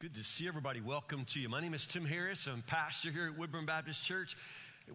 Good 0.00 0.14
to 0.14 0.22
see 0.22 0.46
everybody. 0.46 0.80
Welcome 0.80 1.24
to 1.24 1.40
you. 1.40 1.48
My 1.48 1.60
name 1.60 1.74
is 1.74 1.84
Tim 1.84 2.04
Harris. 2.04 2.46
I'm 2.46 2.62
pastor 2.62 3.10
here 3.10 3.26
at 3.26 3.36
Woodburn 3.36 3.66
Baptist 3.66 4.04
Church. 4.04 4.36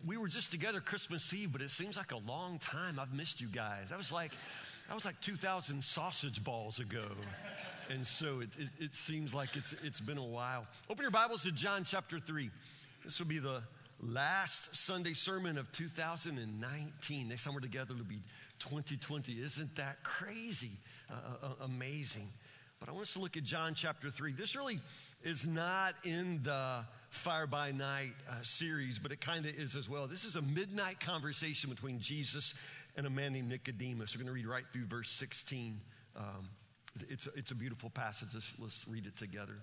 We 0.05 0.15
were 0.15 0.29
just 0.29 0.49
together 0.49 0.79
Christmas 0.79 1.33
Eve, 1.33 1.51
but 1.51 1.61
it 1.61 1.71
seems 1.71 1.97
like 1.97 2.13
a 2.13 2.19
long 2.19 2.57
time. 2.57 2.97
I've 2.97 3.13
missed 3.13 3.41
you 3.41 3.47
guys. 3.47 3.91
I 3.91 3.97
was 3.97 4.13
like, 4.13 4.31
I 4.89 4.93
was 4.93 5.03
like 5.03 5.19
2,000 5.19 5.83
sausage 5.83 6.41
balls 6.41 6.79
ago, 6.79 7.03
and 7.89 8.07
so 8.07 8.39
it, 8.39 8.47
it, 8.57 8.69
it 8.79 8.95
seems 8.95 9.33
like 9.33 9.57
it's 9.57 9.75
it's 9.83 9.99
been 9.99 10.17
a 10.17 10.23
while. 10.23 10.65
Open 10.89 11.01
your 11.01 11.11
Bibles 11.11 11.43
to 11.43 11.51
John 11.51 11.83
chapter 11.83 12.17
three. 12.17 12.49
This 13.03 13.19
will 13.19 13.27
be 13.27 13.39
the 13.39 13.61
last 14.01 14.73
Sunday 14.73 15.15
sermon 15.15 15.57
of 15.57 15.69
2019. 15.73 17.27
Next 17.27 17.43
time 17.43 17.53
we're 17.53 17.59
together, 17.59 17.93
it'll 17.93 18.05
be 18.05 18.21
2020. 18.59 19.33
Isn't 19.33 19.75
that 19.75 20.01
crazy? 20.03 20.71
Uh, 21.11 21.45
uh, 21.45 21.65
amazing. 21.65 22.29
But 22.83 22.89
I 22.89 22.95
want 22.95 23.03
us 23.03 23.13
to 23.13 23.19
look 23.19 23.37
at 23.37 23.43
John 23.43 23.75
chapter 23.75 24.11
3. 24.11 24.33
This 24.33 24.57
really 24.57 24.81
is 25.23 25.47
not 25.47 25.95
in 26.03 26.41
the 26.43 26.83
Fire 27.11 27.47
by 27.47 27.71
Night 27.71 28.11
uh, 28.29 28.33
series, 28.41 28.99
but 28.99 29.13
it 29.13 29.21
kind 29.21 29.45
of 29.45 29.55
is 29.55 29.77
as 29.77 29.87
well. 29.87 30.05
This 30.05 30.25
is 30.25 30.35
a 30.35 30.41
midnight 30.41 30.99
conversation 30.99 31.69
between 31.69 32.01
Jesus 32.01 32.53
and 32.97 33.07
a 33.07 33.09
man 33.09 33.31
named 33.31 33.47
Nicodemus. 33.47 34.13
We're 34.13 34.25
going 34.25 34.27
to 34.27 34.33
read 34.33 34.47
right 34.47 34.65
through 34.73 34.87
verse 34.87 35.09
16. 35.11 35.79
Um, 36.17 36.49
it's, 37.07 37.25
a, 37.25 37.29
it's 37.37 37.51
a 37.51 37.55
beautiful 37.55 37.89
passage. 37.89 38.33
Let's, 38.33 38.53
let's 38.59 38.85
read 38.85 39.05
it 39.05 39.15
together. 39.15 39.55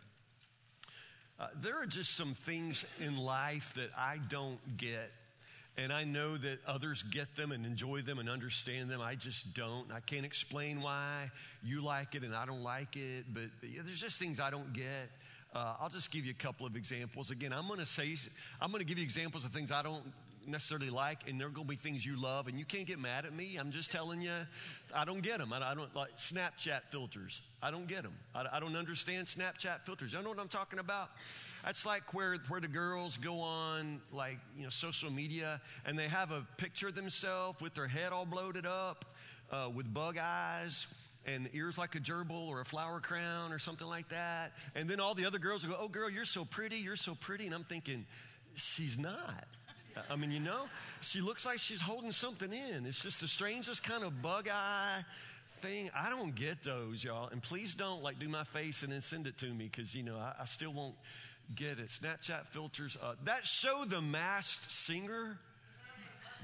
Uh, 1.38 1.48
there 1.60 1.78
are 1.78 1.86
just 1.86 2.16
some 2.16 2.32
things 2.32 2.86
in 3.00 3.18
life 3.18 3.74
that 3.76 3.90
I 3.98 4.16
don't 4.30 4.78
get 4.78 5.10
and 5.82 5.92
I 5.92 6.04
know 6.04 6.36
that 6.36 6.58
others 6.66 7.02
get 7.02 7.34
them 7.36 7.52
and 7.52 7.64
enjoy 7.64 8.02
them 8.02 8.18
and 8.18 8.28
understand 8.28 8.90
them. 8.90 9.00
I 9.00 9.14
just 9.14 9.54
don't. 9.54 9.90
I 9.90 10.00
can't 10.00 10.26
explain 10.26 10.82
why 10.82 11.30
you 11.62 11.82
like 11.82 12.14
it 12.14 12.22
and 12.22 12.34
I 12.34 12.44
don't 12.44 12.62
like 12.62 12.96
it, 12.96 13.24
but 13.32 13.44
yeah, 13.62 13.80
there's 13.84 14.00
just 14.00 14.18
things 14.18 14.40
I 14.40 14.50
don't 14.50 14.72
get. 14.74 15.10
Uh, 15.54 15.76
I'll 15.80 15.88
just 15.88 16.10
give 16.10 16.26
you 16.26 16.32
a 16.38 16.42
couple 16.42 16.66
of 16.66 16.76
examples. 16.76 17.30
Again, 17.30 17.52
I'm 17.52 17.66
going 17.66 17.80
to 17.80 17.86
say, 17.86 18.14
I'm 18.60 18.70
going 18.70 18.80
to 18.80 18.84
give 18.84 18.98
you 18.98 19.04
examples 19.04 19.44
of 19.44 19.52
things 19.52 19.72
I 19.72 19.82
don't 19.82 20.04
necessarily 20.46 20.90
like, 20.90 21.28
and 21.28 21.40
there 21.40 21.46
are 21.46 21.50
going 21.50 21.66
to 21.66 21.70
be 21.70 21.76
things 21.76 22.04
you 22.04 22.20
love, 22.20 22.48
and 22.48 22.58
you 22.58 22.64
can't 22.64 22.86
get 22.86 22.98
mad 22.98 23.24
at 23.24 23.34
me. 23.34 23.56
I'm 23.56 23.70
just 23.70 23.90
telling 23.90 24.20
you, 24.20 24.32
I 24.94 25.04
don't 25.04 25.20
get 25.20 25.38
them. 25.38 25.52
I, 25.52 25.74
don't 25.74 25.94
like 25.94 26.16
Snapchat 26.16 26.80
filters. 26.90 27.40
I 27.62 27.70
don't 27.70 27.86
get 27.86 28.02
them. 28.02 28.14
I, 28.34 28.44
I, 28.52 28.60
don't 28.60 28.76
understand 28.76 29.26
Snapchat 29.26 29.84
filters. 29.84 30.12
You 30.12 30.22
know 30.22 30.28
what 30.28 30.38
I'm 30.38 30.48
talking 30.48 30.78
about? 30.78 31.10
That's 31.64 31.84
like 31.84 32.14
where, 32.14 32.36
where 32.48 32.60
the 32.60 32.68
girls 32.68 33.16
go 33.16 33.40
on 33.40 34.00
like, 34.12 34.38
you 34.56 34.64
know, 34.64 34.70
social 34.70 35.10
media 35.10 35.60
and 35.84 35.98
they 35.98 36.08
have 36.08 36.30
a 36.30 36.46
picture 36.56 36.88
of 36.88 36.94
themselves 36.94 37.60
with 37.60 37.74
their 37.74 37.88
head 37.88 38.12
all 38.12 38.24
bloated 38.24 38.66
up, 38.66 39.04
uh, 39.52 39.68
with 39.74 39.92
bug 39.92 40.16
eyes 40.18 40.86
and 41.26 41.50
ears 41.52 41.76
like 41.76 41.94
a 41.96 42.00
gerbil 42.00 42.48
or 42.48 42.62
a 42.62 42.64
flower 42.64 42.98
crown 42.98 43.52
or 43.52 43.58
something 43.58 43.86
like 43.86 44.08
that. 44.08 44.52
And 44.74 44.88
then 44.88 45.00
all 45.00 45.14
the 45.14 45.26
other 45.26 45.38
girls 45.38 45.66
will 45.66 45.74
go, 45.74 45.82
Oh, 45.82 45.88
girl, 45.88 46.08
you're 46.08 46.24
so 46.24 46.46
pretty. 46.46 46.76
You're 46.76 46.96
so 46.96 47.14
pretty. 47.14 47.44
And 47.44 47.54
I'm 47.54 47.64
thinking, 47.64 48.06
She's 48.54 48.98
not. 48.98 49.44
I 50.10 50.16
mean, 50.16 50.30
you 50.30 50.40
know, 50.40 50.64
she 51.00 51.20
looks 51.20 51.46
like 51.46 51.58
she's 51.58 51.80
holding 51.80 52.12
something 52.12 52.52
in. 52.52 52.86
It's 52.86 53.02
just 53.02 53.20
the 53.20 53.28
strangest 53.28 53.82
kind 53.82 54.04
of 54.04 54.22
bug 54.22 54.48
eye 54.48 55.04
thing. 55.60 55.90
I 55.94 56.10
don't 56.10 56.34
get 56.34 56.62
those, 56.62 57.02
y'all. 57.02 57.28
And 57.28 57.42
please 57.42 57.74
don't 57.74 58.02
like 58.02 58.18
do 58.18 58.28
my 58.28 58.44
face 58.44 58.82
and 58.82 58.92
then 58.92 59.00
send 59.00 59.26
it 59.26 59.38
to 59.38 59.46
me 59.46 59.68
because, 59.70 59.94
you 59.94 60.02
know, 60.02 60.16
I, 60.16 60.34
I, 60.40 60.44
still 60.44 60.72
won't 60.72 60.94
get 61.54 61.78
it. 61.78 61.88
Snapchat 61.88 62.46
filters. 62.46 62.96
Uh, 63.02 63.14
that 63.24 63.44
show, 63.44 63.84
The 63.86 64.00
Masked 64.00 64.70
Singer, 64.70 65.38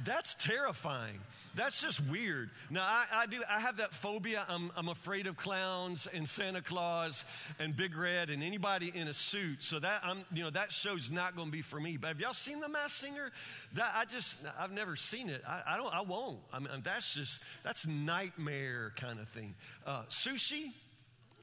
that's 0.04 0.34
terrifying. 0.34 1.18
That's 1.54 1.80
just 1.80 2.06
weird. 2.06 2.50
Now, 2.68 2.82
I, 2.82 3.06
I, 3.12 3.26
do, 3.26 3.42
I 3.48 3.60
have 3.60 3.78
that 3.78 3.94
phobia. 3.94 4.44
I'm, 4.46 4.70
I'm 4.76 4.88
afraid 4.88 5.26
of 5.26 5.36
clowns 5.36 6.06
and 6.12 6.28
Santa 6.28 6.60
Claus 6.60 7.24
and 7.58 7.74
Big 7.74 7.96
Red 7.96 8.28
and 8.28 8.42
anybody 8.42 8.92
in 8.94 9.08
a 9.08 9.14
suit. 9.14 9.62
So 9.62 9.78
that, 9.78 10.02
I'm, 10.04 10.24
you 10.32 10.44
know, 10.44 10.50
that 10.50 10.70
show's 10.70 11.10
not 11.10 11.34
going 11.34 11.48
to 11.48 11.52
be 11.52 11.62
for 11.62 11.80
me. 11.80 11.96
But 11.96 12.08
have 12.08 12.20
y'all 12.20 12.34
seen 12.34 12.60
The 12.60 12.68
Masked 12.68 13.00
Singer? 13.00 13.30
That, 13.72 13.92
I 13.94 14.04
just, 14.04 14.36
I've 14.58 14.72
never 14.72 14.96
seen 14.96 15.30
it. 15.30 15.42
I, 15.48 15.62
I 15.66 15.76
don't, 15.78 15.94
I 15.94 16.02
won't. 16.02 16.40
I 16.52 16.58
mean, 16.58 16.68
that's 16.84 17.14
just, 17.14 17.40
that's 17.64 17.86
nightmare 17.86 18.92
kind 18.96 19.18
of 19.18 19.28
thing. 19.28 19.54
Uh, 19.86 20.02
sushi? 20.10 20.72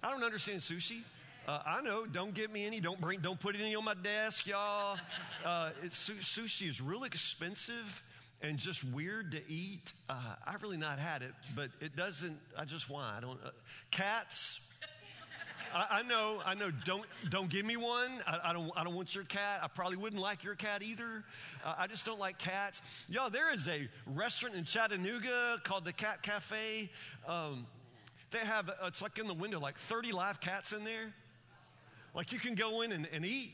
I 0.04 0.12
don't 0.12 0.24
understand 0.24 0.60
sushi. 0.60 1.02
Uh, 1.48 1.60
I 1.66 1.82
know. 1.82 2.06
Don't 2.06 2.34
get 2.34 2.54
me 2.54 2.66
any. 2.66 2.80
Don't 2.80 3.02
bring. 3.02 3.20
Don't 3.20 3.40
put 3.40 3.56
any 3.56 3.76
on 3.76 3.84
my 3.84 3.96
desk, 3.96 4.48
y'all. 4.48 4.98
Uh, 5.44 5.72
sushi 5.88 6.70
is 6.70 6.80
real 6.80 7.04
expensive 7.04 8.02
and 8.44 8.58
just 8.58 8.84
weird 8.84 9.32
to 9.32 9.42
eat. 9.50 9.94
Uh, 10.10 10.36
I've 10.46 10.62
really 10.62 10.78
not 10.78 11.00
had 11.00 11.22
it, 11.22 11.32
but 11.56 11.70
it 11.80 11.96
doesn't. 11.96 12.38
I 12.58 12.66
just 12.66 12.90
why 12.90 13.16
I 13.18 13.22
don't. 13.22 13.40
Uh, 13.44 13.50
cats. 13.90 14.60
I, 15.74 16.00
I, 16.00 16.04
know. 16.04 16.42
I 16.46 16.54
know. 16.54 16.70
Don't 16.86 17.06
don't 17.30 17.50
give 17.50 17.66
me 17.66 17.78
one. 17.78 18.22
I, 18.28 18.50
I, 18.50 18.54
don't. 18.54 18.70
I 18.76 18.84
don't 18.84 18.94
want 18.94 19.16
your 19.16 19.24
cat. 19.24 19.62
I 19.64 19.68
probably 19.68 19.98
wouldn't 19.98 20.22
like 20.22 20.44
your 20.44 20.56
cat 20.56 20.84
either. 20.84 21.24
Uh, 21.66 21.74
I 21.78 21.88
just 21.88 22.06
don't 22.06 22.20
like 22.20 22.38
cats. 22.38 22.82
Yo, 23.08 23.30
there 23.30 23.52
is 23.52 23.68
a 23.68 23.88
restaurant 24.06 24.56
in 24.56 24.66
Chattanooga 24.66 25.62
called 25.64 25.86
the 25.86 25.94
Cat 25.94 26.22
Cafe. 26.22 26.92
Um, 27.28 27.66
they 28.32 28.40
have. 28.40 28.70
It's 28.84 29.02
like 29.02 29.18
in 29.18 29.28
the 29.28 29.34
window, 29.34 29.60
like 29.60 29.80
30 29.80 30.12
live 30.12 30.42
cats 30.42 30.74
in 30.74 30.84
there. 30.84 31.14
Like 32.14 32.32
you 32.32 32.40
can 32.40 32.56
go 32.56 32.82
in 32.82 32.92
and, 32.92 33.08
and 33.12 33.26
eat 33.26 33.54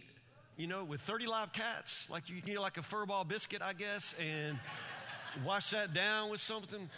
you 0.59 0.68
know, 0.68 0.84
with 0.84 1.00
30 1.02 1.25
live 1.25 1.53
cats, 1.53 2.06
like 2.12 2.30
you 2.30 2.42
can 2.42 2.52
get 2.52 2.59
like 2.59 2.78
a 2.78 2.81
furball 2.81 3.25
biscuit, 3.25 3.62
I 3.62 3.72
guess, 3.72 4.14
and 4.20 4.59
wash 5.46 5.70
that 5.70 5.94
down 5.94 6.30
with 6.30 6.42
something. 6.42 6.90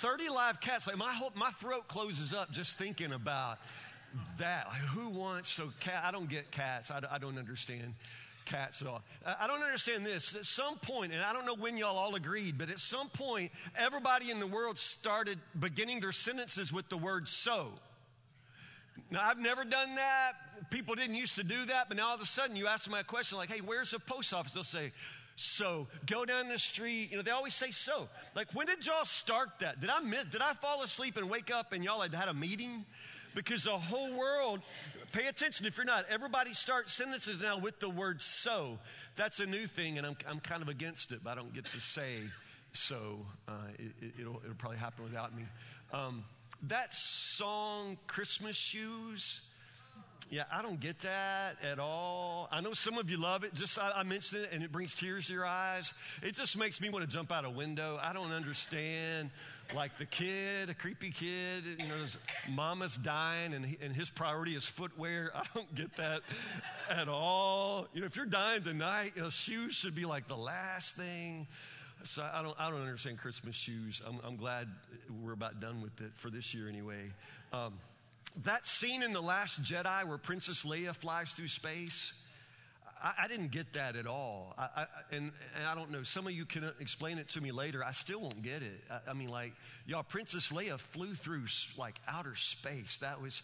30 0.00 0.28
live 0.28 0.60
cats, 0.60 0.88
like 0.88 0.96
my 0.96 1.12
whole, 1.12 1.30
my 1.36 1.52
throat 1.52 1.86
closes 1.86 2.34
up 2.34 2.50
just 2.50 2.76
thinking 2.76 3.12
about 3.12 3.58
that. 4.38 4.66
Like 4.66 4.80
who 4.80 5.10
wants, 5.10 5.52
so 5.52 5.70
cat, 5.78 6.02
I 6.04 6.10
don't 6.10 6.28
get 6.28 6.50
cats. 6.50 6.90
I, 6.90 7.00
I 7.08 7.18
don't 7.18 7.38
understand 7.38 7.94
cats 8.46 8.82
at 8.82 8.88
all. 8.88 9.02
I 9.24 9.46
don't 9.46 9.62
understand 9.62 10.04
this. 10.04 10.34
At 10.34 10.44
some 10.44 10.76
point, 10.78 11.12
and 11.12 11.22
I 11.22 11.32
don't 11.32 11.46
know 11.46 11.54
when 11.54 11.76
y'all 11.76 11.96
all 11.96 12.16
agreed, 12.16 12.58
but 12.58 12.68
at 12.68 12.80
some 12.80 13.08
point, 13.10 13.52
everybody 13.78 14.32
in 14.32 14.40
the 14.40 14.46
world 14.48 14.76
started 14.76 15.38
beginning 15.56 16.00
their 16.00 16.10
sentences 16.10 16.72
with 16.72 16.88
the 16.88 16.96
word 16.96 17.28
so. 17.28 17.74
Now, 19.10 19.20
I've 19.22 19.38
never 19.38 19.64
done 19.64 19.96
that. 19.96 20.32
People 20.70 20.94
didn't 20.94 21.16
used 21.16 21.36
to 21.36 21.44
do 21.44 21.64
that, 21.66 21.88
but 21.88 21.96
now 21.96 22.08
all 22.08 22.14
of 22.14 22.20
a 22.20 22.26
sudden 22.26 22.56
you 22.56 22.66
ask 22.66 22.84
them 22.84 22.94
a 22.94 23.04
question 23.04 23.36
like, 23.36 23.50
hey, 23.50 23.60
where's 23.60 23.90
the 23.90 23.98
post 23.98 24.32
office? 24.32 24.52
They'll 24.52 24.64
say, 24.64 24.92
so 25.36 25.86
go 26.06 26.24
down 26.24 26.48
the 26.48 26.58
street. 26.58 27.10
You 27.10 27.16
know, 27.16 27.22
they 27.22 27.30
always 27.30 27.54
say 27.54 27.70
so. 27.70 28.08
Like, 28.34 28.54
when 28.54 28.66
did 28.66 28.86
y'all 28.86 29.04
start 29.04 29.50
that? 29.60 29.80
Did 29.80 29.90
I 29.90 30.00
miss, 30.00 30.26
did 30.26 30.40
I 30.40 30.54
fall 30.54 30.82
asleep 30.82 31.16
and 31.16 31.28
wake 31.28 31.50
up 31.50 31.72
and 31.72 31.84
y'all 31.84 32.00
had 32.00 32.14
had 32.14 32.28
a 32.28 32.34
meeting? 32.34 32.84
Because 33.34 33.64
the 33.64 33.78
whole 33.78 34.14
world, 34.14 34.60
pay 35.12 35.26
attention 35.26 35.64
if 35.66 35.76
you're 35.76 35.86
not, 35.86 36.04
everybody 36.10 36.52
starts 36.52 36.92
sentences 36.92 37.40
now 37.40 37.58
with 37.58 37.80
the 37.80 37.88
word 37.88 38.20
so. 38.20 38.78
That's 39.16 39.40
a 39.40 39.46
new 39.46 39.66
thing, 39.66 39.98
and 39.98 40.06
I'm, 40.06 40.16
I'm 40.28 40.40
kind 40.40 40.62
of 40.62 40.68
against 40.68 41.12
it, 41.12 41.20
but 41.24 41.30
I 41.30 41.34
don't 41.34 41.54
get 41.54 41.64
to 41.66 41.80
say 41.80 42.18
so. 42.72 43.24
Uh, 43.48 43.52
it, 43.78 44.26
will 44.26 44.40
it'll 44.44 44.54
probably 44.58 44.78
happen 44.78 45.04
without 45.04 45.34
me. 45.34 45.44
Um, 45.92 46.24
that 46.68 46.92
song, 46.92 47.98
Christmas 48.06 48.56
Shoes, 48.56 49.40
yeah, 50.32 50.44
I 50.50 50.62
don't 50.62 50.80
get 50.80 51.00
that 51.00 51.56
at 51.62 51.78
all. 51.78 52.48
I 52.50 52.62
know 52.62 52.72
some 52.72 52.96
of 52.96 53.10
you 53.10 53.18
love 53.18 53.44
it. 53.44 53.52
Just 53.52 53.78
I, 53.78 53.92
I, 53.96 54.02
mentioned 54.02 54.44
it 54.44 54.50
and 54.50 54.62
it 54.62 54.72
brings 54.72 54.94
tears 54.94 55.26
to 55.26 55.32
your 55.34 55.44
eyes. 55.44 55.92
It 56.22 56.34
just 56.34 56.56
makes 56.56 56.80
me 56.80 56.88
want 56.88 57.04
to 57.04 57.10
jump 57.14 57.30
out 57.30 57.44
a 57.44 57.50
window. 57.50 57.98
I 58.02 58.14
don't 58.14 58.32
understand. 58.32 59.28
Like 59.74 59.98
the 59.98 60.06
kid, 60.06 60.70
a 60.70 60.74
creepy 60.74 61.10
kid, 61.10 61.64
you 61.78 61.86
know, 61.86 61.98
his 61.98 62.16
mama's 62.48 62.96
dying 62.96 63.52
and, 63.52 63.64
he, 63.66 63.76
and 63.82 63.94
his 63.94 64.08
priority 64.08 64.56
is 64.56 64.64
footwear. 64.64 65.32
I 65.34 65.42
don't 65.54 65.74
get 65.74 65.94
that 65.98 66.22
at 66.88 67.08
all. 67.08 67.88
You 67.92 68.00
know, 68.00 68.06
if 68.06 68.16
you're 68.16 68.24
dying 68.24 68.62
tonight, 68.62 69.12
you 69.16 69.22
know, 69.22 69.28
shoes 69.28 69.74
should 69.74 69.94
be 69.94 70.06
like 70.06 70.28
the 70.28 70.36
last 70.36 70.96
thing. 70.96 71.46
So 72.04 72.22
I 72.22 72.42
don't, 72.42 72.56
I 72.58 72.70
don't 72.70 72.80
understand 72.80 73.18
Christmas 73.18 73.54
shoes. 73.54 74.02
I'm, 74.06 74.18
I'm 74.24 74.36
glad 74.36 74.68
we're 75.22 75.32
about 75.32 75.60
done 75.60 75.80
with 75.82 76.00
it 76.00 76.12
for 76.16 76.30
this 76.30 76.52
year 76.54 76.68
anyway. 76.68 77.12
Um, 77.52 77.74
that 78.44 78.66
scene 78.66 79.02
in 79.02 79.12
The 79.12 79.20
Last 79.20 79.62
Jedi 79.62 80.06
where 80.06 80.18
Princess 80.18 80.64
Leia 80.64 80.94
flies 80.96 81.32
through 81.32 81.48
space, 81.48 82.12
I, 83.02 83.12
I 83.24 83.28
didn't 83.28 83.50
get 83.52 83.74
that 83.74 83.96
at 83.96 84.06
all. 84.06 84.54
I, 84.58 84.62
I, 84.62 84.86
and, 85.12 85.32
and, 85.56 85.66
I 85.66 85.74
don't 85.74 85.90
know, 85.90 86.02
some 86.02 86.26
of 86.26 86.32
you 86.32 86.44
can 86.44 86.70
explain 86.80 87.18
it 87.18 87.28
to 87.30 87.40
me 87.40 87.52
later. 87.52 87.84
I 87.84 87.92
still 87.92 88.20
won't 88.20 88.42
get 88.42 88.62
it. 88.62 88.82
I, 89.06 89.12
mean, 89.12 89.28
like, 89.28 89.52
y'all, 89.86 90.02
Princess 90.02 90.50
Leia 90.50 90.78
flew 90.78 91.14
through 91.14 91.44
like 91.76 92.00
outer 92.08 92.34
space. 92.34 92.98
That 92.98 93.20
was 93.20 93.42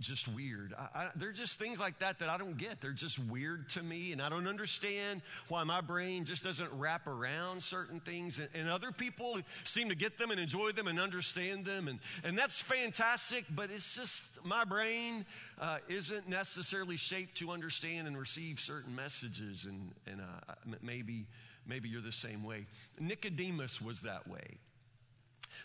just 0.00 0.28
weird. 0.28 0.74
I, 0.78 0.98
I, 0.98 1.08
they're 1.16 1.32
just 1.32 1.58
things 1.58 1.80
like 1.80 2.00
that 2.00 2.18
that 2.18 2.28
I 2.28 2.36
don't 2.36 2.58
get. 2.58 2.80
They're 2.80 2.92
just 2.92 3.18
weird 3.18 3.68
to 3.70 3.82
me, 3.82 4.12
and 4.12 4.20
I 4.20 4.28
don't 4.28 4.46
understand 4.46 5.22
why 5.48 5.64
my 5.64 5.80
brain 5.80 6.24
just 6.24 6.44
doesn't 6.44 6.70
wrap 6.72 7.06
around 7.06 7.62
certain 7.62 8.00
things. 8.00 8.38
And, 8.38 8.48
and 8.54 8.68
other 8.68 8.92
people 8.92 9.40
seem 9.64 9.88
to 9.88 9.94
get 9.94 10.18
them 10.18 10.30
and 10.30 10.40
enjoy 10.40 10.72
them 10.72 10.86
and 10.86 11.00
understand 11.00 11.64
them, 11.64 11.88
and, 11.88 11.98
and 12.24 12.36
that's 12.36 12.60
fantastic, 12.60 13.44
but 13.50 13.70
it's 13.70 13.96
just 13.96 14.22
my 14.44 14.64
brain 14.64 15.24
uh, 15.60 15.78
isn't 15.88 16.28
necessarily 16.28 16.96
shaped 16.96 17.38
to 17.38 17.50
understand 17.50 18.06
and 18.06 18.18
receive 18.18 18.60
certain 18.60 18.94
messages, 18.94 19.64
and, 19.64 19.92
and 20.06 20.20
uh, 20.20 20.74
maybe, 20.82 21.26
maybe 21.66 21.88
you're 21.88 22.02
the 22.02 22.12
same 22.12 22.44
way. 22.44 22.66
Nicodemus 23.00 23.80
was 23.80 24.02
that 24.02 24.28
way. 24.28 24.58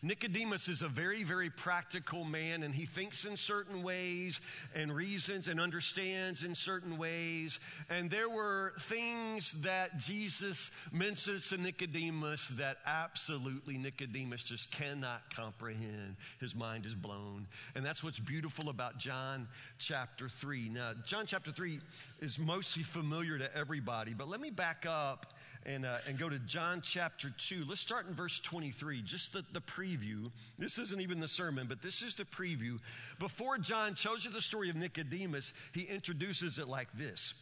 Nicodemus 0.01 0.67
is 0.67 0.81
a 0.81 0.87
very, 0.87 1.23
very 1.23 1.49
practical 1.49 2.23
man, 2.23 2.63
and 2.63 2.73
he 2.73 2.85
thinks 2.85 3.25
in 3.25 3.37
certain 3.37 3.83
ways 3.83 4.39
and 4.75 4.93
reasons 4.93 5.47
and 5.47 5.59
understands 5.59 6.43
in 6.43 6.55
certain 6.55 6.97
ways. 6.97 7.59
And 7.89 8.09
there 8.09 8.29
were 8.29 8.73
things 8.81 9.53
that 9.61 9.97
Jesus 9.97 10.71
mentions 10.91 11.49
to 11.49 11.57
Nicodemus 11.57 12.49
that 12.57 12.77
absolutely 12.85 13.77
Nicodemus 13.77 14.43
just 14.43 14.71
cannot 14.71 15.33
comprehend. 15.35 16.15
His 16.39 16.55
mind 16.55 16.85
is 16.85 16.95
blown. 16.95 17.47
And 17.75 17.85
that's 17.85 18.03
what's 18.03 18.19
beautiful 18.19 18.69
about 18.69 18.97
John 18.97 19.47
chapter 19.77 20.29
3. 20.29 20.69
Now, 20.69 20.93
John 21.05 21.25
chapter 21.25 21.51
3 21.51 21.79
is 22.21 22.39
mostly 22.39 22.83
familiar 22.83 23.37
to 23.37 23.55
everybody, 23.55 24.13
but 24.13 24.27
let 24.27 24.39
me 24.39 24.49
back 24.49 24.85
up 24.87 25.33
and, 25.65 25.85
uh, 25.85 25.97
and 26.07 26.17
go 26.17 26.29
to 26.29 26.39
John 26.39 26.81
chapter 26.81 27.29
2. 27.29 27.65
Let's 27.67 27.81
start 27.81 28.07
in 28.07 28.13
verse 28.13 28.39
23, 28.39 29.01
just 29.01 29.33
the, 29.33 29.43
the 29.53 29.61
preview. 29.61 30.31
This 30.57 30.77
isn't 30.79 31.01
even 31.01 31.19
the 31.19 31.27
sermon, 31.27 31.67
but 31.67 31.81
this 31.81 32.01
is 32.01 32.15
the 32.15 32.25
preview. 32.25 32.79
Before 33.19 33.57
John 33.57 33.93
tells 33.93 34.25
you 34.25 34.31
the 34.31 34.41
story 34.41 34.69
of 34.69 34.75
Nicodemus, 34.75 35.53
he 35.73 35.83
introduces 35.83 36.57
it 36.57 36.67
like 36.67 36.91
this. 36.93 37.33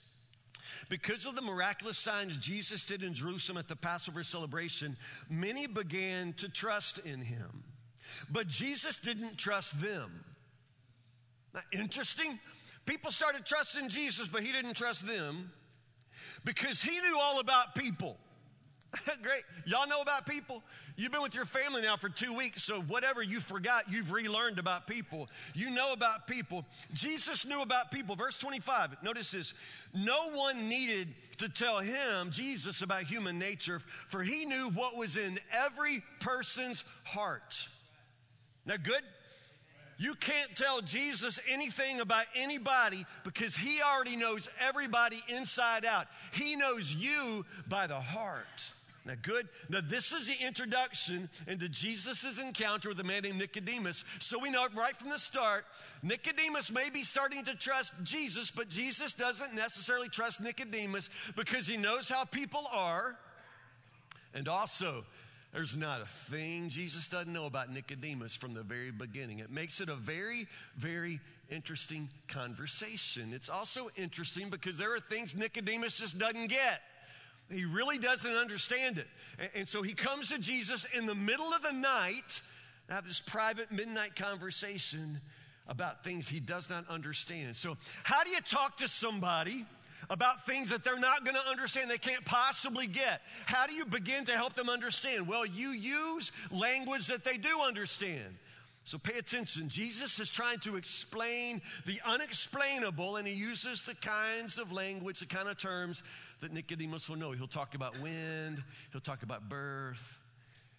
Because 0.89 1.25
of 1.25 1.36
the 1.36 1.42
miraculous 1.42 1.98
signs 1.98 2.38
Jesus 2.38 2.83
did 2.83 3.04
in 3.04 3.13
Jerusalem 3.13 3.57
at 3.57 3.68
the 3.68 3.75
Passover 3.75 4.24
celebration, 4.24 4.98
many 5.30 5.66
began 5.66 6.33
to 6.33 6.50
trust 6.50 7.00
in 7.00 7.21
him. 7.21 7.63
But 8.30 8.48
Jesus 8.48 9.00
didn't 9.00 9.38
trust 9.38 9.81
them. 9.81 10.25
Now, 11.54 11.62
interesting. 11.71 12.39
People 12.86 13.12
started 13.12 13.45
trusting 13.45 13.89
Jesus, 13.89 14.27
but 14.27 14.44
he 14.44 14.51
didn't 14.51 14.75
trust 14.75 15.07
them 15.07 15.51
because 16.44 16.81
he 16.81 17.00
knew 17.00 17.18
all 17.20 17.40
about 17.40 17.76
people. 17.76 18.18
Great. 19.22 19.44
Y'all 19.66 19.88
know 19.88 20.02
about 20.02 20.26
people? 20.26 20.64
You've 20.96 21.12
been 21.12 21.22
with 21.22 21.36
your 21.36 21.46
family 21.46 21.81
now 21.81 21.96
for 21.96 22.10
two 22.10 22.34
weeks, 22.34 22.64
so 22.64 22.81
whatever 22.81 23.22
you 23.22 23.40
forgot, 23.40 23.90
you've 23.90 24.12
relearned 24.12 24.60
about 24.60 24.88
people. 24.88 25.30
You 25.54 25.70
know 25.70 25.94
about 25.94 26.28
people. 26.28 26.66
Jesus 26.94 27.46
knew 27.46 27.62
about 27.62 27.92
people. 27.92 28.16
Verse 28.16 28.38
25, 28.38 28.98
notice 29.04 29.31
this. 29.31 29.54
No 29.94 30.30
one 30.31 30.68
needed 30.68 31.14
to 31.38 31.48
tell 31.48 31.80
him, 31.80 32.31
Jesus, 32.31 32.81
about 32.81 33.04
human 33.04 33.40
nature, 33.40 33.80
for 34.10 34.24
he 34.24 34.44
knew 34.44 34.70
what 34.72 34.98
was 34.98 35.16
in 35.16 35.40
every 35.54 36.04
person's 36.20 36.84
heart. 37.04 37.68
Now, 38.66 38.76
good? 38.76 39.04
You 40.00 40.16
can't 40.16 40.56
tell 40.56 40.81
Jesus 40.81 41.42
anything 41.51 42.00
about 42.00 42.25
anybody 42.34 43.06
because 43.25 43.56
he 43.56 43.81
already 43.81 44.16
knows 44.16 44.48
everybody 44.66 45.22
inside 45.28 45.84
out. 45.84 46.07
He 46.31 46.56
knows 46.56 46.96
you 46.96 47.46
by 47.68 47.86
the 47.86 48.00
heart. 48.00 48.72
Now, 49.06 49.16
good. 49.22 49.50
Now, 49.68 49.80
this 49.84 50.13
is 50.13 50.28
the 50.28 50.36
introduction 50.40 51.30
into 51.48 51.68
Jesus' 51.68 52.40
encounter 52.40 52.90
with 52.90 53.00
a 53.01 53.04
man 53.04 53.24
named 53.24 53.40
Nicodemus. 53.40 54.06
So 54.19 54.40
we 54.40 54.50
know 54.50 54.68
right 54.74 54.96
from 54.96 55.10
the 55.10 55.19
start, 55.19 55.66
Nicodemus 56.02 56.72
may 56.72 56.90
be 56.90 57.04
starting 57.04 57.44
to 57.45 57.56
trust 57.56 57.92
Jesus, 58.04 58.52
but 58.52 58.69
Jesus 58.69 59.12
doesn't 59.12 59.54
necessarily 59.54 60.07
trust 60.07 60.40
Nicodemus 60.40 61.10
because 61.36 61.68
he 61.68 61.75
knows 61.75 62.07
how 62.07 62.24
people 62.24 62.66
are. 62.72 63.18
And 64.34 64.48
also, 64.48 65.04
there's 65.51 65.75
not 65.75 66.01
a 66.01 66.06
thing 66.30 66.69
Jesus 66.69 67.07
doesn't 67.07 67.31
know 67.31 67.46
about 67.46 67.72
Nicodemus 67.72 68.36
from 68.36 68.54
the 68.54 68.62
very 68.62 68.92
beginning. 68.92 69.40
It 69.40 69.50
makes 69.50 69.81
it 69.81 69.90
a 69.90 69.96
very, 69.96 70.48
very 70.78 71.19
interesting 71.50 72.10
conversation. 72.28 73.34
It's 73.34 73.50
also 73.50 73.90
interesting 73.96 74.50
because 74.51 74.78
there 74.78 74.94
are 74.94 75.00
things 75.00 75.36
Nicodemus 75.36 75.98
just 75.98 76.19
doesn't 76.19 76.48
get. 76.48 76.81
He 77.51 77.66
really 77.66 77.98
doesn't 77.98 78.31
understand 78.31 79.00
it. 79.00 79.07
And, 79.40 79.50
and 79.56 79.68
so 79.68 79.81
he 79.81 79.94
comes 79.94 80.30
to 80.30 80.38
Jesus 80.38 80.86
in 80.96 81.07
the 81.07 81.16
middle 81.16 81.52
of 81.52 81.63
the 81.63 81.72
night 81.72 82.42
to 82.88 82.94
have 82.94 83.07
this 83.07 83.19
private 83.19 83.72
midnight 83.72 84.16
conversation 84.16 85.19
about 85.68 86.04
things 86.04 86.28
he 86.28 86.40
does 86.40 86.69
not 86.69 86.88
understand. 86.90 87.56
So, 87.56 87.78
how 88.04 88.24
do 88.24 88.30
you 88.30 88.42
talk 88.42 88.78
to 88.78 88.88
somebody? 88.88 89.66
About 90.10 90.46
things 90.46 90.69
that 90.69 90.84
they're 90.84 91.00
not 91.00 91.24
going 91.24 91.36
to 91.36 91.50
understand, 91.50 91.90
they 91.90 91.98
can't 91.98 92.25
possibly 92.25 92.88
get. 92.88 93.22
How 93.46 93.68
do 93.68 93.74
you 93.74 93.86
begin 93.86 94.25
to 94.25 94.34
help 94.34 94.54
them 94.54 94.69
understand? 94.69 95.28
Well, 95.28 95.46
you 95.46 95.69
use 95.69 96.31
language 96.51 97.07
that 97.07 97.24
they 97.24 97.38
do 97.38 97.62
understand. 97.62 98.36
So 98.84 98.98
pay 98.98 99.19
attention. 99.19 99.69
Jesus 99.69 100.19
is 100.19 100.30
trying 100.30 100.60
to 100.60 100.75
explain 100.75 101.62
the 101.86 102.00
unexplainable, 102.06 103.18
and 103.18 103.28
he 103.28 103.34
uses 103.34 103.84
the 103.84 103.94
kinds 103.94 104.57
of 104.57 104.72
language, 104.72 105.19
the 105.19 105.25
kind 105.25 105.48
of 105.48 105.57
terms 105.57 106.02
that 106.42 106.54
Nicodemus 106.54 107.10
will 107.10 107.18
know. 107.18 107.31
He'll 107.31 107.48
talk 107.48 107.75
about 107.75 108.00
wind, 108.02 108.63
he'll 108.92 109.02
talk 109.02 109.24
about 109.24 109.48
birth, 109.50 110.02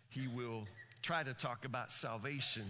he 0.09 0.27
will 0.27 0.67
try 1.03 1.23
to 1.23 1.35
talk 1.35 1.65
about 1.65 1.91
salvation. 1.91 2.65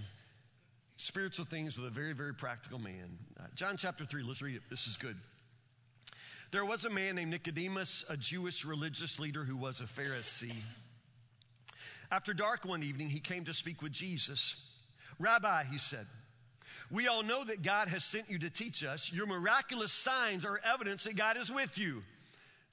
Spiritual 0.96 1.46
things 1.46 1.79
with 1.79 1.87
a 1.87 1.91
very, 1.91 2.12
very 2.12 2.35
practical 2.35 2.79
man. 2.79 3.17
Uh, 3.38 3.44
John 3.55 3.79
chapter 3.79 4.05
3, 4.05 4.23
let's 4.23 4.43
read 4.43 4.56
it. 4.56 4.62
This 4.69 4.87
is 4.87 4.99
good. 4.99 5.17
There 6.50 6.64
was 6.64 6.85
a 6.85 6.91
man 6.91 7.17
named 7.17 7.31
Nicodemus, 7.31 8.05
a 8.08 8.17
Jewish 8.17 8.64
religious 8.64 9.19
leader 9.19 9.44
who 9.44 9.56
was 9.56 9.81
a 9.81 9.85
Pharisee. 9.85 10.62
After 12.11 12.35
dark 12.35 12.64
one 12.64 12.82
evening, 12.82 13.11
he 13.11 13.20
came 13.20 13.44
to 13.44 13.55
speak 13.55 13.82
with 13.82 13.93
Jesus. 13.93 14.56
Rabbi, 15.19 15.64
he 15.64 15.79
said, 15.79 16.06
we 16.91 17.06
all 17.06 17.23
know 17.23 17.44
that 17.44 17.62
God 17.62 17.88
has 17.88 18.05
sent 18.05 18.29
you 18.29 18.38
to 18.41 18.50
teach 18.50 18.82
us. 18.82 19.12
Your 19.12 19.26
miraculous 19.26 19.93
signs 19.93 20.44
are 20.44 20.61
evidence 20.64 21.05
that 21.05 21.14
God 21.14 21.37
is 21.37 21.50
with 21.50 21.79
you. 21.79 22.02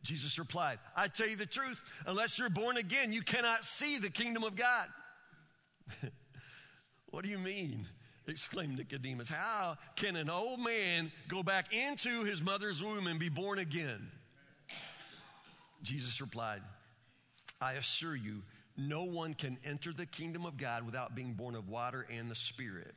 Jesus 0.01 0.39
replied, 0.39 0.79
I 0.95 1.07
tell 1.07 1.27
you 1.27 1.35
the 1.35 1.45
truth, 1.45 1.81
unless 2.05 2.39
you're 2.39 2.49
born 2.49 2.77
again, 2.77 3.13
you 3.13 3.21
cannot 3.21 3.63
see 3.63 3.99
the 3.99 4.09
kingdom 4.09 4.43
of 4.43 4.55
God. 4.55 4.87
what 7.11 7.23
do 7.23 7.29
you 7.29 7.37
mean? 7.37 7.87
Exclaimed 8.27 8.77
Nicodemus. 8.77 9.29
How 9.29 9.77
can 9.95 10.15
an 10.15 10.29
old 10.29 10.59
man 10.59 11.11
go 11.27 11.43
back 11.43 11.73
into 11.73 12.23
his 12.23 12.41
mother's 12.41 12.83
womb 12.83 13.07
and 13.07 13.19
be 13.19 13.29
born 13.29 13.59
again? 13.59 14.11
Jesus 15.83 16.19
replied, 16.19 16.61
I 17.61 17.73
assure 17.73 18.15
you, 18.15 18.43
no 18.77 19.03
one 19.03 19.33
can 19.33 19.57
enter 19.65 19.91
the 19.91 20.05
kingdom 20.05 20.45
of 20.45 20.57
God 20.57 20.85
without 20.85 21.15
being 21.15 21.33
born 21.33 21.55
of 21.55 21.69
water 21.69 22.05
and 22.11 22.29
the 22.29 22.35
Spirit. 22.35 22.93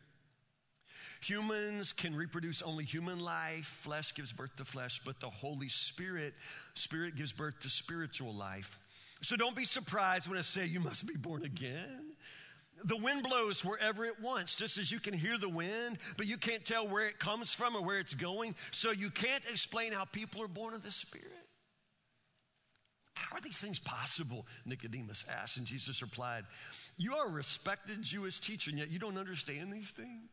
Humans 1.22 1.92
can 1.92 2.14
reproduce 2.14 2.62
only 2.62 2.84
human 2.84 3.20
life. 3.20 3.66
Flesh 3.82 4.14
gives 4.14 4.32
birth 4.32 4.56
to 4.56 4.64
flesh, 4.64 5.00
but 5.04 5.20
the 5.20 5.28
Holy 5.28 5.68
Spirit, 5.68 6.34
Spirit 6.74 7.16
gives 7.16 7.32
birth 7.32 7.60
to 7.60 7.70
spiritual 7.70 8.34
life. 8.34 8.78
So 9.22 9.36
don't 9.36 9.56
be 9.56 9.64
surprised 9.64 10.28
when 10.28 10.38
I 10.38 10.42
say 10.42 10.64
you 10.64 10.80
must 10.80 11.06
be 11.06 11.16
born 11.16 11.44
again. 11.44 12.09
The 12.84 12.96
wind 12.96 13.22
blows 13.22 13.64
wherever 13.64 14.04
it 14.04 14.20
wants, 14.20 14.54
just 14.54 14.78
as 14.78 14.90
you 14.90 15.00
can 15.00 15.14
hear 15.14 15.38
the 15.38 15.48
wind, 15.48 15.98
but 16.16 16.26
you 16.26 16.36
can't 16.36 16.64
tell 16.64 16.88
where 16.88 17.06
it 17.06 17.18
comes 17.18 17.52
from 17.52 17.76
or 17.76 17.82
where 17.82 17.98
it's 17.98 18.14
going. 18.14 18.54
So 18.70 18.90
you 18.90 19.10
can't 19.10 19.42
explain 19.50 19.92
how 19.92 20.04
people 20.04 20.42
are 20.42 20.48
born 20.48 20.74
of 20.74 20.82
the 20.82 20.92
Spirit. 20.92 21.28
How 23.14 23.36
are 23.36 23.40
these 23.40 23.58
things 23.58 23.78
possible? 23.78 24.46
Nicodemus 24.64 25.24
asked, 25.28 25.58
and 25.58 25.66
Jesus 25.66 26.00
replied, 26.00 26.44
You 26.96 27.16
are 27.16 27.28
a 27.28 27.30
respected 27.30 28.02
Jewish 28.02 28.40
teacher, 28.40 28.70
and 28.70 28.78
yet 28.78 28.90
you 28.90 28.98
don't 28.98 29.18
understand 29.18 29.72
these 29.72 29.90
things? 29.90 30.30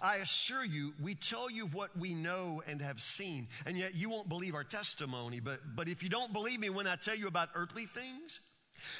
I 0.00 0.16
assure 0.16 0.64
you, 0.64 0.94
we 1.02 1.14
tell 1.14 1.50
you 1.50 1.66
what 1.66 1.96
we 1.98 2.14
know 2.14 2.62
and 2.66 2.80
have 2.80 3.00
seen, 3.00 3.48
and 3.66 3.76
yet 3.76 3.94
you 3.94 4.08
won't 4.08 4.28
believe 4.28 4.54
our 4.54 4.64
testimony. 4.64 5.40
But, 5.40 5.60
but 5.74 5.88
if 5.88 6.02
you 6.02 6.08
don't 6.08 6.32
believe 6.32 6.60
me 6.60 6.70
when 6.70 6.86
I 6.86 6.96
tell 6.96 7.16
you 7.16 7.26
about 7.26 7.48
earthly 7.54 7.86
things, 7.86 8.40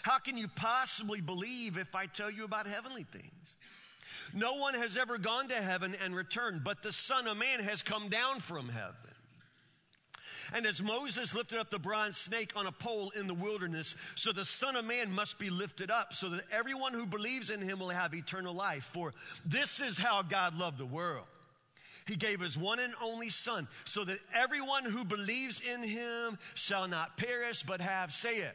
how 0.02 0.18
can 0.18 0.36
you 0.36 0.48
possibly 0.48 1.20
believe 1.20 1.78
if 1.78 1.94
I 1.94 2.06
tell 2.06 2.30
you 2.30 2.44
about 2.44 2.66
heavenly 2.66 3.04
things? 3.04 3.54
No 4.32 4.54
one 4.54 4.74
has 4.74 4.96
ever 4.96 5.18
gone 5.18 5.48
to 5.48 5.54
heaven 5.54 5.96
and 6.02 6.14
returned, 6.14 6.64
but 6.64 6.82
the 6.82 6.92
Son 6.92 7.26
of 7.26 7.36
Man 7.36 7.60
has 7.60 7.82
come 7.82 8.08
down 8.08 8.40
from 8.40 8.68
heaven. 8.68 8.94
And 10.52 10.66
as 10.66 10.82
Moses 10.82 11.34
lifted 11.34 11.58
up 11.58 11.70
the 11.70 11.78
bronze 11.78 12.16
snake 12.16 12.52
on 12.54 12.66
a 12.66 12.72
pole 12.72 13.10
in 13.16 13.26
the 13.26 13.34
wilderness, 13.34 13.94
so 14.14 14.32
the 14.32 14.44
Son 14.44 14.76
of 14.76 14.84
Man 14.84 15.10
must 15.10 15.38
be 15.38 15.50
lifted 15.50 15.90
up, 15.90 16.12
so 16.12 16.28
that 16.30 16.44
everyone 16.52 16.92
who 16.92 17.06
believes 17.06 17.50
in 17.50 17.60
him 17.60 17.78
will 17.78 17.90
have 17.90 18.14
eternal 18.14 18.54
life. 18.54 18.90
For 18.92 19.12
this 19.44 19.80
is 19.80 19.98
how 19.98 20.22
God 20.22 20.56
loved 20.56 20.78
the 20.78 20.86
world. 20.86 21.26
He 22.06 22.16
gave 22.16 22.40
his 22.40 22.58
one 22.58 22.80
and 22.80 22.92
only 23.02 23.30
Son, 23.30 23.66
so 23.84 24.04
that 24.04 24.18
everyone 24.34 24.84
who 24.84 25.04
believes 25.04 25.62
in 25.62 25.82
him 25.82 26.38
shall 26.54 26.86
not 26.86 27.16
perish, 27.16 27.62
but 27.62 27.80
have, 27.80 28.12
say 28.12 28.36
it, 28.36 28.54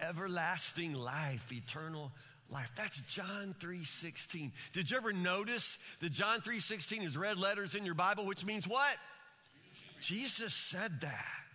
everlasting 0.00 0.92
life, 0.92 1.52
eternal 1.52 2.12
life. 2.50 2.70
That's 2.76 3.00
John 3.02 3.54
3:16. 3.58 4.52
Did 4.72 4.90
you 4.90 4.96
ever 4.96 5.12
notice 5.12 5.78
that 6.00 6.10
John 6.10 6.40
3:16 6.40 7.02
is 7.02 7.16
red 7.16 7.38
letters 7.38 7.74
in 7.74 7.84
your 7.84 7.94
Bible, 7.94 8.26
which 8.26 8.44
means 8.44 8.66
what? 8.66 8.96
Jesus 10.00 10.54
said 10.54 11.00
that. 11.00 11.45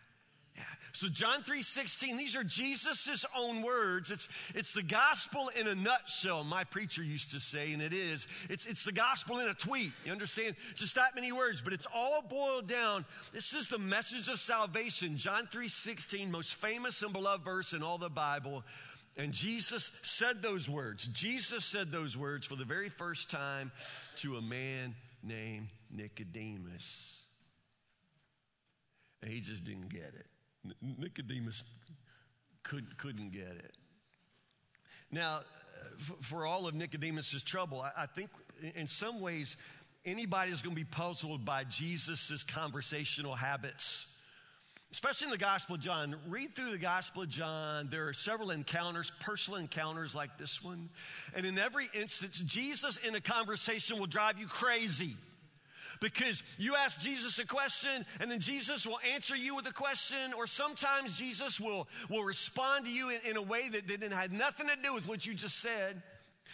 So 0.93 1.07
John 1.07 1.43
3:16, 1.43 2.17
these 2.17 2.35
are 2.35 2.43
Jesus' 2.43 3.25
own 3.35 3.61
words. 3.61 4.11
It's, 4.11 4.27
it's 4.53 4.73
the 4.73 4.83
gospel 4.83 5.49
in 5.49 5.67
a 5.67 5.75
nutshell, 5.75 6.43
my 6.43 6.63
preacher 6.63 7.03
used 7.03 7.31
to 7.31 7.39
say, 7.39 7.73
and 7.73 7.81
it 7.81 7.93
is. 7.93 8.27
It's, 8.49 8.65
it's 8.65 8.83
the 8.83 8.91
gospel 8.91 9.39
in 9.39 9.47
a 9.47 9.53
tweet. 9.53 9.91
You 10.05 10.11
understand? 10.11 10.55
Just 10.75 10.95
that 10.95 11.15
many 11.15 11.31
words, 11.31 11.61
but 11.61 11.73
it's 11.73 11.87
all 11.93 12.21
boiled 12.21 12.67
down. 12.67 13.05
This 13.33 13.53
is 13.53 13.67
the 13.67 13.79
message 13.79 14.27
of 14.27 14.39
salvation. 14.39 15.17
John 15.17 15.47
3:16, 15.47 16.29
most 16.29 16.55
famous 16.55 17.01
and 17.03 17.13
beloved 17.13 17.45
verse 17.45 17.73
in 17.73 17.83
all 17.83 17.97
the 17.97 18.09
Bible. 18.09 18.63
And 19.17 19.33
Jesus 19.33 19.91
said 20.01 20.41
those 20.41 20.69
words. 20.69 21.07
Jesus 21.07 21.65
said 21.65 21.91
those 21.91 22.15
words 22.15 22.47
for 22.47 22.55
the 22.55 22.65
very 22.65 22.89
first 22.89 23.29
time 23.29 23.71
to 24.17 24.37
a 24.37 24.41
man 24.41 24.95
named 25.21 25.67
Nicodemus. 25.89 27.17
And 29.21 29.31
he 29.31 29.41
just 29.41 29.63
didn't 29.63 29.89
get 29.89 30.13
it. 30.17 30.25
Nicodemus 30.81 31.63
couldn't, 32.63 32.97
couldn't 32.97 33.31
get 33.31 33.41
it. 33.41 33.75
Now, 35.11 35.37
uh, 35.37 35.41
for 36.21 36.45
all 36.45 36.67
of 36.67 36.75
Nicodemus's 36.75 37.43
trouble, 37.43 37.81
I 37.81 38.05
think 38.05 38.29
in 38.75 38.87
some 38.87 39.19
ways, 39.19 39.57
anybody 40.05 40.51
is 40.51 40.61
going 40.61 40.75
to 40.75 40.79
be 40.79 40.85
puzzled 40.85 41.43
by 41.43 41.63
Jesus' 41.63 42.43
conversational 42.43 43.35
habits 43.35 44.05
especially 44.91 45.25
in 45.25 45.31
the 45.31 45.37
Gospel 45.37 45.75
of 45.75 45.81
John. 45.81 46.15
Read 46.27 46.53
through 46.55 46.71
the 46.71 46.77
Gospel 46.77 47.23
of 47.23 47.29
John. 47.29 47.87
There 47.89 48.07
are 48.07 48.13
several 48.13 48.51
encounters, 48.51 49.11
personal 49.21 49.59
encounters 49.59 50.13
like 50.13 50.37
this 50.37 50.61
one. 50.61 50.89
And 51.33 51.45
in 51.45 51.57
every 51.57 51.89
instance, 51.93 52.41
Jesus 52.45 52.97
in 52.97 53.15
a 53.15 53.21
conversation 53.21 53.99
will 53.99 54.07
drive 54.07 54.37
you 54.37 54.47
crazy. 54.47 55.15
Because 56.01 56.41
you 56.57 56.75
ask 56.75 56.99
Jesus 56.99 57.37
a 57.37 57.45
question 57.45 58.05
and 58.19 58.29
then 58.29 58.39
Jesus 58.39 58.85
will 58.87 58.99
answer 59.13 59.35
you 59.35 59.55
with 59.55 59.67
a 59.67 59.71
question, 59.71 60.33
or 60.35 60.47
sometimes 60.47 61.15
Jesus 61.17 61.59
will, 61.59 61.87
will 62.09 62.23
respond 62.23 62.85
to 62.85 62.91
you 62.91 63.09
in, 63.09 63.19
in 63.29 63.37
a 63.37 63.41
way 63.41 63.69
that, 63.69 63.87
that 63.87 64.11
had 64.11 64.33
nothing 64.33 64.67
to 64.67 64.75
do 64.83 64.95
with 64.95 65.07
what 65.07 65.25
you 65.25 65.35
just 65.35 65.61
said. 65.61 66.01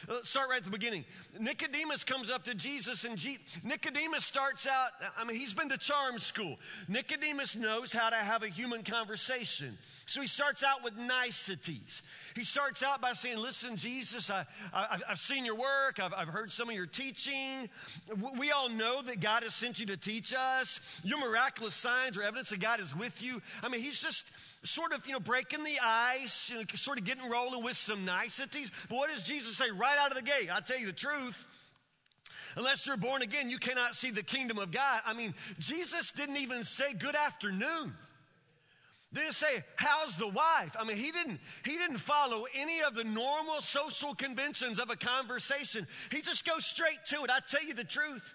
Uh, 0.07 0.15
let's 0.15 0.29
start 0.29 0.49
right 0.49 0.57
at 0.57 0.65
the 0.65 0.69
beginning. 0.69 1.05
Nicodemus 1.39 2.03
comes 2.03 2.29
up 2.29 2.43
to 2.43 2.53
Jesus, 2.53 3.03
and 3.05 3.17
G- 3.17 3.39
Nicodemus 3.63 4.25
starts 4.25 4.67
out, 4.67 4.89
I 5.17 5.23
mean, 5.23 5.37
he's 5.37 5.53
been 5.53 5.69
to 5.69 5.77
charm 5.77 6.19
school. 6.19 6.57
Nicodemus 6.87 7.55
knows 7.55 7.93
how 7.93 8.09
to 8.09 8.17
have 8.17 8.43
a 8.43 8.49
human 8.49 8.83
conversation. 8.83 9.77
So 10.07 10.21
he 10.21 10.27
starts 10.27 10.63
out 10.63 10.85
with 10.85 10.95
niceties. 10.95 12.01
He 12.33 12.45
starts 12.45 12.81
out 12.81 13.01
by 13.01 13.11
saying, 13.11 13.39
Listen, 13.39 13.75
Jesus, 13.75 14.31
I, 14.31 14.45
have 15.05 15.19
seen 15.19 15.43
your 15.43 15.55
work, 15.55 15.99
I've, 15.99 16.13
I've 16.13 16.29
heard 16.29 16.49
some 16.49 16.69
of 16.69 16.75
your 16.75 16.85
teaching. 16.85 17.69
We 18.39 18.51
all 18.51 18.69
know 18.69 19.01
that 19.01 19.19
God 19.19 19.43
has 19.43 19.53
sent 19.53 19.79
you 19.79 19.85
to 19.87 19.97
teach 19.97 20.33
us. 20.33 20.79
Your 21.03 21.19
miraculous 21.19 21.75
signs 21.75 22.17
are 22.17 22.23
evidence 22.23 22.51
that 22.51 22.61
God 22.61 22.79
is 22.79 22.95
with 22.95 23.21
you. 23.21 23.41
I 23.61 23.67
mean, 23.67 23.81
he's 23.81 24.01
just 24.01 24.23
sort 24.63 24.93
of, 24.93 25.05
you 25.05 25.11
know, 25.11 25.19
breaking 25.19 25.65
the 25.65 25.77
ice, 25.83 26.51
you 26.51 26.55
know, 26.55 26.63
sort 26.75 26.99
of 26.99 27.03
getting 27.03 27.29
rolling 27.29 27.61
with 27.61 27.75
some 27.75 28.05
niceties. 28.05 28.71
But 28.87 28.95
what 28.95 29.09
does 29.09 29.23
Jesus 29.23 29.57
say 29.57 29.69
right 29.71 29.97
out 29.99 30.11
of 30.11 30.15
the 30.15 30.23
gate? 30.23 30.49
I'll 30.49 30.61
tell 30.61 30.79
you 30.79 30.87
the 30.87 30.93
truth. 30.93 31.35
Unless 32.55 32.87
you're 32.87 32.95
born 32.95 33.23
again, 33.23 33.49
you 33.49 33.57
cannot 33.57 33.93
see 33.93 34.09
the 34.09 34.23
kingdom 34.23 34.57
of 34.57 34.71
God. 34.71 35.01
I 35.05 35.13
mean, 35.13 35.35
Jesus 35.59 36.13
didn't 36.13 36.37
even 36.37 36.63
say 36.63 36.93
good 36.93 37.15
afternoon. 37.15 37.93
Didn't 39.17 39.33
say, 39.33 39.63
how's 39.75 40.15
the 40.15 40.27
wife? 40.27 40.75
I 40.79 40.83
mean, 40.83 40.97
he 40.97 41.11
didn't, 41.11 41.39
he 41.65 41.77
didn't 41.77 41.97
follow 41.97 42.45
any 42.55 42.81
of 42.81 42.93
the 42.93 43.03
normal 43.03 43.61
social 43.61 44.13
conventions 44.13 44.79
of 44.79 44.89
a 44.89 44.95
conversation. 44.95 45.87
He 46.11 46.21
just 46.21 46.45
goes 46.45 46.65
straight 46.65 46.99
to 47.07 47.23
it. 47.23 47.29
I 47.29 47.39
tell 47.39 47.63
you 47.63 47.73
the 47.73 47.83
truth. 47.83 48.33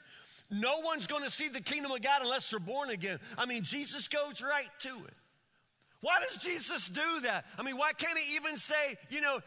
No 0.51 0.81
one's 0.81 1.07
going 1.07 1.23
to 1.23 1.31
see 1.31 1.49
the 1.49 1.61
kingdom 1.61 1.93
of 1.93 2.03
God 2.03 2.23
unless 2.23 2.51
they're 2.51 2.59
born 2.59 2.91
again. 2.91 3.21
I 3.39 3.47
mean, 3.47 3.63
Jesus 3.63 4.09
goes 4.09 4.43
right 4.43 4.69
to 4.81 4.89
it. 4.89 5.15
Why 6.03 6.19
does 6.29 6.43
Jesus 6.43 6.89
do 6.89 7.21
that? 7.23 7.45
I 7.57 7.63
mean, 7.63 7.79
why 7.79 7.93
can't 7.93 8.19
he 8.19 8.35
even 8.35 8.57
say, 8.57 8.99
you 9.09 9.21
know, 9.21 9.39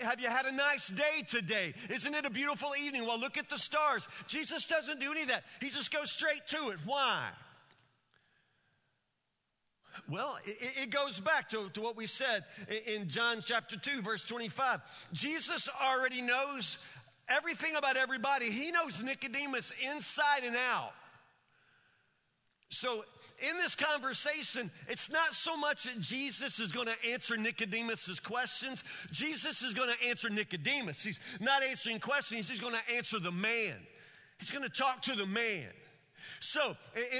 have 0.00 0.20
you 0.20 0.28
had 0.28 0.46
a 0.46 0.52
nice 0.52 0.86
day 0.86 1.24
today? 1.28 1.74
Isn't 1.90 2.14
it 2.14 2.24
a 2.24 2.30
beautiful 2.30 2.70
evening? 2.80 3.04
Well, 3.04 3.18
look 3.18 3.36
at 3.36 3.50
the 3.50 3.58
stars. 3.58 4.06
Jesus 4.28 4.64
doesn't 4.66 5.00
do 5.00 5.10
any 5.10 5.22
of 5.22 5.28
that. 5.28 5.42
He 5.60 5.70
just 5.70 5.92
goes 5.92 6.12
straight 6.12 6.46
to 6.50 6.70
it. 6.70 6.78
Why? 6.84 7.30
Well, 10.08 10.38
it, 10.44 10.82
it 10.82 10.90
goes 10.90 11.20
back 11.20 11.48
to, 11.50 11.68
to 11.70 11.80
what 11.80 11.96
we 11.96 12.06
said 12.06 12.44
in 12.86 13.08
John 13.08 13.40
chapter 13.44 13.76
2, 13.76 14.02
verse 14.02 14.22
25. 14.24 14.80
Jesus 15.12 15.68
already 15.80 16.22
knows 16.22 16.78
everything 17.28 17.76
about 17.76 17.96
everybody, 17.96 18.50
he 18.50 18.70
knows 18.70 19.02
Nicodemus 19.02 19.72
inside 19.90 20.44
and 20.44 20.56
out. 20.56 20.92
So 22.68 23.04
in 23.50 23.56
this 23.58 23.74
conversation, 23.74 24.70
it's 24.88 25.10
not 25.10 25.32
so 25.32 25.56
much 25.56 25.84
that 25.84 26.00
Jesus 26.00 26.58
is 26.58 26.72
going 26.72 26.86
to 26.86 27.10
answer 27.10 27.36
Nicodemus's 27.36 28.20
questions. 28.20 28.84
Jesus 29.10 29.62
is 29.62 29.74
going 29.74 29.90
to 29.90 30.08
answer 30.08 30.28
Nicodemus. 30.30 31.02
He's 31.02 31.20
not 31.40 31.62
answering 31.62 32.00
questions, 32.00 32.48
he's 32.48 32.60
going 32.60 32.74
to 32.74 32.94
answer 32.94 33.18
the 33.18 33.32
man. 33.32 33.74
He's 34.38 34.50
going 34.50 34.64
to 34.64 34.70
talk 34.70 35.02
to 35.02 35.14
the 35.14 35.26
man. 35.26 35.68
So, 36.40 36.76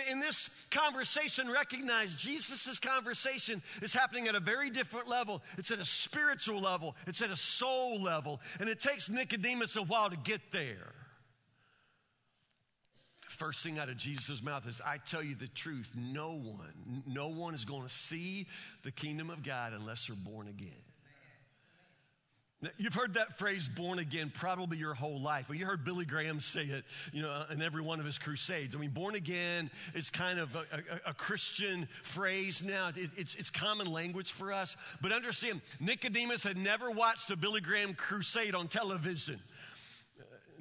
in, 0.09 0.21
this 0.21 0.51
conversation, 0.71 1.51
recognize 1.51 2.15
Jesus' 2.15 2.79
conversation 2.79 3.63
is 3.83 3.93
happening 3.93 4.29
at 4.29 4.35
a 4.35 4.41
very 4.41 4.71
different 4.71 5.09
level. 5.09 5.43
It's 5.59 5.71
at 5.71 5.79
a 5.79 5.85
spiritual 5.85 6.61
level, 6.61 6.97
it's 7.07 7.23
at 7.23 7.31
a 7.31 7.37
soul 7.37 8.03
level, 8.03 8.41
and 8.61 8.69
it 8.69 8.81
takes 8.81 9.09
Nicodemus 9.09 9.77
a 9.77 9.83
while 9.83 10.11
to 10.11 10.17
get 10.17 10.41
there. 10.53 10.93
First 13.29 13.65
thing 13.65 13.81
out 13.81 13.89
of 13.89 13.97
Jesus' 13.97 14.43
mouth 14.43 14.67
is, 14.69 14.81
I 14.85 14.99
tell 14.99 15.23
you 15.23 15.35
the 15.35 15.49
truth, 15.49 15.91
no 15.97 16.31
one, 16.31 17.03
no 17.07 17.29
one 17.29 17.55
is 17.55 17.65
going 17.65 17.83
to 17.83 17.89
see 17.89 18.47
the 18.85 18.93
kingdom 18.93 19.29
of 19.29 19.43
God 19.43 19.73
unless 19.73 20.07
they're 20.07 20.17
born 20.17 20.47
again. 20.47 20.84
You've 22.77 22.95
heard 22.95 23.15
that 23.15 23.39
phrase 23.39 23.69
born 23.69 23.99
again 23.99 24.33
probably 24.35 24.79
your 24.79 24.95
whole 24.95 25.21
life. 25.21 25.49
Well, 25.49 25.59
you 25.59 25.67
heard 25.67 25.85
Billy 25.85 26.05
Graham 26.05 26.41
say 26.41 26.63
it, 26.63 26.85
you 27.13 27.23
know, 27.23 27.45
in 27.51 27.63
every 27.63 27.83
one 27.83 28.01
of 28.01 28.07
his 28.07 28.19
crusades. 28.19 28.75
I 28.75 28.79
mean, 28.79 28.91
born 28.91 29.15
again 29.15 29.71
is 29.95 30.11
kind 30.11 30.39
of 30.39 30.55
a, 30.55 30.61
a, 30.61 31.11
a 31.11 31.15
Christian 31.15 31.89
phrase 32.03 32.63
now. 32.63 32.89
It, 32.89 33.11
it's, 33.17 33.35
it's 33.35 33.51
common 33.51 33.87
language 33.87 34.33
for 34.33 34.53
us. 34.53 34.77
But 35.01 35.13
understand, 35.13 35.61
Nicodemus 35.81 36.43
had 36.43 36.57
never 36.57 36.91
watched 36.91 37.31
a 37.31 37.37
Billy 37.37 37.61
Graham 37.61 37.95
crusade 37.95 38.55
on 38.55 38.69
television. 38.69 39.41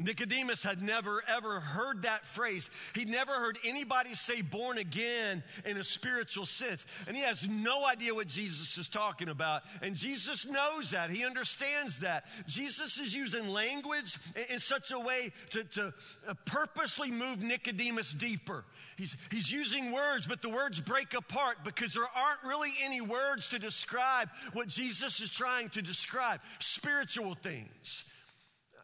Nicodemus 0.04 0.64
had 0.64 0.82
never 0.82 1.24
ever 1.28 1.60
heard 1.60 2.04
that 2.04 2.26
phrase. 2.26 2.70
He'd 2.96 3.10
never 3.10 3.34
heard 3.34 3.58
anybody 3.64 4.16
say 4.16 4.42
born 4.42 4.78
again 4.78 5.44
in 5.66 5.78
a 5.78 5.84
spiritual 5.84 6.46
sense. 6.46 6.86
And 7.08 7.16
he 7.16 7.24
has 7.24 7.48
no 7.48 7.86
idea 7.86 8.14
what 8.14 8.28
Jesus 8.28 8.78
is 8.78 8.88
talking 8.88 9.30
about. 9.30 9.64
And 9.82 9.96
Jesus 9.96 10.46
knows 10.46 10.92
that. 10.92 11.10
He 11.10 11.26
understands 11.26 12.00
that. 12.00 12.26
Jesus 12.48 13.00
is 13.00 13.16
using 13.16 13.48
language 13.48 14.18
in, 14.50 14.60
such 14.60 14.92
a 14.92 15.00
way 15.00 15.32
to, 15.52 15.64
to 15.64 15.94
uh, 16.28 16.34
purposely 16.46 17.12
move 17.12 17.42
Nicodemus 17.42 18.14
deeper. 18.14 18.64
He's, 18.98 19.16
he's 19.32 19.52
using 19.52 19.92
words, 19.92 20.28
but 20.28 20.42
the 20.42 20.50
words 20.50 20.80
break 20.80 21.14
apart 21.14 21.58
because 21.64 21.94
there 21.94 22.04
aren't 22.04 22.44
really 22.46 22.70
any 22.84 23.02
words 23.02 23.50
to 23.50 23.60
describe 23.60 24.30
what 24.54 24.68
Jesus 24.68 25.20
is 25.20 25.30
trying 25.30 25.70
to 25.70 25.82
describe 25.82 26.40
spiritual 26.60 27.36
things 27.36 28.04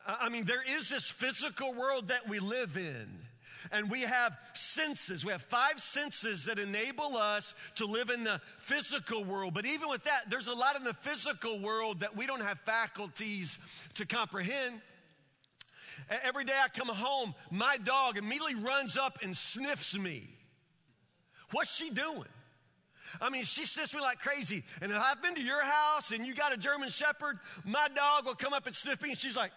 I 0.06 0.29
mean, 0.29 0.46
there 0.46 0.63
is 0.68 0.89
this 0.89 1.10
physical 1.10 1.74
world 1.74 2.08
that 2.08 2.27
we 2.27 2.39
live 2.39 2.77
in. 2.77 3.08
And 3.72 3.91
we 3.91 4.01
have 4.01 4.38
senses. 4.53 5.25
We 5.25 5.32
have 5.32 5.41
five 5.41 5.79
senses 5.79 6.46
that 6.46 6.58
enable 6.58 7.18
us 7.18 7.53
to 7.75 7.86
live 7.86 8.10
in 8.10 8.24
the 8.24 8.39
physical 8.62 9.24
world. 9.24 9.53
But 9.53 9.65
even 9.65 9.89
with 9.89 10.06
that, 10.06 10.29
there's 10.29 10.48
a 10.48 10.53
lot 10.53 10.77
in 10.77 10.84
the 10.84 10.94
physical 10.94 11.60
world 11.60 12.00
that 12.00 12.15
we 12.15 12.25
don't 12.25 12.41
have 12.41 12.60
faculties 12.62 13.60
to 13.96 14.06
comprehend. 14.06 14.82
Every 16.24 16.46
day 16.46 16.53
I 16.58 16.70
come 16.70 16.88
home, 16.88 17.36
my 17.51 17.77
dog 17.77 18.18
immediately 18.18 18.56
runs 18.56 18.98
up 18.98 19.20
and 19.22 19.36
sniffs 19.36 19.96
me. 19.96 20.29
What's 21.51 21.75
she 21.75 21.89
doing? 21.89 22.29
I 23.20 23.29
mean, 23.29 23.44
she 23.44 23.65
sniffs 23.65 23.94
me 23.94 24.01
like 24.01 24.20
crazy. 24.20 24.63
And 24.82 24.91
if 24.91 24.98
I've 24.98 25.22
been 25.22 25.36
to 25.36 25.41
your 25.41 25.63
house 25.63 26.12
and 26.12 26.25
you 26.25 26.34
got 26.34 26.53
a 26.53 26.58
German 26.58 26.89
Shepherd, 26.89 27.39
my 27.65 27.88
dog 27.94 28.25
will 28.25 28.36
come 28.36 28.53
up 28.53 28.68
and 28.68 28.75
sniff 28.75 29.01
me, 29.01 29.10
and 29.10 29.18
she's 29.18 29.36
like, 29.36 29.51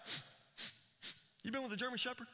you 1.43 1.51
been 1.51 1.63
with 1.63 1.73
a 1.73 1.77
German 1.77 1.97
Shepherd? 1.97 2.27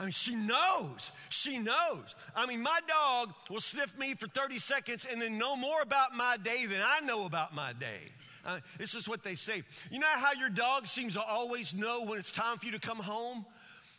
I 0.00 0.04
mean, 0.04 0.12
she 0.12 0.34
knows. 0.34 1.10
She 1.28 1.58
knows. 1.58 2.14
I 2.34 2.46
mean, 2.46 2.62
my 2.62 2.80
dog 2.88 3.34
will 3.50 3.60
sniff 3.60 3.96
me 3.98 4.14
for 4.14 4.26
30 4.28 4.58
seconds 4.58 5.06
and 5.10 5.20
then 5.20 5.36
know 5.36 5.56
more 5.56 5.82
about 5.82 6.16
my 6.16 6.38
day 6.38 6.64
than 6.64 6.80
I 6.82 7.00
know 7.04 7.26
about 7.26 7.54
my 7.54 7.74
day. 7.74 8.12
Uh, 8.44 8.60
this 8.78 8.94
is 8.94 9.06
what 9.06 9.22
they 9.22 9.34
say. 9.34 9.62
You 9.90 9.98
know 9.98 10.06
how 10.06 10.32
your 10.32 10.48
dog 10.48 10.86
seems 10.86 11.12
to 11.12 11.22
always 11.22 11.74
know 11.74 12.04
when 12.06 12.18
it's 12.18 12.32
time 12.32 12.56
for 12.56 12.64
you 12.64 12.72
to 12.72 12.78
come 12.78 12.96
home, 12.96 13.44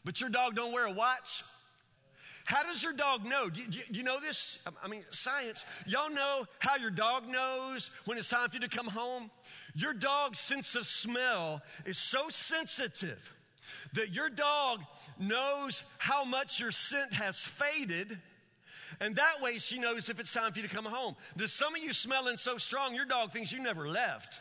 but 0.03 0.19
your 0.19 0.31
dog 0.31 0.55
don't 0.55 0.73
wear 0.73 0.85
a 0.87 0.91
watch? 0.91 1.43
How 2.45 2.63
does 2.63 2.81
your 2.81 2.93
dog 2.93 3.23
know? 3.23 3.49
Do 3.49 3.61
you, 3.61 3.67
do 3.67 3.99
you, 3.99 4.03
know 4.03 4.19
this? 4.19 4.57
I 4.83 4.87
mean, 4.87 5.03
science. 5.11 5.63
Y'all 5.85 6.09
know 6.09 6.45
how 6.57 6.77
your 6.77 6.89
dog 6.89 7.27
knows 7.27 7.91
when 8.05 8.17
it's 8.17 8.29
time 8.29 8.49
for 8.49 8.55
you 8.55 8.61
to 8.61 8.67
come 8.67 8.87
home? 8.87 9.29
Your 9.75 9.93
dog's 9.93 10.39
sense 10.39 10.73
of 10.73 10.87
smell 10.87 11.61
is 11.85 11.99
so 11.99 12.29
sensitive 12.29 13.19
that 13.93 14.13
your 14.13 14.29
dog 14.29 14.81
knows 15.19 15.83
how 15.97 16.23
much 16.23 16.59
your 16.59 16.71
scent 16.71 17.13
has 17.13 17.37
faded. 17.37 18.19
And 18.99 19.15
that 19.15 19.41
way 19.41 19.57
she 19.57 19.79
knows 19.79 20.09
if 20.09 20.19
it's 20.19 20.33
time 20.33 20.51
for 20.51 20.59
you 20.59 20.67
to 20.67 20.73
come 20.73 20.85
home. 20.85 21.15
There's 21.35 21.53
some 21.53 21.75
of 21.75 21.81
you 21.81 21.93
smelling 21.93 22.37
so 22.37 22.57
strong, 22.57 22.93
your 22.93 23.05
dog 23.05 23.31
thinks 23.31 23.51
you 23.51 23.61
never 23.61 23.87
left. 23.87 24.39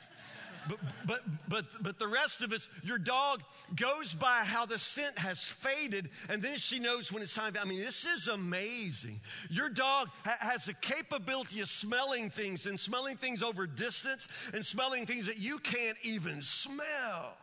But, 0.69 0.78
but, 1.07 1.21
but, 1.49 1.64
but 1.80 1.99
the 1.99 2.07
rest 2.07 2.42
of 2.42 2.52
us, 2.52 2.69
your 2.83 2.99
dog 2.99 3.42
goes 3.75 4.12
by 4.12 4.42
how 4.45 4.66
the 4.66 4.78
scent 4.78 5.19
has 5.19 5.42
faded, 5.42 6.11
and 6.28 6.42
then 6.42 6.59
she 6.59 6.78
knows 6.78 7.11
when 7.11 7.23
it's 7.23 7.33
time. 7.33 7.54
I 7.61 7.64
mean, 7.64 7.80
this 7.80 8.04
is 8.04 8.28
amazing. 8.28 9.21
Your 9.49 9.69
dog 9.69 10.09
ha- 10.25 10.37
has 10.40 10.66
the 10.66 10.75
capability 10.75 11.61
of 11.61 11.69
smelling 11.69 12.30
things 12.30 12.66
and 12.66 12.78
smelling 12.78 13.16
things 13.16 13.42
over 13.42 13.66
distance 13.66 14.28
and 14.52 14.64
smelling 14.64 15.07
things 15.07 15.26
that 15.26 15.38
you 15.38 15.59
can't 15.59 15.97
even 16.02 16.42
smell. 16.42 17.37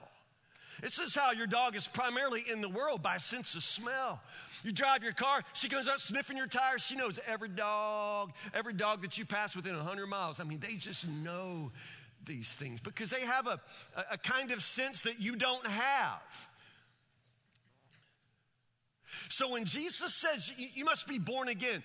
This 0.81 0.99
is 0.99 1.15
how 1.15 1.31
your 1.31 1.47
dog 1.47 1.75
is 1.75 1.87
primarily 1.87 2.43
in 2.49 2.61
the 2.61 2.69
world 2.69 3.01
by 3.01 3.17
sense 3.17 3.55
of 3.55 3.63
smell. 3.63 4.21
You 4.63 4.71
drive 4.71 5.03
your 5.03 5.13
car, 5.13 5.43
she 5.53 5.69
goes 5.69 5.87
out 5.87 5.99
sniffing 5.99 6.37
your 6.37 6.47
tires. 6.47 6.81
She 6.81 6.95
knows 6.95 7.19
every 7.25 7.49
dog, 7.49 8.31
every 8.53 8.73
dog 8.73 9.01
that 9.01 9.17
you 9.17 9.25
pass 9.25 9.55
within 9.55 9.75
100 9.75 10.07
miles. 10.07 10.39
I 10.39 10.43
mean, 10.43 10.59
they 10.59 10.75
just 10.75 11.07
know 11.07 11.71
these 12.25 12.49
things 12.53 12.79
because 12.79 13.09
they 13.09 13.21
have 13.21 13.47
a, 13.47 13.59
a 14.11 14.17
kind 14.17 14.51
of 14.51 14.61
sense 14.61 15.01
that 15.01 15.19
you 15.19 15.35
don't 15.35 15.65
have. 15.65 16.49
So 19.29 19.49
when 19.49 19.65
Jesus 19.65 20.13
says 20.13 20.51
you 20.57 20.85
must 20.85 21.07
be 21.07 21.17
born 21.17 21.47
again, 21.47 21.83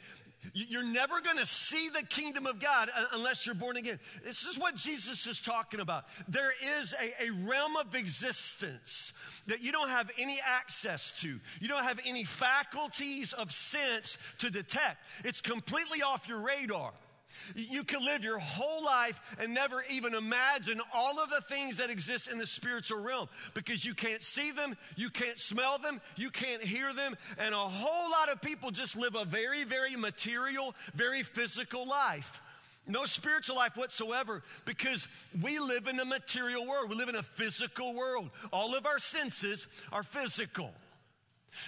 you're 0.52 0.84
never 0.84 1.20
going 1.20 1.38
to 1.38 1.46
see 1.46 1.88
the 1.88 2.02
kingdom 2.02 2.46
of 2.46 2.60
God 2.60 2.90
unless 3.12 3.46
you're 3.46 3.54
born 3.54 3.76
again. 3.76 4.00
This 4.24 4.44
is 4.44 4.58
what 4.58 4.74
Jesus 4.74 5.26
is 5.26 5.40
talking 5.40 5.80
about. 5.80 6.04
There 6.28 6.52
is 6.80 6.94
a, 7.00 7.28
a, 7.28 7.30
realm 7.30 7.76
of 7.76 7.94
existence 7.94 9.12
that 9.46 9.62
you 9.62 9.72
don't 9.72 9.88
have 9.88 10.10
any 10.18 10.40
access 10.44 11.12
to. 11.20 11.38
You 11.60 11.68
don't 11.68 11.84
have 11.84 12.00
any 12.04 12.24
faculties 12.24 13.32
of 13.32 13.52
sense 13.52 14.18
to 14.38 14.50
detect. 14.50 14.98
It's 15.24 15.40
completely 15.40 16.02
off 16.02 16.28
your 16.28 16.40
radar. 16.40 16.92
You 17.54 17.84
can 17.84 18.04
live 18.04 18.24
your 18.24 18.38
whole 18.38 18.84
life 18.84 19.20
and 19.38 19.54
never 19.54 19.84
even 19.90 20.14
imagine 20.14 20.80
all 20.94 21.18
of 21.18 21.30
the 21.30 21.40
things 21.40 21.76
that 21.76 21.90
exist 21.90 22.28
in 22.28 22.38
the 22.38 22.46
spiritual 22.46 23.02
realm 23.02 23.28
because 23.54 23.84
you 23.84 23.94
can't 23.94 24.22
see 24.22 24.52
them, 24.52 24.76
you 24.96 25.10
can't 25.10 25.38
smell 25.38 25.78
them, 25.78 26.00
you 26.16 26.30
can't 26.30 26.62
hear 26.62 26.92
them, 26.92 27.16
and 27.38 27.54
a 27.54 27.58
whole 27.58 28.10
lot 28.10 28.28
of 28.28 28.40
people 28.40 28.70
just 28.70 28.96
live 28.96 29.14
a 29.14 29.24
very, 29.24 29.64
very 29.64 29.96
material, 29.96 30.74
very 30.94 31.22
physical 31.22 31.86
life. 31.86 32.40
No 32.86 33.04
spiritual 33.04 33.56
life 33.56 33.76
whatsoever 33.76 34.42
because 34.64 35.06
we 35.40 35.60
live 35.60 35.86
in 35.86 36.00
a 36.00 36.04
material 36.04 36.66
world. 36.66 36.90
We 36.90 36.96
live 36.96 37.08
in 37.08 37.14
a 37.14 37.22
physical 37.22 37.94
world. 37.94 38.30
All 38.52 38.74
of 38.74 38.86
our 38.86 38.98
senses 38.98 39.68
are 39.92 40.02
physical. 40.02 40.72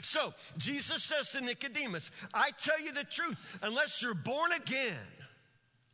So, 0.02 0.32
Jesus 0.56 1.04
says 1.04 1.28
to 1.30 1.40
Nicodemus, 1.40 2.10
I 2.32 2.50
tell 2.60 2.80
you 2.80 2.92
the 2.92 3.04
truth, 3.04 3.36
unless 3.62 4.02
you're 4.02 4.14
born 4.14 4.52
again, 4.52 4.96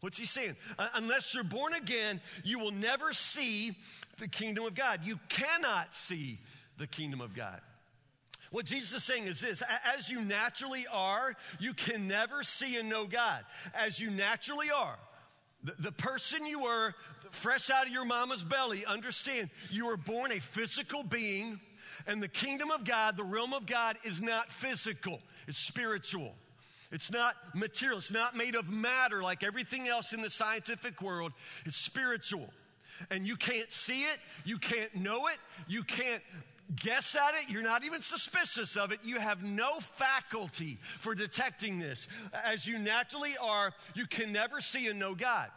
What's 0.00 0.19
he 0.19 0.26
saying? 0.26 0.57
Uh, 0.78 0.88
unless 0.95 1.35
you're 1.35 1.45
born 1.45 1.75
again, 1.75 2.21
you 2.42 2.59
will 2.59 2.71
never 2.71 3.12
see 3.12 3.76
the 4.19 4.28
kingdom 4.28 4.64
of 4.64 4.75
God. 4.75 5.00
You 5.04 5.19
cannot 5.28 5.95
see 5.95 6.38
the 6.78 6.87
kingdom 6.87 7.21
of 7.21 7.35
God. 7.35 7.61
What 8.50 8.64
Jesus 8.64 8.92
is 8.92 9.04
saying 9.04 9.26
is 9.26 9.40
this 9.40 9.62
as 9.97 10.09
you 10.09 10.21
naturally 10.23 10.87
are, 10.90 11.35
you 11.61 11.73
can 11.73 12.09
never 12.09 12.42
see 12.42 12.76
and 12.76 12.88
know 12.88 13.07
God. 13.07 13.45
As 13.75 14.00
you 14.00 14.11
naturally 14.11 14.71
are, 14.71 14.99
the, 15.62 15.75
the 15.78 15.92
person 15.92 16.47
you 16.47 16.61
were, 16.61 16.95
fresh 17.30 17.71
out 17.71 17.87
of 17.87 17.92
your 17.92 18.04
mama's 18.04 18.42
belly, 18.42 18.85
understand 18.85 19.50
you 19.71 19.87
were 19.87 19.97
born 19.97 20.33
a 20.33 20.40
physical 20.40 21.02
being, 21.04 21.61
and 22.07 22.23
the 22.23 22.28
kingdom 22.28 22.71
of 22.71 22.85
God, 22.85 23.16
the 23.16 23.25
realm 23.25 23.52
of 23.52 23.66
God, 23.66 23.99
is 24.04 24.21
not 24.21 24.50
physical, 24.50 25.21
it's 25.47 25.59
spiritual. 25.59 26.35
It's 26.93 27.11
not 27.11 27.37
material. 27.55 27.99
It's 27.99 28.11
not 28.11 28.37
made 28.37 28.57
of 28.57 28.69
matter 28.69 29.23
like 29.23 29.45
everything 29.45 29.89
else 29.89 30.13
in 30.13 30.23
the 30.23 30.31
scientific 30.31 31.01
world. 31.01 31.33
It's 31.65 31.77
spiritual. 31.77 32.51
And 33.11 33.27
you 33.27 33.37
can't 33.37 33.71
see 33.71 34.03
it. 34.03 34.19
You 34.45 34.59
can't 34.59 34.95
know 34.95 35.29
it. 35.29 35.39
You 35.69 35.85
can't 35.85 36.23
guess 36.75 37.15
at 37.15 37.35
it. 37.35 37.49
You're 37.49 37.63
not 37.63 37.85
even 37.85 38.03
suspicious 38.03 38.77
of 38.77 38.93
it. 38.93 39.01
You 39.05 39.19
have 39.19 39.43
no 39.43 39.81
faculty 39.81 40.79
for 41.01 41.15
detecting 41.15 41.79
this. 41.79 42.09
As 42.33 42.67
you 42.67 42.79
naturally 42.79 43.37
are, 43.41 43.73
you 43.95 44.07
can 44.07 44.33
never 44.33 44.61
see 44.61 44.89
and 44.89 44.99
know 44.99 45.15
God. 45.15 45.49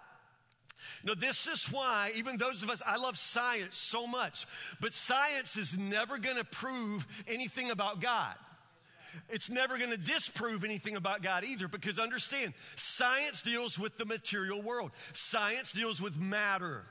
Now, 1.04 1.13
this 1.13 1.48
is 1.48 1.63
why, 1.72 2.12
even 2.16 2.38
those 2.38 2.62
of 2.62 2.70
us, 2.70 2.82
I 2.86 2.98
love 2.98 3.18
science 3.18 3.78
so 3.78 4.06
much, 4.06 4.46
but 4.82 4.92
science 4.92 5.56
is 5.56 5.78
never 5.78 6.18
going 6.18 6.36
to 6.36 6.44
prove 6.44 7.08
anything 7.28 7.72
about 7.72 8.02
God 8.02 8.36
it's 9.29 9.50
never 9.50 9.77
going 9.77 9.91
to 9.91 9.98
disprove 9.98 10.63
anything 10.63 10.96
about 10.96 11.22
God 11.22 11.43
either 11.43 11.67
because 11.67 12.00
understand, 12.00 12.53
science 12.75 13.41
deals 13.41 13.77
with 13.77 13.98
the 13.98 14.05
material 14.05 14.62
world, 14.62 14.91
science 15.13 15.72
deals 15.72 16.01
with 16.01 16.15
matter. 16.15 16.84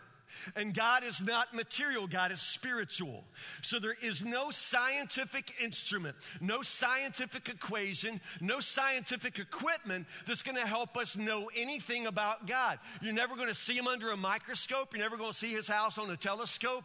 And 0.57 0.75
God 0.75 1.05
is 1.05 1.23
not 1.23 1.55
material, 1.55 2.07
God 2.07 2.33
is 2.33 2.41
spiritual. 2.41 3.25
So 3.63 3.79
there 3.79 3.97
is 4.03 4.23
no 4.23 4.51
scientific 4.51 5.55
instrument, 5.63 6.17
no 6.41 6.63
scientific 6.63 7.49
equation, 7.49 8.21
no 8.41 8.61
scientific 8.61 9.39
equipment 9.39 10.07
that's 10.27 10.43
going 10.43 10.57
to 10.57 10.67
help 10.67 10.97
us 10.97 11.17
know 11.17 11.51
anything 11.57 12.07
about 12.07 12.47
God. 12.47 12.79
You're 13.01 13.13
never 13.13 13.37
going 13.37 13.49
to 13.49 13.55
see 13.55 13.77
him 13.77 13.87
under 13.87 14.11
a 14.11 14.17
microscope, 14.17 14.95
you're 14.95 15.03
never 15.03 15.17
going 15.17 15.33
to 15.33 15.39
see 15.39 15.53
his 15.53 15.69
house 15.69 15.99
on 15.99 16.11
a 16.11 16.17
telescope. 16.17 16.85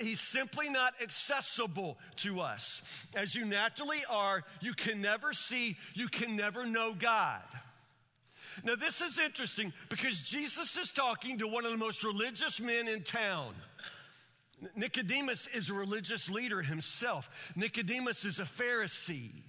He's 0.00 0.20
simply 0.20 0.68
not 0.68 0.94
accessible 1.02 1.98
to 2.16 2.40
us. 2.40 2.82
As 3.14 3.34
you 3.34 3.44
naturally 3.44 4.02
are, 4.08 4.44
you 4.60 4.74
can 4.74 5.00
never 5.00 5.32
see, 5.32 5.76
you 5.94 6.08
can 6.08 6.36
never 6.36 6.66
know 6.66 6.94
God. 6.94 7.42
Now, 8.64 8.74
this 8.74 9.00
is 9.00 9.18
interesting 9.18 9.72
because 9.88 10.20
Jesus 10.20 10.76
is 10.76 10.90
talking 10.90 11.38
to 11.38 11.46
one 11.46 11.64
of 11.64 11.70
the 11.70 11.76
most 11.76 12.02
religious 12.04 12.60
men 12.60 12.88
in 12.88 13.02
town. 13.02 13.54
Nicodemus 14.74 15.48
is 15.54 15.68
a 15.68 15.74
religious 15.74 16.30
leader 16.30 16.62
himself. 16.62 17.28
Nicodemus 17.54 18.24
is 18.24 18.40
a 18.40 18.44
Pharisee. 18.44 19.42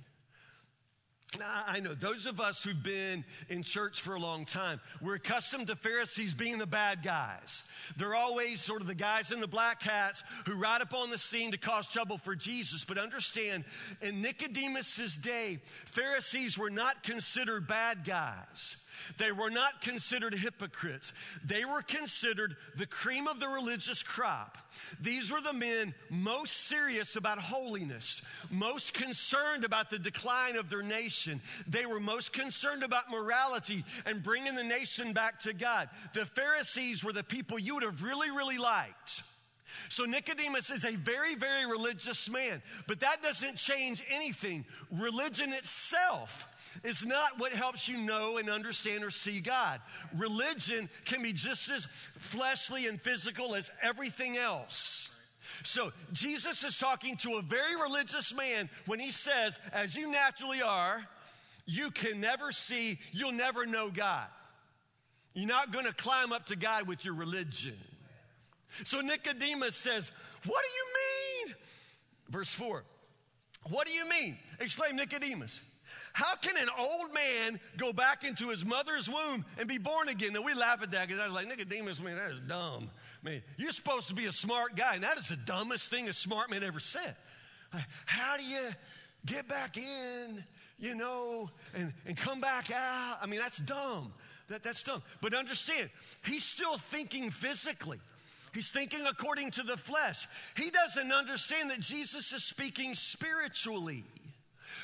Now, 1.37 1.63
I 1.67 1.81
know 1.81 1.93
those 1.93 2.25
of 2.25 2.39
us 2.39 2.63
who've 2.63 2.81
been 2.81 3.25
in 3.49 3.61
church 3.61 3.99
for 3.99 4.15
a 4.15 4.19
long 4.19 4.45
time, 4.45 4.79
we're 5.01 5.15
accustomed 5.15 5.67
to 5.67 5.75
Pharisees 5.75 6.33
being 6.33 6.57
the 6.57 6.65
bad 6.65 7.03
guys. 7.03 7.63
They're 7.97 8.15
always 8.15 8.61
sort 8.61 8.79
of 8.79 8.87
the 8.87 8.95
guys 8.95 9.31
in 9.31 9.41
the 9.41 9.47
black 9.47 9.81
hats 9.81 10.23
who 10.45 10.55
ride 10.55 10.81
up 10.81 10.93
on 10.93 11.09
the 11.09 11.17
scene 11.17 11.51
to 11.51 11.57
cause 11.57 11.89
trouble 11.89 12.17
for 12.17 12.33
Jesus. 12.33 12.85
But 12.85 12.97
understand, 12.97 13.65
in 14.01 14.21
Nicodemus's 14.21 15.17
day, 15.17 15.59
Pharisees 15.85 16.57
were 16.57 16.69
not 16.69 17.03
considered 17.03 17.67
bad 17.67 18.05
guys. 18.05 18.77
They 19.17 19.31
were 19.31 19.49
not 19.49 19.81
considered 19.81 20.33
hypocrites. 20.33 21.13
They 21.45 21.65
were 21.65 21.81
considered 21.81 22.55
the 22.75 22.85
cream 22.85 23.27
of 23.27 23.39
the 23.39 23.47
religious 23.47 24.03
crop. 24.03 24.57
These 25.01 25.31
were 25.31 25.41
the 25.41 25.53
men 25.53 25.93
most 26.09 26.67
serious 26.67 27.15
about 27.15 27.39
holiness, 27.39 28.21
most 28.49 28.93
concerned 28.93 29.63
about 29.63 29.89
the 29.89 29.99
decline 29.99 30.55
of 30.55 30.69
their 30.69 30.83
nation. 30.83 31.41
They 31.67 31.85
were 31.85 31.99
most 31.99 32.33
concerned 32.33 32.83
about 32.83 33.09
morality 33.09 33.83
and 34.05 34.23
bringing 34.23 34.55
the 34.55 34.63
nation 34.63 35.13
back 35.13 35.39
to 35.41 35.53
God. 35.53 35.89
The 36.13 36.25
Pharisees 36.25 37.03
were 37.03 37.13
the 37.13 37.23
people 37.23 37.59
you 37.59 37.75
would 37.75 37.83
have 37.83 38.03
really, 38.03 38.31
really 38.31 38.57
liked. 38.57 39.23
So 39.89 40.05
Nicodemus 40.05 40.69
is 40.69 40.85
a 40.85 40.95
very, 40.95 41.35
very 41.35 41.65
religious 41.65 42.29
man, 42.29 42.61
but 42.87 43.01
that 43.01 43.21
doesn't 43.21 43.57
change 43.57 44.03
anything. 44.09 44.65
Religion 44.91 45.53
itself 45.53 46.47
is 46.83 47.05
not 47.05 47.39
what 47.39 47.51
helps 47.51 47.87
you 47.87 47.97
know 47.97 48.37
and 48.37 48.49
understand 48.49 49.03
or 49.03 49.11
see 49.11 49.39
God. 49.39 49.81
Religion 50.15 50.89
can 51.05 51.21
be 51.21 51.33
just 51.33 51.69
as 51.71 51.87
fleshly 52.17 52.87
and 52.87 53.01
physical 53.01 53.55
as 53.55 53.71
everything 53.81 54.37
else. 54.37 55.09
So 55.63 55.91
Jesus 56.13 56.63
is 56.63 56.77
talking 56.77 57.17
to 57.17 57.35
a 57.35 57.41
very 57.41 57.75
religious 57.75 58.33
man 58.33 58.69
when 58.85 58.99
he 58.99 59.11
says, 59.11 59.57
as 59.71 59.95
you 59.95 60.11
naturally 60.11 60.61
are, 60.61 61.01
you 61.65 61.91
can 61.91 62.21
never 62.21 62.51
see, 62.51 62.99
you'll 63.11 63.31
never 63.31 63.65
know 63.65 63.89
God. 63.89 64.27
You're 65.33 65.47
not 65.47 65.71
going 65.71 65.85
to 65.85 65.93
climb 65.93 66.31
up 66.31 66.47
to 66.47 66.55
God 66.55 66.87
with 66.87 67.05
your 67.05 67.13
religion. 67.13 67.77
So 68.83 69.01
Nicodemus 69.01 69.75
says, 69.75 70.11
What 70.45 70.63
do 70.63 70.69
you 70.69 71.47
mean? 71.47 71.55
Verse 72.29 72.53
4. 72.53 72.83
What 73.69 73.87
do 73.87 73.93
you 73.93 74.07
mean? 74.09 74.37
Exclaimed 74.59 74.95
Nicodemus. 74.95 75.59
How 76.17 76.35
can 76.35 76.57
an 76.57 76.69
old 76.79 77.13
man 77.13 77.59
go 77.77 77.93
back 77.93 78.23
into 78.23 78.49
his 78.49 78.65
mother's 78.65 79.07
womb 79.07 79.45
and 79.59 79.67
be 79.67 79.77
born 79.77 80.09
again? 80.09 80.33
Now 80.33 80.41
we 80.41 80.55
laugh 80.55 80.81
at 80.81 80.89
that 80.89 81.07
because 81.07 81.21
I 81.21 81.27
was 81.27 81.35
like, 81.35 81.47
Nicodemus, 81.47 82.01
man, 82.01 82.15
that 82.15 82.31
is 82.31 82.39
dumb. 82.39 82.89
Man, 83.21 83.43
you're 83.55 83.71
supposed 83.71 84.07
to 84.07 84.15
be 84.15 84.25
a 84.25 84.31
smart 84.31 84.75
guy, 84.75 84.95
and 84.95 85.03
that 85.03 85.19
is 85.19 85.27
the 85.27 85.35
dumbest 85.35 85.91
thing 85.91 86.09
a 86.09 86.13
smart 86.13 86.49
man 86.49 86.63
ever 86.63 86.79
said. 86.79 87.15
How 88.07 88.35
do 88.35 88.43
you 88.43 88.69
get 89.27 89.47
back 89.47 89.77
in, 89.77 90.43
you 90.79 90.95
know, 90.95 91.51
and, 91.75 91.93
and 92.07 92.17
come 92.17 92.41
back 92.41 92.71
out? 92.71 93.19
I 93.21 93.27
mean, 93.27 93.39
that's 93.39 93.59
dumb. 93.59 94.11
That, 94.49 94.63
that's 94.63 94.81
dumb. 94.81 95.03
But 95.21 95.35
understand, 95.35 95.91
he's 96.25 96.43
still 96.43 96.79
thinking 96.79 97.29
physically. 97.29 97.99
He's 98.55 98.69
thinking 98.69 99.05
according 99.05 99.51
to 99.51 99.61
the 99.61 99.77
flesh. 99.77 100.27
He 100.55 100.71
doesn't 100.71 101.11
understand 101.11 101.69
that 101.69 101.79
Jesus 101.79 102.33
is 102.33 102.43
speaking 102.43 102.95
spiritually. 102.95 104.03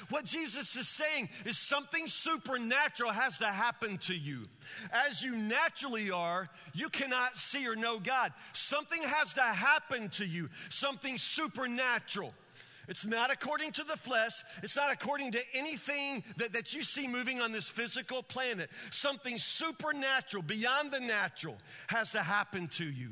What 0.10 0.26
Jesus 0.26 0.76
is 0.76 0.88
saying 0.88 1.30
is 1.46 1.58
something 1.58 2.08
supernatural 2.08 3.12
has 3.12 3.38
to 3.40 3.48
happen 3.48 3.98
to 3.98 4.14
you. 4.14 4.46
As 4.92 5.22
you 5.22 5.36
naturally 5.36 6.12
are, 6.12 6.50
you 6.74 6.90
cannot 6.90 7.38
see 7.38 7.68
or 7.68 7.76
know 7.76 8.00
God. 8.00 8.34
Something 8.54 9.02
has 9.04 9.34
to 9.34 9.42
happen 9.42 10.10
to 10.10 10.26
you, 10.26 10.50
something 10.70 11.18
supernatural. 11.18 12.34
It's 12.88 13.06
not 13.06 13.32
according 13.32 13.72
to 13.74 13.84
the 13.84 13.96
flesh. 13.96 14.44
It's 14.62 14.76
not 14.76 14.92
according 14.92 15.32
to 15.34 15.42
anything 15.54 16.24
that, 16.38 16.54
that 16.54 16.74
you 16.74 16.84
see 16.84 17.08
moving 17.08 17.42
on 17.42 17.52
this 17.54 17.70
physical 17.70 18.22
planet. 18.22 18.70
Something 18.92 19.38
supernatural, 19.38 20.44
beyond 20.44 20.92
the 20.92 21.00
natural, 21.00 21.56
has 21.88 22.12
to 22.12 22.22
happen 22.22 22.68
to 22.70 22.86
you. 22.86 23.12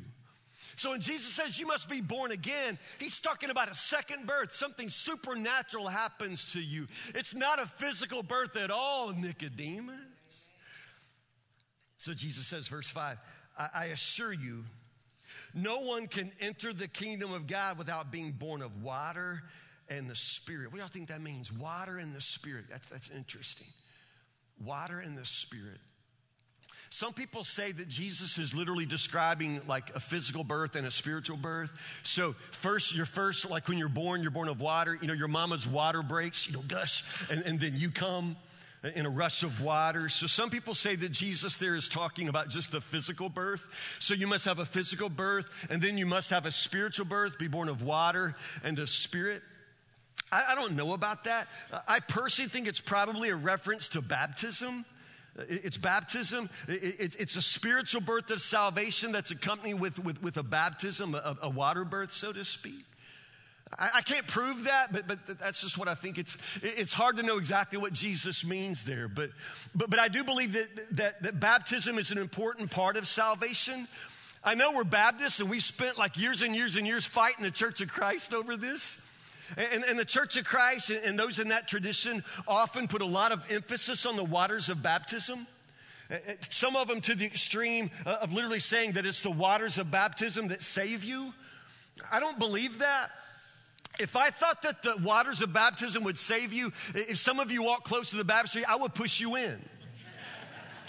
So 0.81 0.89
when 0.89 0.99
Jesus 0.99 1.31
says 1.31 1.59
you 1.59 1.67
must 1.67 1.87
be 1.87 2.01
born 2.01 2.31
again, 2.31 2.79
he's 2.97 3.19
talking 3.19 3.51
about 3.51 3.69
a 3.69 3.75
second 3.75 4.25
birth. 4.25 4.51
Something 4.51 4.89
supernatural 4.89 5.87
happens 5.87 6.53
to 6.53 6.59
you. 6.59 6.87
It's 7.13 7.35
not 7.35 7.61
a 7.61 7.67
physical 7.67 8.23
birth 8.23 8.55
at 8.55 8.71
all, 8.71 9.11
Nicodemus. 9.13 9.93
So 11.99 12.15
Jesus 12.15 12.47
says, 12.47 12.67
verse 12.67 12.89
5 12.89 13.19
I, 13.59 13.69
I 13.75 13.85
assure 13.85 14.33
you, 14.33 14.63
no 15.53 15.81
one 15.81 16.07
can 16.07 16.31
enter 16.39 16.73
the 16.73 16.87
kingdom 16.87 17.31
of 17.31 17.45
God 17.45 17.77
without 17.77 18.11
being 18.11 18.31
born 18.31 18.63
of 18.63 18.81
water 18.81 19.43
and 19.87 20.09
the 20.09 20.15
Spirit. 20.15 20.71
What 20.71 20.77
do 20.77 20.79
y'all 20.79 20.87
think 20.87 21.09
that 21.09 21.21
means? 21.21 21.53
Water 21.53 21.99
and 21.99 22.15
the 22.15 22.21
Spirit. 22.21 22.65
That's, 22.71 22.87
that's 22.87 23.11
interesting. 23.11 23.67
Water 24.59 24.99
and 24.99 25.15
the 25.15 25.27
Spirit. 25.27 25.77
Some 26.93 27.13
people 27.13 27.45
say 27.45 27.71
that 27.71 27.87
Jesus 27.87 28.37
is 28.37 28.53
literally 28.53 28.85
describing 28.85 29.61
like 29.65 29.95
a 29.95 29.99
physical 30.01 30.43
birth 30.43 30.75
and 30.75 30.85
a 30.85 30.91
spiritual 30.91 31.37
birth. 31.37 31.71
So, 32.03 32.35
first, 32.51 32.93
your 32.93 33.05
first, 33.05 33.49
like 33.49 33.69
when 33.69 33.77
you're 33.77 33.87
born, 33.87 34.21
you're 34.21 34.29
born 34.29 34.49
of 34.49 34.59
water. 34.59 34.99
You 35.01 35.07
know, 35.07 35.13
your 35.13 35.29
mama's 35.29 35.65
water 35.65 36.03
breaks, 36.03 36.47
you 36.47 36.53
know, 36.53 36.63
gush, 36.67 37.05
and, 37.29 37.43
and 37.43 37.61
then 37.61 37.77
you 37.77 37.91
come 37.91 38.35
in 38.83 39.05
a 39.05 39.09
rush 39.09 39.43
of 39.43 39.61
water. 39.61 40.09
So, 40.09 40.27
some 40.27 40.49
people 40.49 40.75
say 40.75 40.97
that 40.97 41.13
Jesus 41.13 41.55
there 41.55 41.75
is 41.75 41.87
talking 41.87 42.27
about 42.27 42.49
just 42.49 42.73
the 42.73 42.81
physical 42.81 43.29
birth. 43.29 43.63
So, 43.99 44.13
you 44.13 44.27
must 44.27 44.43
have 44.43 44.59
a 44.59 44.65
physical 44.65 45.07
birth, 45.07 45.47
and 45.69 45.81
then 45.81 45.97
you 45.97 46.05
must 46.05 46.29
have 46.31 46.45
a 46.45 46.51
spiritual 46.51 47.05
birth, 47.05 47.39
be 47.39 47.47
born 47.47 47.69
of 47.69 47.81
water 47.81 48.35
and 48.65 48.77
a 48.77 48.85
spirit. 48.85 49.41
I 50.29 50.55
don't 50.55 50.75
know 50.75 50.91
about 50.91 51.23
that. 51.23 51.47
I 51.87 52.01
personally 52.01 52.49
think 52.49 52.67
it's 52.67 52.79
probably 52.81 53.29
a 53.29 53.35
reference 53.35 53.87
to 53.89 54.01
baptism. 54.01 54.85
It's 55.37 55.77
baptism. 55.77 56.49
It's 56.67 57.35
a 57.35 57.41
spiritual 57.41 58.01
birth 58.01 58.29
of 58.31 58.41
salvation 58.41 59.11
that's 59.11 59.31
accompanied 59.31 59.75
with, 59.75 59.97
with, 59.99 60.21
with 60.21 60.37
a 60.37 60.43
baptism, 60.43 61.15
a, 61.15 61.37
a, 61.41 61.49
water 61.49 61.85
birth, 61.85 62.11
so 62.11 62.33
to 62.33 62.43
speak. 62.43 62.85
I, 63.77 63.89
I, 63.95 64.01
can't 64.01 64.27
prove 64.27 64.65
that, 64.65 64.91
but, 64.91 65.07
but 65.07 65.39
that's 65.39 65.61
just 65.61 65.77
what 65.77 65.87
I 65.87 65.95
think. 65.95 66.17
It's, 66.17 66.37
it's 66.61 66.91
hard 66.91 67.15
to 67.17 67.23
know 67.23 67.37
exactly 67.37 67.77
what 67.77 67.93
Jesus 67.93 68.43
means 68.43 68.83
there. 68.83 69.07
But, 69.07 69.29
but, 69.73 69.89
but 69.89 69.99
I 69.99 70.09
do 70.09 70.25
believe 70.25 70.51
that, 70.53 70.97
that, 70.97 71.23
that 71.23 71.39
baptism 71.39 71.97
is 71.97 72.11
an 72.11 72.17
important 72.17 72.69
part 72.69 72.97
of 72.97 73.07
salvation. 73.07 73.87
I 74.43 74.55
know 74.55 74.73
we're 74.73 74.83
Baptists 74.83 75.39
and 75.39 75.49
we 75.49 75.59
spent 75.59 75.97
like 75.97 76.17
years 76.17 76.41
and 76.41 76.53
years 76.53 76.75
and 76.75 76.85
years 76.85 77.05
fighting 77.05 77.43
the 77.43 77.51
Church 77.51 77.79
of 77.79 77.87
Christ 77.87 78.33
over 78.33 78.57
this. 78.57 78.97
And, 79.57 79.83
and, 79.83 79.99
the 79.99 80.05
Church 80.05 80.37
of 80.37 80.45
Christ 80.45 80.89
and 80.89 81.19
those 81.19 81.39
in 81.39 81.49
that 81.49 81.67
tradition 81.67 82.23
often 82.47 82.87
put 82.87 83.01
a 83.01 83.05
lot 83.05 83.31
of 83.31 83.45
emphasis 83.49 84.05
on 84.05 84.15
the 84.15 84.23
waters 84.23 84.69
of 84.69 84.81
baptism. 84.81 85.47
Uh, 86.09 86.15
uh, 86.15 86.33
some 86.49 86.75
of 86.75 86.87
them 86.87 87.01
to 87.01 87.15
the 87.15 87.25
extreme 87.25 87.91
of 88.05 88.33
literally 88.33 88.59
saying 88.59 88.93
that 88.93 89.05
it's 89.05 89.21
the 89.21 89.31
waters 89.31 89.77
of 89.77 89.91
baptism 89.91 90.47
that 90.49 90.61
save 90.61 91.03
you. 91.03 91.33
I 92.11 92.19
don't 92.19 92.39
believe 92.39 92.79
that. 92.79 93.11
If 93.99 94.15
I 94.15 94.29
thought 94.29 94.61
that 94.61 94.83
the 94.83 94.95
waters 94.97 95.41
of 95.41 95.51
baptism 95.53 96.03
would 96.05 96.17
save 96.17 96.53
you, 96.53 96.71
if 96.95 97.17
some 97.17 97.39
of 97.39 97.51
you 97.51 97.63
walk 97.63 97.83
close 97.83 98.09
to 98.11 98.17
the 98.17 98.23
baptistry, 98.23 98.65
I 98.65 98.75
would 98.75 98.93
push 98.93 99.19
you 99.19 99.35
in. 99.35 99.61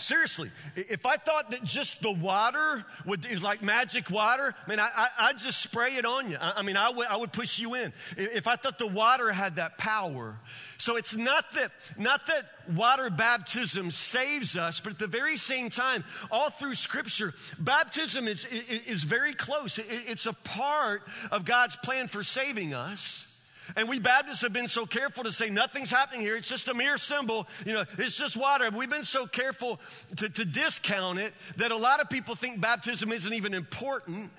Seriously, 0.02 0.50
if 0.74 1.06
I 1.06 1.16
thought 1.16 1.52
that 1.52 1.62
just 1.62 2.02
the 2.02 2.10
water 2.10 2.84
would, 3.06 3.24
is 3.24 3.40
like 3.40 3.62
magic 3.62 4.10
water, 4.10 4.52
I 4.66 4.70
mean, 4.70 4.80
I, 4.80 5.08
I, 5.16 5.28
would 5.28 5.38
just 5.38 5.60
spray 5.60 5.96
it 5.96 6.04
on 6.04 6.28
you. 6.28 6.36
I, 6.40 6.54
I 6.56 6.62
mean, 6.62 6.76
I 6.76 6.90
would, 6.90 7.06
I 7.06 7.16
would 7.16 7.32
push 7.32 7.60
you 7.60 7.74
in. 7.74 7.92
If 8.16 8.48
I 8.48 8.56
thought 8.56 8.78
the 8.78 8.86
water 8.86 9.30
had 9.30 9.56
that 9.56 9.78
power. 9.78 10.36
So 10.78 10.96
it's 10.96 11.14
not 11.14 11.54
that, 11.54 11.70
not 11.96 12.26
that 12.26 12.46
water 12.74 13.10
baptism 13.10 13.92
saves 13.92 14.56
us, 14.56 14.80
but 14.80 14.94
at 14.94 14.98
the 14.98 15.06
very 15.06 15.36
same 15.36 15.70
time, 15.70 16.02
all 16.32 16.50
through 16.50 16.74
scripture, 16.74 17.32
baptism 17.58 18.26
is, 18.26 18.44
is, 18.46 18.80
is 18.86 19.04
very 19.04 19.34
close. 19.34 19.78
It, 19.78 19.86
it's 19.88 20.26
a 20.26 20.32
part 20.32 21.02
of 21.30 21.44
God's 21.44 21.76
plan 21.76 22.08
for 22.08 22.24
saving 22.24 22.74
us. 22.74 23.28
And 23.76 23.88
we 23.88 23.98
Baptists 23.98 24.42
have 24.42 24.52
been 24.52 24.68
so 24.68 24.86
careful 24.86 25.24
to 25.24 25.32
say 25.32 25.48
nothing's 25.48 25.90
happening 25.90 26.20
here. 26.20 26.36
It's 26.36 26.48
just 26.48 26.68
a 26.68 26.74
mere 26.74 26.98
symbol. 26.98 27.46
You 27.64 27.74
know, 27.74 27.84
it's 27.98 28.16
just 28.16 28.36
water. 28.36 28.70
We've 28.70 28.90
been 28.90 29.04
so 29.04 29.26
careful 29.26 29.80
to, 30.16 30.28
to 30.28 30.44
discount 30.44 31.18
it 31.18 31.32
that 31.56 31.70
a 31.70 31.76
lot 31.76 32.00
of 32.00 32.10
people 32.10 32.34
think 32.34 32.60
baptism 32.60 33.12
isn't 33.12 33.32
even 33.32 33.54
important. 33.54 34.30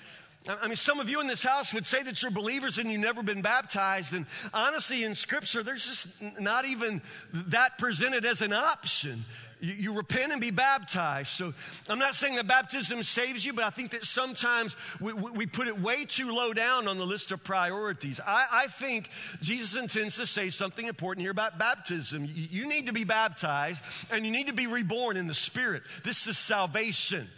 I 0.47 0.67
mean, 0.67 0.75
some 0.75 0.99
of 0.99 1.09
you 1.09 1.21
in 1.21 1.27
this 1.27 1.41
house 1.41 1.73
would 1.73 1.85
say 1.85 2.03
that 2.03 2.21
you're 2.21 2.31
believers 2.31 2.77
and 2.77 2.91
you've 2.91 2.99
never 2.99 3.23
been 3.23 3.41
baptized. 3.41 4.13
And 4.13 4.25
honestly, 4.53 5.05
in 5.05 5.15
Scripture, 5.15 5.63
there's 5.63 5.85
just 5.85 6.07
not 6.39 6.65
even 6.65 7.01
that 7.31 7.77
presented 7.77 8.25
as 8.25 8.41
an 8.41 8.51
option. 8.51 9.23
You, 9.63 9.73
you, 9.75 9.93
repent 9.93 10.33
and 10.33 10.41
be 10.41 10.51
baptized. 10.51 11.29
So 11.29 11.53
I'm 11.87 11.97
not 11.97 12.15
saying 12.15 12.35
that 12.35 12.47
baptism 12.47 13.01
saves 13.01 13.45
you, 13.45 13.53
but 13.53 13.63
I 13.63 13.69
think 13.69 13.91
that 13.91 14.03
sometimes 14.03 14.75
we, 14.99 15.13
we 15.13 15.45
put 15.45 15.69
it 15.69 15.79
way 15.79 16.03
too 16.03 16.33
low 16.33 16.51
down 16.51 16.89
on 16.89 16.97
the 16.97 17.05
list 17.05 17.31
of 17.31 17.45
priorities. 17.45 18.19
I, 18.19 18.45
I 18.51 18.67
think 18.67 19.09
Jesus 19.41 19.79
intends 19.79 20.17
to 20.17 20.27
say 20.27 20.49
something 20.49 20.85
important 20.85 21.21
here 21.21 21.31
about 21.31 21.57
baptism. 21.57 22.25
You, 22.25 22.47
you 22.51 22.67
need 22.67 22.87
to 22.87 22.91
be 22.91 23.05
baptized 23.05 23.81
and 24.11 24.25
you 24.25 24.33
need 24.33 24.47
to 24.47 24.53
be 24.53 24.67
reborn 24.67 25.15
in 25.15 25.27
the 25.27 25.33
Spirit. 25.33 25.83
This 26.03 26.27
is 26.27 26.37
salvation. 26.37 27.29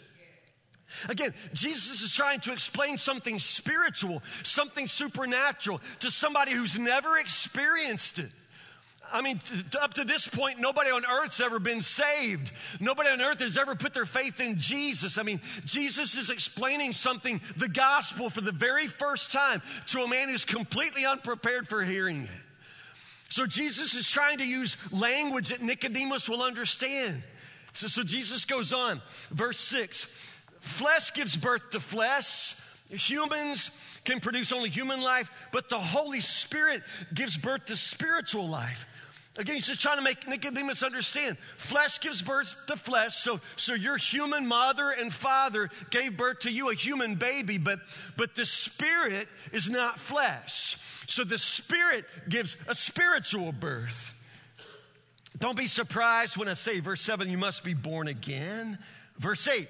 Again, 1.07 1.31
Jesus 1.53 2.01
is 2.01 2.11
trying 2.11 2.39
to 2.41 2.53
explain 2.53 2.97
something 2.97 3.37
spiritual, 3.37 4.23
something 4.41 4.87
supernatural 4.87 5.79
to 5.99 6.09
somebody 6.09 6.53
who's 6.53 6.79
never 6.79 7.17
experienced 7.17 8.17
it. 8.17 8.31
I 9.11 9.21
mean, 9.21 9.39
up 9.81 9.93
to 9.95 10.03
this 10.03 10.27
point, 10.27 10.59
nobody 10.59 10.91
on 10.91 11.05
earth's 11.05 11.39
ever 11.39 11.59
been 11.59 11.81
saved. 11.81 12.51
Nobody 12.79 13.09
on 13.09 13.21
earth 13.21 13.39
has 13.39 13.57
ever 13.57 13.75
put 13.75 13.93
their 13.93 14.05
faith 14.05 14.39
in 14.39 14.59
Jesus. 14.59 15.17
I 15.17 15.23
mean, 15.23 15.41
Jesus 15.65 16.15
is 16.15 16.29
explaining 16.29 16.93
something, 16.93 17.41
the 17.57 17.67
gospel, 17.67 18.29
for 18.29 18.41
the 18.41 18.51
very 18.51 18.87
first 18.87 19.31
time 19.31 19.61
to 19.87 20.03
a 20.03 20.07
man 20.07 20.29
who's 20.29 20.45
completely 20.45 21.05
unprepared 21.05 21.67
for 21.67 21.83
hearing 21.83 22.23
it. 22.23 22.29
So 23.29 23.45
Jesus 23.45 23.95
is 23.95 24.09
trying 24.09 24.37
to 24.37 24.45
use 24.45 24.77
language 24.91 25.49
that 25.49 25.61
Nicodemus 25.61 26.29
will 26.29 26.41
understand. 26.41 27.23
So, 27.73 27.87
so 27.87 28.03
Jesus 28.03 28.45
goes 28.45 28.73
on, 28.73 29.01
verse 29.31 29.59
6 29.59 30.07
Flesh 30.61 31.13
gives 31.13 31.35
birth 31.35 31.69
to 31.71 31.79
flesh. 31.79 32.55
Humans 32.89 33.71
can 34.03 34.19
produce 34.19 34.51
only 34.51 34.69
human 34.69 35.01
life, 35.01 35.29
but 35.51 35.69
the 35.69 35.79
Holy 35.79 36.19
Spirit 36.19 36.83
gives 37.13 37.37
birth 37.37 37.65
to 37.65 37.75
spiritual 37.75 38.47
life. 38.47 38.85
Again, 39.37 39.55
he's 39.55 39.67
just 39.67 39.81
trying 39.81 39.97
to 39.97 40.01
make 40.01 40.25
Nicodemus 40.27 40.81
understand. 40.81 41.37
Flesh 41.57 41.99
gives 41.99 42.21
birth 42.21 42.55
to 42.67 42.77
flesh. 42.77 43.17
So, 43.17 43.41
so 43.57 43.73
your 43.73 43.97
human 43.97 44.47
mother 44.47 44.91
and 44.91 45.13
father 45.13 45.69
gave 45.89 46.15
birth 46.15 46.39
to 46.41 46.51
you, 46.51 46.69
a 46.69 46.73
human 46.73 47.15
baby, 47.15 47.57
but, 47.57 47.79
but 48.15 48.35
the 48.35 48.45
spirit 48.45 49.27
is 49.51 49.69
not 49.69 49.99
flesh. 49.99 50.77
So 51.07 51.25
the 51.25 51.37
spirit 51.37 52.05
gives 52.29 52.55
a 52.67 52.75
spiritual 52.75 53.51
birth. 53.51 54.13
Don't 55.37 55.57
be 55.57 55.67
surprised 55.67 56.37
when 56.37 56.47
I 56.47 56.53
say, 56.53 56.79
verse 56.79 57.01
7, 57.01 57.29
you 57.29 57.37
must 57.37 57.61
be 57.61 57.73
born 57.73 58.07
again. 58.07 58.79
Verse 59.17 59.45
8, 59.49 59.67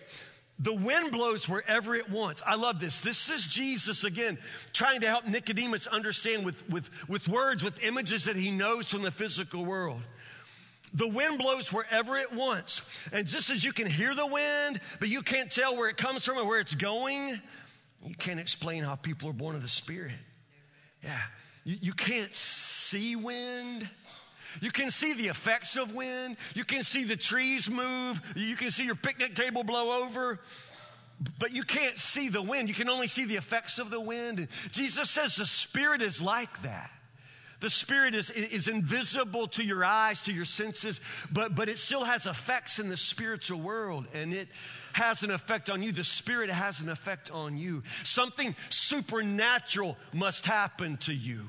the 0.58 0.74
wind 0.74 1.12
blows 1.12 1.50
wherever 1.50 1.96
it 1.96 2.10
wants. 2.10 2.42
I 2.46 2.56
love 2.56 2.80
this. 2.80 3.02
This 3.02 3.30
is 3.30 3.46
Jesus 3.46 4.04
again 4.04 4.38
trying 4.72 5.02
to 5.02 5.08
help 5.08 5.26
Nicodemus 5.26 5.86
understand 5.88 6.46
with, 6.46 6.68
with, 6.70 6.90
with 7.10 7.28
words, 7.28 7.62
with 7.62 7.84
images 7.84 8.26
that 8.26 8.38
he 8.38 8.52
knows 8.52 8.90
from 8.90 9.02
the 9.02 9.12
physical 9.12 9.66
world. 9.66 10.02
The 10.94 11.08
wind 11.08 11.40
blows 11.40 11.74
wherever 11.74 12.16
it 12.16 12.32
wants. 12.32 12.82
And 13.12 13.28
just 13.28 13.50
as 13.50 13.66
you 13.66 13.74
can 13.74 13.88
hear 13.88 14.16
the 14.16 14.26
wind, 14.26 14.80
but 15.00 15.10
you 15.10 15.22
can't 15.22 15.52
tell 15.52 15.76
where 15.76 15.90
it 15.90 15.98
comes 15.98 16.24
from 16.24 16.38
or 16.38 16.46
where 16.46 16.62
it's 16.62 16.76
going, 16.76 17.42
you 18.06 18.16
can't 18.16 18.40
explain 18.40 18.84
how 18.84 18.96
people 18.96 19.30
are 19.30 19.34
born 19.34 19.56
of 19.56 19.62
the 19.62 19.68
Spirit. 19.68 20.14
Yeah. 21.04 21.20
You, 21.66 21.78
you 21.82 21.94
can't 21.94 22.34
see 22.34 23.18
wind. 23.18 23.90
You 24.62 24.72
can 24.72 24.92
see 24.92 25.14
the 25.14 25.28
effects 25.28 25.78
of 25.78 25.94
wind. 25.94 26.38
You 26.54 26.66
can 26.66 26.84
see 26.84 27.04
the 27.04 27.16
trees 27.16 27.70
move. 27.70 28.22
You 28.36 28.56
can 28.56 28.72
see 28.72 28.86
your 28.86 28.96
picnic 28.96 29.36
table 29.36 29.64
blow 29.64 30.04
over. 30.04 30.40
But 31.40 31.54
you 31.54 31.64
can't 31.64 31.98
see 31.98 32.30
the 32.30 32.42
wind. 32.42 32.70
You 32.70 32.76
can 32.76 32.90
only 32.90 33.08
see 33.08 33.26
the 33.26 33.36
effects 33.36 33.80
of 33.80 33.90
the 33.90 34.02
wind. 34.02 34.48
Jesus 34.72 35.10
says 35.10 35.36
the 35.36 35.46
Spirit 35.46 36.02
is 36.02 36.22
like 36.22 36.62
that. 36.64 36.92
The 37.62 37.70
Spirit 37.70 38.14
is, 38.16 38.30
is 38.30 38.68
invisible 38.68 39.48
to 39.50 39.64
your 39.64 39.84
eyes, 39.84 40.22
to 40.24 40.34
your 40.34 40.46
senses, 40.46 41.00
but, 41.32 41.56
but 41.56 41.70
it 41.70 41.78
still 41.78 42.04
has 42.04 42.26
effects 42.26 42.80
in 42.80 42.90
the 42.90 42.98
spiritual 42.98 43.62
world. 43.62 44.08
And 44.14 44.34
it 44.34 44.50
has 44.94 45.24
an 45.24 45.32
effect 45.32 45.70
on 45.70 45.82
you. 45.82 45.92
The 45.92 46.04
Spirit 46.04 46.50
has 46.50 46.82
an 46.82 46.90
effect 46.90 47.32
on 47.32 47.58
you. 47.58 47.84
Something 48.04 48.56
supernatural 48.70 49.98
must 50.14 50.46
happen 50.46 50.98
to 50.98 51.14
you. 51.14 51.46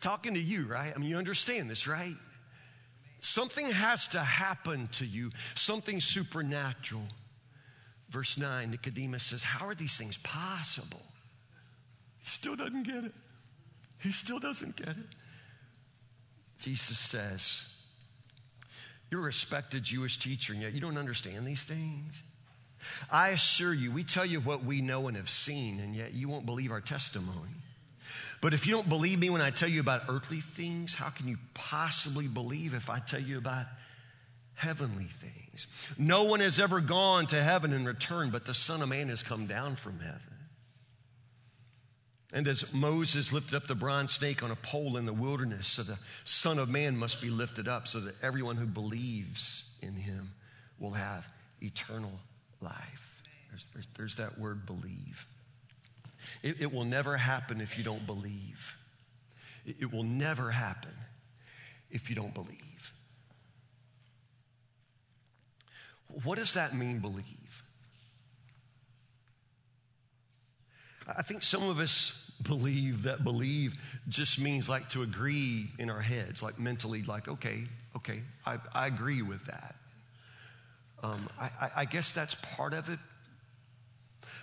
Talking 0.00 0.34
to 0.34 0.40
you, 0.40 0.66
right? 0.66 0.92
I 0.94 0.98
mean, 0.98 1.10
you 1.10 1.16
understand 1.16 1.70
this, 1.70 1.86
right? 1.86 2.16
Something 3.20 3.70
has 3.70 4.08
to 4.08 4.20
happen 4.20 4.88
to 4.92 5.06
you, 5.06 5.30
something 5.54 6.00
supernatural. 6.00 7.02
Verse 8.10 8.38
9, 8.38 8.70
Nicodemus 8.70 9.24
says, 9.24 9.42
How 9.42 9.66
are 9.66 9.74
these 9.74 9.96
things 9.96 10.16
possible? 10.18 11.02
He 12.20 12.28
still 12.28 12.56
doesn't 12.56 12.84
get 12.84 13.04
it. 13.04 13.12
He 14.00 14.12
still 14.12 14.38
doesn't 14.38 14.76
get 14.76 14.88
it. 14.88 14.96
Jesus 16.58 16.98
says, 16.98 17.64
You're 19.10 19.20
a 19.20 19.24
respected 19.24 19.82
Jewish 19.82 20.18
teacher, 20.18 20.52
and 20.52 20.62
yet 20.62 20.72
you 20.72 20.80
don't 20.80 20.98
understand 20.98 21.46
these 21.46 21.64
things. 21.64 22.22
I 23.10 23.30
assure 23.30 23.74
you, 23.74 23.90
we 23.90 24.04
tell 24.04 24.24
you 24.24 24.40
what 24.40 24.64
we 24.64 24.80
know 24.80 25.08
and 25.08 25.16
have 25.16 25.28
seen, 25.28 25.80
and 25.80 25.94
yet 25.94 26.14
you 26.14 26.28
won't 26.28 26.46
believe 26.46 26.70
our 26.70 26.80
testimony. 26.80 27.50
But 28.40 28.54
if 28.54 28.66
you 28.66 28.74
don't 28.74 28.88
believe 28.88 29.18
me 29.18 29.30
when 29.30 29.40
I 29.40 29.50
tell 29.50 29.68
you 29.68 29.80
about 29.80 30.02
earthly 30.08 30.40
things, 30.40 30.94
how 30.94 31.10
can 31.10 31.26
you 31.26 31.38
possibly 31.54 32.28
believe 32.28 32.72
if 32.72 32.88
I 32.88 33.00
tell 33.00 33.20
you 33.20 33.38
about 33.38 33.66
heavenly 34.54 35.06
things? 35.06 35.66
No 35.96 36.24
one 36.24 36.40
has 36.40 36.60
ever 36.60 36.80
gone 36.80 37.26
to 37.28 37.42
heaven 37.42 37.72
and 37.72 37.86
returned, 37.86 38.30
but 38.30 38.44
the 38.44 38.54
Son 38.54 38.80
of 38.80 38.88
Man 38.88 39.08
has 39.08 39.22
come 39.22 39.46
down 39.46 39.76
from 39.76 39.98
heaven. 39.98 40.20
And 42.32 42.46
as 42.46 42.72
Moses 42.72 43.32
lifted 43.32 43.54
up 43.54 43.66
the 43.66 43.74
bronze 43.74 44.12
snake 44.12 44.42
on 44.42 44.50
a 44.50 44.56
pole 44.56 44.96
in 44.98 45.06
the 45.06 45.14
wilderness, 45.14 45.66
so 45.66 45.82
the 45.82 45.98
Son 46.24 46.58
of 46.58 46.68
Man 46.68 46.96
must 46.96 47.22
be 47.22 47.30
lifted 47.30 47.66
up 47.66 47.88
so 47.88 48.00
that 48.00 48.14
everyone 48.22 48.56
who 48.56 48.66
believes 48.66 49.64
in 49.80 49.94
him 49.94 50.34
will 50.78 50.92
have 50.92 51.26
eternal 51.62 52.20
life. 52.60 53.22
There's, 53.50 53.66
there's, 53.72 53.88
there's 53.96 54.16
that 54.16 54.38
word 54.38 54.66
believe. 54.66 55.26
It, 56.42 56.60
it 56.60 56.72
will 56.72 56.84
never 56.84 57.16
happen 57.16 57.60
if 57.60 57.76
you 57.76 57.84
don't 57.84 58.06
believe. 58.06 58.74
It, 59.66 59.76
it 59.80 59.92
will 59.92 60.04
never 60.04 60.50
happen 60.50 60.92
if 61.90 62.08
you 62.08 62.16
don't 62.16 62.34
believe. 62.34 62.92
What 66.24 66.38
does 66.38 66.54
that 66.54 66.74
mean, 66.74 67.00
believe? 67.00 67.24
I 71.06 71.22
think 71.22 71.42
some 71.42 71.62
of 71.62 71.78
us 71.78 72.12
believe 72.42 73.02
that 73.04 73.24
believe 73.24 73.74
just 74.08 74.38
means 74.38 74.68
like 74.68 74.88
to 74.90 75.02
agree 75.02 75.68
in 75.78 75.90
our 75.90 76.00
heads, 76.00 76.42
like 76.42 76.58
mentally, 76.58 77.02
like, 77.02 77.28
okay, 77.28 77.64
okay, 77.96 78.22
I, 78.46 78.58
I 78.72 78.86
agree 78.86 79.22
with 79.22 79.44
that. 79.46 79.74
Um, 81.02 81.28
I, 81.40 81.70
I 81.76 81.84
guess 81.84 82.12
that's 82.12 82.34
part 82.34 82.74
of 82.74 82.88
it. 82.88 82.98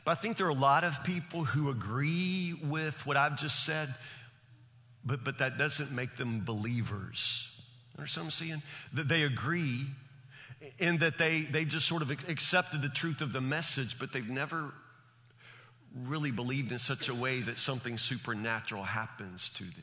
But 0.05 0.11
I 0.11 0.21
think 0.21 0.37
there 0.37 0.45
are 0.45 0.51
a 0.51 0.53
lot 0.53 0.83
of 0.83 1.03
people 1.03 1.43
who 1.43 1.69
agree 1.69 2.53
with 2.63 3.05
what 3.05 3.17
I've 3.17 3.37
just 3.37 3.65
said, 3.65 3.93
but, 5.03 5.23
but 5.23 5.39
that 5.39 5.57
doesn't 5.57 5.91
make 5.91 6.15
them 6.15 6.45
believers. 6.45 7.49
Understand 7.97 8.27
what 8.27 8.33
I'm 8.33 8.47
saying? 8.47 8.63
That 8.93 9.07
they 9.07 9.23
agree 9.23 9.87
in 10.79 10.99
that 10.99 11.17
they, 11.17 11.41
they 11.41 11.65
just 11.65 11.87
sort 11.87 12.01
of 12.01 12.11
accepted 12.11 12.81
the 12.81 12.89
truth 12.89 13.21
of 13.21 13.33
the 13.33 13.41
message, 13.41 13.97
but 13.99 14.13
they've 14.13 14.29
never 14.29 14.71
really 16.03 16.31
believed 16.31 16.71
in 16.71 16.79
such 16.79 17.09
a 17.09 17.15
way 17.15 17.41
that 17.41 17.57
something 17.57 17.97
supernatural 17.97 18.83
happens 18.83 19.49
to 19.49 19.63
them. 19.63 19.73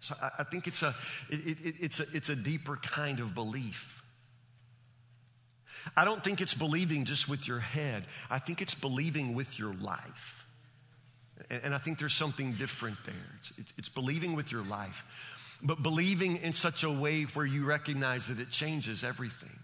So 0.00 0.14
I, 0.20 0.30
I 0.40 0.44
think 0.44 0.66
it's 0.66 0.82
a, 0.82 0.94
it, 1.30 1.58
it, 1.64 1.74
it's, 1.80 2.00
a, 2.00 2.06
it's 2.12 2.28
a 2.28 2.36
deeper 2.36 2.76
kind 2.76 3.18
of 3.20 3.34
belief. 3.34 4.02
I 5.96 6.04
don't 6.04 6.22
think 6.22 6.40
it's 6.40 6.54
believing 6.54 7.04
just 7.04 7.28
with 7.28 7.46
your 7.46 7.60
head, 7.60 8.06
I 8.30 8.38
think 8.38 8.62
it's 8.62 8.74
believing 8.74 9.34
with 9.34 9.58
your 9.58 9.74
life. 9.74 10.46
And, 11.50 11.64
and 11.64 11.74
I 11.74 11.78
think 11.78 11.98
there's 11.98 12.14
something 12.14 12.54
different 12.54 12.98
there. 13.04 13.14
It's, 13.38 13.52
it's, 13.58 13.72
it's 13.78 13.88
believing 13.88 14.34
with 14.34 14.50
your 14.50 14.64
life, 14.64 15.04
but 15.62 15.82
believing 15.82 16.38
in 16.38 16.52
such 16.52 16.82
a 16.84 16.90
way 16.90 17.24
where 17.24 17.46
you 17.46 17.64
recognize 17.64 18.28
that 18.28 18.40
it 18.40 18.50
changes 18.50 19.04
everything. 19.04 19.58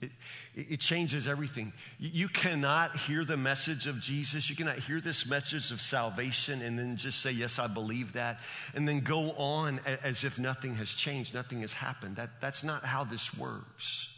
It, 0.00 0.10
it, 0.54 0.80
changes 0.80 1.28
everything. 1.28 1.74
You 1.98 2.28
cannot 2.28 2.96
hear 2.96 3.22
the 3.22 3.36
message 3.36 3.86
of 3.86 4.00
Jesus. 4.00 4.48
You 4.48 4.56
cannot 4.56 4.78
hear 4.78 4.98
this 4.98 5.26
message 5.26 5.70
of 5.72 5.82
salvation 5.82 6.62
and 6.62 6.78
then 6.78 6.96
just 6.96 7.20
say, 7.20 7.30
Yes, 7.32 7.58
I 7.58 7.66
believe 7.66 8.14
that, 8.14 8.40
and 8.74 8.88
then 8.88 9.00
go 9.00 9.32
on 9.32 9.78
as 10.02 10.24
if 10.24 10.38
nothing 10.38 10.76
has 10.76 10.88
changed, 10.88 11.34
nothing 11.34 11.60
has 11.60 11.74
happened. 11.74 12.16
That, 12.16 12.30
that's 12.40 12.64
not 12.64 12.82
how 12.86 13.04
this 13.04 13.36
works. 13.36 14.08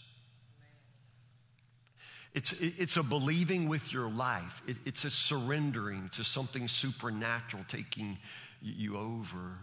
It's, 2.35 2.55
it's 2.61 2.97
a 2.97 3.03
believing 3.03 3.68
with 3.68 3.92
your 3.92 4.11
life, 4.11 4.62
it, 4.66 4.77
it's 4.87 5.05
a 5.05 5.11
surrendering 5.11 6.09
to 6.14 6.25
something 6.25 6.66
supernatural 6.66 7.64
taking 7.68 8.18
you 8.62 8.97
over. 8.97 9.59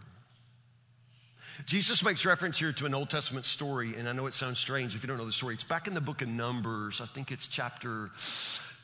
Jesus 1.65 2.03
makes 2.03 2.25
reference 2.25 2.58
here 2.58 2.71
to 2.71 2.86
an 2.86 2.93
Old 2.93 3.10
Testament 3.10 3.45
story, 3.45 3.95
and 3.97 4.08
I 4.08 4.13
know 4.13 4.27
it 4.27 4.34
sounds 4.34 4.60
strange 4.60 4.95
if 4.95 5.03
you 5.03 5.08
don't 5.08 5.17
know 5.17 5.25
the 5.25 5.32
story. 5.32 5.55
It's 5.55 5.63
back 5.63 5.88
in 5.88 5.93
the 5.93 6.01
book 6.01 6.21
of 6.21 6.29
Numbers. 6.29 7.01
I 7.01 7.05
think 7.08 7.32
it's 7.32 7.47
chapter 7.47 8.12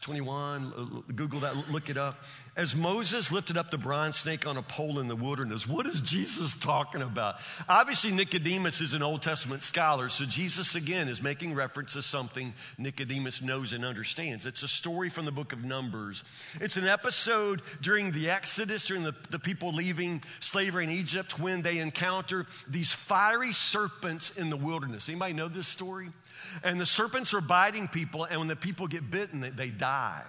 21. 0.05 1.03
Google 1.15 1.39
that, 1.39 1.71
look 1.71 1.89
it 1.89 1.97
up. 1.97 2.19
As 2.55 2.75
Moses 2.75 3.31
lifted 3.31 3.57
up 3.57 3.71
the 3.71 3.77
bronze 3.79 4.17
snake 4.17 4.45
on 4.45 4.55
a 4.55 4.61
pole 4.61 4.99
in 4.99 5.07
the 5.07 5.15
wilderness, 5.15 5.67
what 5.67 5.87
is 5.87 5.99
Jesus 5.99 6.53
talking 6.53 7.01
about? 7.01 7.37
Obviously, 7.67 8.11
Nicodemus 8.11 8.81
is 8.81 8.93
an 8.93 9.01
Old 9.01 9.23
Testament 9.23 9.63
scholar, 9.63 10.09
so 10.09 10.23
Jesus 10.25 10.75
again 10.75 11.07
is 11.07 11.23
making 11.23 11.55
reference 11.55 11.93
to 11.93 12.03
something 12.03 12.53
Nicodemus 12.77 13.41
knows 13.41 13.73
and 13.73 13.83
understands. 13.83 14.45
It's 14.45 14.61
a 14.61 14.67
story 14.67 15.09
from 15.09 15.25
the 15.25 15.31
book 15.31 15.53
of 15.53 15.63
Numbers. 15.63 16.23
It's 16.61 16.77
an 16.77 16.87
episode 16.87 17.63
during 17.81 18.11
the 18.11 18.29
Exodus, 18.29 18.85
during 18.85 19.01
the, 19.01 19.15
the 19.31 19.39
people 19.39 19.73
leaving 19.73 20.23
slavery 20.39 20.83
in 20.83 20.91
Egypt, 20.91 21.39
when 21.39 21.63
they 21.63 21.79
encounter 21.79 22.45
these 22.67 22.91
fiery 22.91 23.53
serpents 23.53 24.29
in 24.29 24.51
the 24.51 24.57
wilderness. 24.57 25.09
Anybody 25.09 25.33
know 25.33 25.47
this 25.47 25.67
story? 25.67 26.09
And 26.63 26.79
the 26.79 26.85
serpents 26.85 27.33
are 27.33 27.41
biting 27.41 27.87
people, 27.87 28.25
and 28.25 28.39
when 28.39 28.47
the 28.47 28.55
people 28.55 28.87
get 28.87 29.09
bitten, 29.09 29.41
they, 29.41 29.49
they 29.49 29.69
die. 29.69 30.23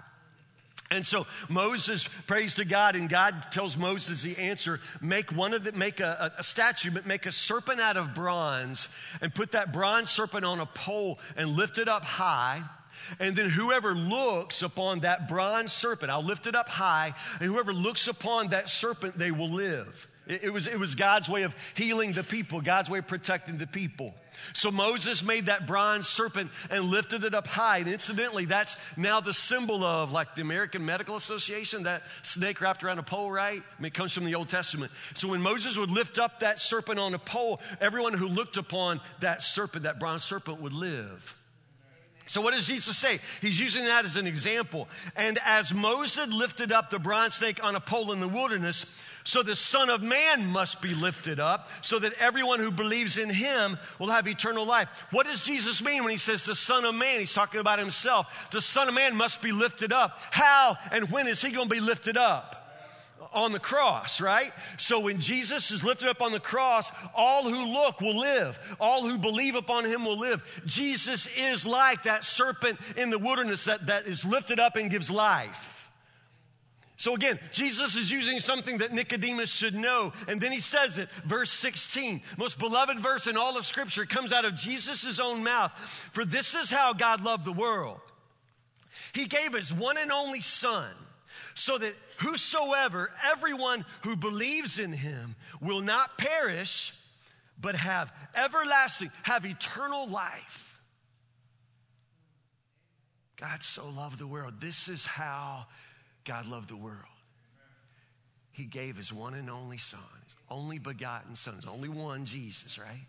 And 0.90 1.04
so 1.04 1.26
Moses 1.48 2.08
prays 2.26 2.54
to 2.54 2.64
God, 2.64 2.94
and 2.94 3.08
God 3.08 3.46
tells 3.50 3.76
Moses 3.76 4.22
the 4.22 4.36
answer: 4.38 4.80
make 5.00 5.32
one 5.32 5.52
of 5.52 5.64
the, 5.64 5.72
make 5.72 6.00
a, 6.00 6.32
a, 6.38 6.42
statue, 6.42 6.90
but 6.92 7.06
make 7.06 7.26
a 7.26 7.32
serpent 7.32 7.80
out 7.80 7.96
of 7.96 8.14
bronze, 8.14 8.88
and 9.20 9.34
put 9.34 9.52
that 9.52 9.72
bronze 9.72 10.10
serpent 10.10 10.44
on 10.44 10.60
a 10.60 10.66
pole 10.66 11.18
and 11.36 11.56
lift 11.56 11.78
it 11.78 11.88
up 11.88 12.04
high. 12.04 12.62
And 13.18 13.36
then 13.36 13.50
whoever 13.50 13.94
looks 13.94 14.62
upon 14.62 15.00
that 15.00 15.28
bronze 15.28 15.72
serpent, 15.72 16.10
I'll 16.10 16.24
lift 16.24 16.46
it 16.46 16.54
up 16.54 16.68
high, 16.68 17.14
and 17.40 17.50
whoever 17.50 17.74
looks 17.74 18.08
upon 18.08 18.50
that 18.50 18.70
serpent, 18.70 19.18
they 19.18 19.32
will 19.32 19.50
live. 19.50 20.08
It, 20.26 20.44
it 20.44 20.50
was, 20.50 20.66
it 20.66 20.78
was 20.78 20.94
God's 20.94 21.28
way 21.28 21.42
of 21.42 21.54
healing 21.74 22.12
the 22.12 22.24
people, 22.24 22.60
God's 22.60 22.90
way 22.90 22.98
of 22.98 23.06
protecting 23.06 23.58
the 23.58 23.66
people. 23.66 24.14
So 24.52 24.70
Moses 24.70 25.22
made 25.22 25.46
that 25.46 25.66
bronze 25.66 26.08
serpent 26.08 26.50
and 26.70 26.84
lifted 26.84 27.24
it 27.24 27.34
up 27.34 27.46
high. 27.46 27.78
And 27.78 27.88
incidentally, 27.88 28.44
that's 28.44 28.76
now 28.96 29.20
the 29.20 29.32
symbol 29.32 29.84
of 29.84 30.12
like 30.12 30.34
the 30.34 30.42
American 30.42 30.84
Medical 30.84 31.16
Association, 31.16 31.84
that 31.84 32.02
snake 32.22 32.60
wrapped 32.60 32.84
around 32.84 32.98
a 32.98 33.02
pole, 33.02 33.30
right? 33.30 33.62
I 33.62 33.82
mean, 33.82 33.88
it 33.88 33.94
comes 33.94 34.12
from 34.12 34.24
the 34.24 34.34
Old 34.34 34.48
Testament. 34.48 34.92
So 35.14 35.28
when 35.28 35.40
Moses 35.40 35.76
would 35.76 35.90
lift 35.90 36.18
up 36.18 36.40
that 36.40 36.58
serpent 36.58 36.98
on 36.98 37.14
a 37.14 37.18
pole, 37.18 37.60
everyone 37.80 38.12
who 38.12 38.26
looked 38.26 38.56
upon 38.56 39.00
that 39.20 39.42
serpent, 39.42 39.84
that 39.84 39.98
bronze 39.98 40.24
serpent, 40.24 40.60
would 40.60 40.74
live. 40.74 41.34
So, 42.28 42.40
what 42.40 42.54
does 42.54 42.66
Jesus 42.66 42.96
say? 42.96 43.20
He's 43.40 43.58
using 43.58 43.84
that 43.84 44.04
as 44.04 44.16
an 44.16 44.26
example. 44.26 44.88
And 45.14 45.38
as 45.44 45.72
Moses 45.72 46.28
lifted 46.28 46.72
up 46.72 46.90
the 46.90 46.98
bronze 46.98 47.34
snake 47.34 47.62
on 47.62 47.76
a 47.76 47.80
pole 47.80 48.10
in 48.10 48.18
the 48.18 48.26
wilderness, 48.26 48.84
so 49.26 49.42
the 49.42 49.56
Son 49.56 49.90
of 49.90 50.02
Man 50.02 50.46
must 50.46 50.80
be 50.80 50.94
lifted 50.94 51.40
up 51.40 51.68
so 51.80 51.98
that 51.98 52.12
everyone 52.12 52.60
who 52.60 52.70
believes 52.70 53.18
in 53.18 53.28
him 53.28 53.76
will 53.98 54.10
have 54.10 54.28
eternal 54.28 54.64
life. 54.64 54.88
What 55.10 55.26
does 55.26 55.40
Jesus 55.40 55.82
mean 55.82 56.04
when 56.04 56.12
he 56.12 56.16
says 56.16 56.44
the 56.44 56.54
Son 56.54 56.84
of 56.84 56.94
Man? 56.94 57.18
He's 57.18 57.34
talking 57.34 57.58
about 57.58 57.80
himself. 57.80 58.28
The 58.52 58.60
Son 58.60 58.86
of 58.86 58.94
Man 58.94 59.16
must 59.16 59.42
be 59.42 59.50
lifted 59.50 59.92
up. 59.92 60.16
How 60.30 60.78
and 60.92 61.10
when 61.10 61.26
is 61.26 61.42
he 61.42 61.50
going 61.50 61.68
to 61.68 61.74
be 61.74 61.80
lifted 61.80 62.16
up? 62.16 62.62
on 63.32 63.52
the 63.52 63.58
cross, 63.58 64.20
right? 64.20 64.52
So 64.78 65.00
when 65.00 65.20
Jesus 65.20 65.70
is 65.70 65.84
lifted 65.84 66.08
up 66.08 66.22
on 66.22 66.32
the 66.32 66.40
cross, 66.40 66.90
all 67.14 67.50
who 67.50 67.66
look 67.66 68.00
will 68.00 68.16
live. 68.16 68.58
All 68.80 69.06
who 69.06 69.18
believe 69.18 69.56
upon 69.56 69.84
him 69.84 70.06
will 70.06 70.18
live. 70.18 70.42
Jesus 70.64 71.28
is 71.36 71.66
like 71.66 72.04
that 72.04 72.24
serpent 72.24 72.78
in 72.96 73.10
the 73.10 73.18
wilderness 73.18 73.64
that, 73.64 73.88
that 73.88 74.06
is 74.06 74.24
lifted 74.24 74.58
up 74.58 74.76
and 74.76 74.90
gives 74.90 75.10
life. 75.10 75.75
So 76.98 77.14
again, 77.14 77.38
Jesus 77.52 77.94
is 77.94 78.10
using 78.10 78.40
something 78.40 78.78
that 78.78 78.92
Nicodemus 78.92 79.50
should 79.50 79.74
know. 79.74 80.14
And 80.28 80.40
then 80.40 80.50
he 80.50 80.60
says 80.60 80.96
it, 80.96 81.10
verse 81.26 81.50
16, 81.50 82.22
most 82.38 82.58
beloved 82.58 83.00
verse 83.00 83.26
in 83.26 83.36
all 83.36 83.58
of 83.58 83.66
Scripture, 83.66 84.06
comes 84.06 84.32
out 84.32 84.46
of 84.46 84.54
Jesus' 84.54 85.18
own 85.18 85.42
mouth. 85.42 85.72
For 86.12 86.24
this 86.24 86.54
is 86.54 86.70
how 86.70 86.94
God 86.94 87.22
loved 87.22 87.44
the 87.44 87.52
world. 87.52 88.00
He 89.12 89.26
gave 89.26 89.52
his 89.52 89.72
one 89.72 89.98
and 89.98 90.10
only 90.10 90.40
Son, 90.40 90.90
so 91.54 91.76
that 91.76 91.94
whosoever, 92.18 93.10
everyone 93.24 93.84
who 94.02 94.16
believes 94.16 94.78
in 94.78 94.92
him, 94.92 95.36
will 95.60 95.82
not 95.82 96.16
perish, 96.16 96.94
but 97.60 97.74
have 97.74 98.10
everlasting, 98.34 99.10
have 99.22 99.44
eternal 99.44 100.08
life. 100.08 100.80
God 103.36 103.62
so 103.62 103.86
loved 103.88 104.18
the 104.18 104.26
world. 104.26 104.60
This 104.60 104.88
is 104.88 105.04
how 105.04 105.66
God 106.26 106.46
loved 106.46 106.68
the 106.68 106.76
world. 106.76 106.98
he 108.52 108.64
gave 108.64 108.96
his 108.96 109.12
one 109.12 109.34
and 109.34 109.50
only 109.50 109.78
son, 109.78 110.00
his 110.24 110.34
only 110.50 110.78
begotten 110.78 111.36
son, 111.36 111.56
his 111.56 111.66
only 111.66 111.88
one, 111.88 112.24
Jesus, 112.24 112.78
right? 112.78 113.06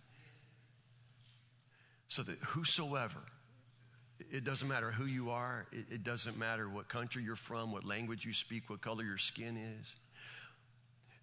So 2.10 2.22
that 2.24 2.38
whosoever, 2.40 3.22
it 4.32 4.44
doesn't 4.44 4.68
matter 4.68 4.92
who 4.92 5.06
you 5.06 5.30
are, 5.30 5.68
it, 5.72 6.04
doesn't 6.04 6.38
matter 6.38 6.70
what 6.70 6.90
country 6.90 7.24
you're 7.24 7.36
from, 7.36 7.72
what 7.72 7.86
language 7.86 8.26
you 8.26 8.34
speak, 8.34 8.70
what 8.70 8.82
color 8.82 9.04
your 9.04 9.18
skin 9.18 9.58
is. 9.80 9.96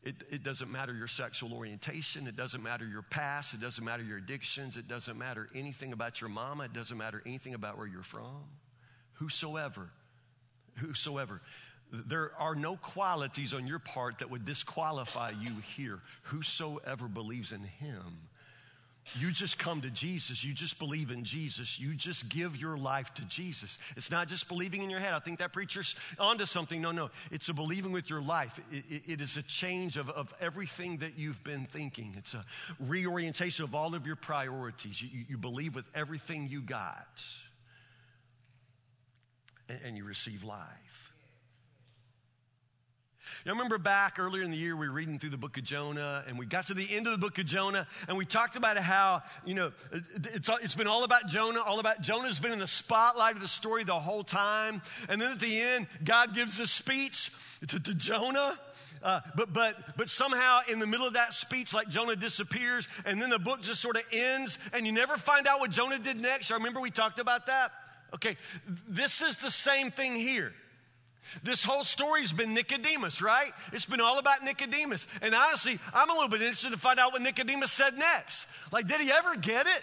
It, 0.03 0.17
it, 0.31 0.43
doesn't 0.43 0.71
matter 0.71 0.93
your 0.93 1.09
sexual 1.09 1.55
orientation. 1.55 2.27
It 2.27 2.37
doesn't 2.37 2.63
matter 2.63 2.87
your 2.87 3.01
past. 3.01 3.55
It 3.55 3.61
doesn't 3.61 3.83
matter 3.83 4.03
your 4.03 4.19
addictions. 4.19 4.77
It 4.77 4.87
doesn't 4.87 5.19
matter 5.19 5.49
anything 5.55 5.95
about 5.95 6.21
your 6.21 6.29
mama. 6.29 6.65
It 6.65 6.75
doesn't 6.75 6.99
matter 6.99 7.23
anything 7.25 7.55
about 7.55 7.79
where 7.79 7.87
you're 7.87 8.03
from. 8.03 8.45
Whosoever, 9.15 9.89
whosoever. 10.77 11.41
There 12.07 12.33
are 12.39 12.55
no 12.55 12.77
qualities 12.77 13.55
on 13.55 13.67
your 13.67 13.79
part 13.79 14.19
that 14.21 14.31
would 14.31 14.45
disqualify 14.45 15.31
you 15.31 15.53
here. 15.77 16.01
Whosoever 16.25 17.09
believes 17.09 17.53
in 17.53 17.63
him 17.63 18.29
you 19.19 19.31
just 19.31 19.59
come 19.59 19.83
to 19.83 19.91
Jesus. 19.91 20.43
You 20.43 20.55
just 20.55 20.79
believe 20.79 21.11
in 21.11 21.25
Jesus. 21.25 21.79
You 21.79 21.95
just 21.95 22.29
give 22.29 22.57
your 22.57 22.77
life 22.77 23.13
to 23.15 23.23
Jesus. 23.27 23.79
It's 23.97 24.11
not 24.11 24.29
just 24.29 24.49
believing 24.49 24.83
in 24.83 24.91
your 24.91 24.99
head. 24.99 25.13
I 25.13 25.19
think 25.19 25.39
that 25.39 25.53
preacher's 25.53 25.95
onto 26.19 26.47
something. 26.47 26.81
No, 26.81 26.91
no. 26.91 27.11
It's 27.31 27.49
a 27.49 27.55
believing 27.55 27.93
with 27.93 28.09
your 28.09 28.23
life. 28.23 28.59
it, 28.73 28.85
it, 28.89 29.03
it 29.07 29.21
is 29.21 29.37
a 29.37 29.43
change 29.43 29.97
of, 29.97 30.09
of 30.11 30.33
everything 30.41 30.99
that 30.99 31.19
you've 31.19 31.43
been 31.45 31.67
thinking. 31.67 32.15
It's 32.17 32.35
a 32.35 32.45
reorientation 32.81 33.65
of 33.65 33.75
all 33.75 33.95
of 33.95 34.07
your 34.07 34.17
priorities. 34.17 35.01
You, 35.01 35.09
you, 35.13 35.25
you 35.31 35.39
believe 35.39 35.75
with 35.75 35.87
everything 35.95 36.49
you 36.49 36.63
got, 36.63 37.23
and, 39.69 39.79
and 39.85 39.97
you 39.97 40.05
receive 40.05 40.43
life. 40.45 40.84
You 43.45 43.53
remember 43.53 43.79
back 43.79 44.19
earlier 44.19 44.43
in 44.43 44.51
the 44.51 44.57
year, 44.57 44.77
we 44.77 44.89
were 44.89 44.95
reading 44.95 45.19
through 45.19 45.31
the 45.31 45.39
book 45.39 45.59
of 45.59 45.65
Jonah, 45.65 46.25
and 46.27 46.39
we 46.39 46.47
got 46.47 46.67
to 46.69 46.75
the 46.75 46.95
end 46.95 47.07
of 47.07 47.13
the 47.13 47.19
book 47.19 47.39
of 47.39 47.47
Jonah, 47.47 47.87
and 48.09 48.17
we 48.17 48.25
talked 48.25 48.57
about 48.57 48.77
how, 48.79 49.23
you 49.45 49.55
know, 49.55 49.73
it's, 49.93 50.49
it's 50.63 50.75
been 50.75 50.87
all 50.87 51.05
about 51.05 51.29
Jonah, 51.29 51.61
all 51.61 51.81
about 51.81 52.01
Jonah's 52.01 52.39
been 52.39 52.53
in 52.53 52.59
the 52.59 52.67
spotlight 52.67 53.37
of 53.37 53.43
the 53.43 53.49
story 53.49 53.85
the 53.85 53.99
whole 53.99 54.25
time. 54.25 54.83
And 55.09 55.21
then 55.21 55.33
at 55.33 55.41
the 55.41 55.61
end, 55.61 55.87
God 56.03 56.35
gives 56.35 56.61
a 56.61 56.67
speech 56.67 57.33
to, 57.69 57.81
to 57.81 57.95
Jonah. 57.95 58.59
Uh, 59.03 59.21
but, 59.37 59.53
but, 59.53 59.97
but 59.99 60.09
somehow 60.09 60.61
in 60.67 60.79
the 60.79 60.87
middle 60.87 61.07
of 61.07 61.13
that 61.13 61.35
speech, 61.35 61.75
like 61.75 61.89
Jonah 61.91 62.17
disappears, 62.17 62.89
and 63.05 63.21
then 63.21 63.29
the 63.29 63.39
book 63.39 63.61
just 63.61 63.83
sort 63.83 63.97
of 63.97 64.03
ends, 64.11 64.59
and 64.73 64.87
you 64.87 64.93
never 64.93 65.19
find 65.19 65.47
out 65.47 65.61
what 65.61 65.71
Jonah 65.71 65.99
did 65.99 66.19
next. 66.19 66.51
I 66.51 66.55
remember 66.55 66.81
we 66.81 66.91
talked 66.91 67.19
about 67.19 67.47
that. 67.47 67.73
Okay, 68.15 68.39
this 68.89 69.21
is 69.21 69.37
the 69.37 69.51
same 69.51 69.91
thing 69.91 70.15
here. 70.15 70.55
This 71.43 71.65
whole 71.65 71.85
story's 71.85 72.33
been 72.33 72.55
Nicodemus, 72.55 73.21
right? 73.21 73.53
It's 73.73 73.85
been 73.85 74.01
all 74.01 74.19
about 74.19 74.45
Nicodemus. 74.45 75.07
And 75.21 75.35
honestly, 75.35 75.79
I'm 75.93 76.11
a 76.11 76.13
little 76.13 76.29
bit 76.29 76.43
interested 76.43 76.71
to 76.71 76.79
find 76.79 76.99
out 76.99 77.13
what 77.13 77.23
Nicodemus 77.23 77.73
said 77.73 77.99
next. 77.99 78.47
Like, 78.73 78.87
did 78.87 79.01
he 79.01 79.11
ever 79.11 79.37
get 79.37 79.67
it? 79.67 79.83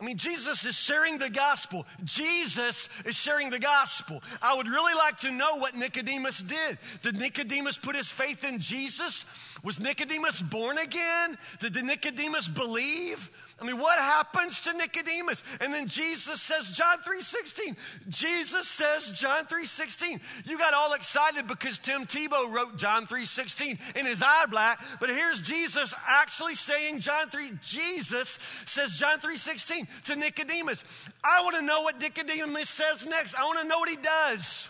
I 0.00 0.04
mean, 0.04 0.16
Jesus 0.16 0.64
is 0.64 0.74
sharing 0.74 1.18
the 1.18 1.30
gospel. 1.30 1.86
Jesus 2.02 2.88
is 3.04 3.14
sharing 3.14 3.50
the 3.50 3.60
gospel. 3.60 4.20
I 4.40 4.56
would 4.56 4.66
really 4.66 4.94
like 4.94 5.18
to 5.18 5.30
know 5.30 5.56
what 5.56 5.76
Nicodemus 5.76 6.42
did. 6.42 6.78
Did 7.02 7.16
Nicodemus 7.16 7.76
put 7.76 7.94
his 7.94 8.10
faith 8.10 8.42
in 8.42 8.58
Jesus? 8.58 9.24
Was 9.62 9.78
Nicodemus 9.78 10.40
born 10.40 10.78
again? 10.78 11.38
Did 11.60 11.76
Nicodemus 11.84 12.48
believe? 12.48 13.30
I 13.62 13.64
mean, 13.64 13.78
what 13.78 13.96
happens 13.96 14.58
to 14.62 14.72
Nicodemus? 14.72 15.44
And 15.60 15.72
then 15.72 15.86
Jesus 15.86 16.42
says, 16.42 16.72
John 16.72 16.98
3.16. 16.98 17.76
Jesus 18.08 18.66
says, 18.66 19.12
John 19.12 19.46
3.16. 19.46 20.18
You 20.44 20.58
got 20.58 20.74
all 20.74 20.94
excited 20.94 21.46
because 21.46 21.78
Tim 21.78 22.04
Tebow 22.04 22.52
wrote 22.52 22.76
John 22.76 23.06
3.16 23.06 23.78
in 23.94 24.04
his 24.04 24.20
eye 24.20 24.46
black, 24.50 24.82
but 24.98 25.10
here's 25.10 25.40
Jesus 25.40 25.94
actually 26.08 26.56
saying 26.56 26.98
John 26.98 27.30
3. 27.30 27.52
Jesus 27.62 28.40
says 28.66 28.98
John 28.98 29.20
3.16 29.20 29.86
to 30.06 30.16
Nicodemus. 30.16 30.82
I 31.22 31.44
want 31.44 31.54
to 31.54 31.62
know 31.62 31.82
what 31.82 32.00
Nicodemus 32.00 32.68
says 32.68 33.06
next. 33.06 33.36
I 33.36 33.44
want 33.44 33.60
to 33.60 33.68
know 33.68 33.78
what 33.78 33.88
he 33.88 33.96
does. 33.96 34.66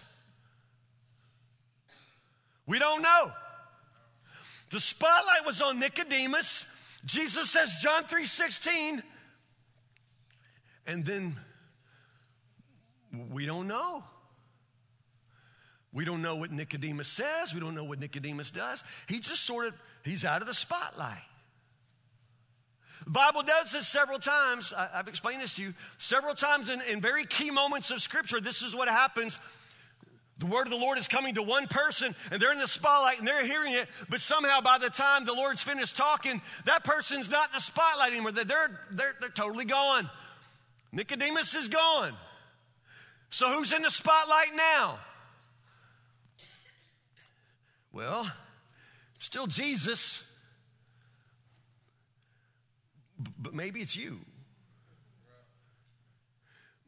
We 2.66 2.78
don't 2.78 3.00
know. 3.00 3.32
The 4.68 4.80
spotlight 4.80 5.46
was 5.46 5.62
on 5.62 5.78
Nicodemus. 5.78 6.66
Jesus 7.04 7.50
says 7.50 7.74
John 7.80 8.04
3:16 8.04 9.02
and 10.86 11.04
then 11.04 11.38
we 13.30 13.46
don't 13.46 13.66
know. 13.66 14.04
We 15.92 16.04
don't 16.04 16.22
know 16.22 16.36
what 16.36 16.50
Nicodemus 16.50 17.08
says, 17.08 17.52
we 17.52 17.60
don't 17.60 17.74
know 17.74 17.84
what 17.84 17.98
Nicodemus 17.98 18.50
does. 18.50 18.82
He 19.08 19.20
just 19.20 19.44
sort 19.44 19.66
of 19.66 19.74
he's 20.04 20.24
out 20.24 20.40
of 20.40 20.48
the 20.48 20.54
spotlight. 20.54 21.22
The 23.04 23.10
Bible 23.10 23.42
does 23.42 23.72
this 23.72 23.88
several 23.88 24.18
times. 24.18 24.72
I, 24.72 24.88
have 24.94 25.08
explained 25.08 25.42
this 25.42 25.56
to 25.56 25.62
you 25.62 25.74
several 25.98 26.34
times 26.34 26.68
in, 26.68 26.80
in 26.82 27.00
very 27.00 27.26
key 27.26 27.50
moments 27.50 27.90
of 27.90 28.00
Scripture. 28.00 28.40
This 28.40 28.62
is 28.62 28.76
what 28.76 28.88
happens 28.88 29.38
the 30.42 30.48
word 30.48 30.66
of 30.66 30.70
the 30.70 30.76
Lord 30.76 30.98
is 30.98 31.06
coming 31.06 31.36
to 31.36 31.42
one 31.42 31.68
person 31.68 32.16
and 32.32 32.42
they're 32.42 32.50
in 32.50 32.58
the 32.58 32.66
spotlight 32.66 33.20
and 33.20 33.28
they're 33.28 33.46
hearing 33.46 33.74
it, 33.74 33.86
but 34.08 34.20
somehow 34.20 34.60
by 34.60 34.76
the 34.76 34.90
time 34.90 35.24
the 35.24 35.32
Lord's 35.32 35.62
finished 35.62 35.96
talking, 35.96 36.42
that 36.66 36.82
person's 36.82 37.30
not 37.30 37.50
in 37.50 37.54
the 37.54 37.60
spotlight 37.60 38.10
anymore. 38.10 38.32
They're, 38.32 38.44
they're, 38.90 39.14
they're 39.20 39.30
totally 39.30 39.64
gone. 39.64 40.10
Nicodemus 40.90 41.54
is 41.54 41.68
gone. 41.68 42.14
So 43.30 43.52
who's 43.52 43.72
in 43.72 43.82
the 43.82 43.90
spotlight 43.90 44.56
now? 44.56 44.98
Well, 47.92 48.28
still 49.20 49.46
Jesus, 49.46 50.20
but 53.38 53.54
maybe 53.54 53.80
it's 53.80 53.94
you. 53.94 54.18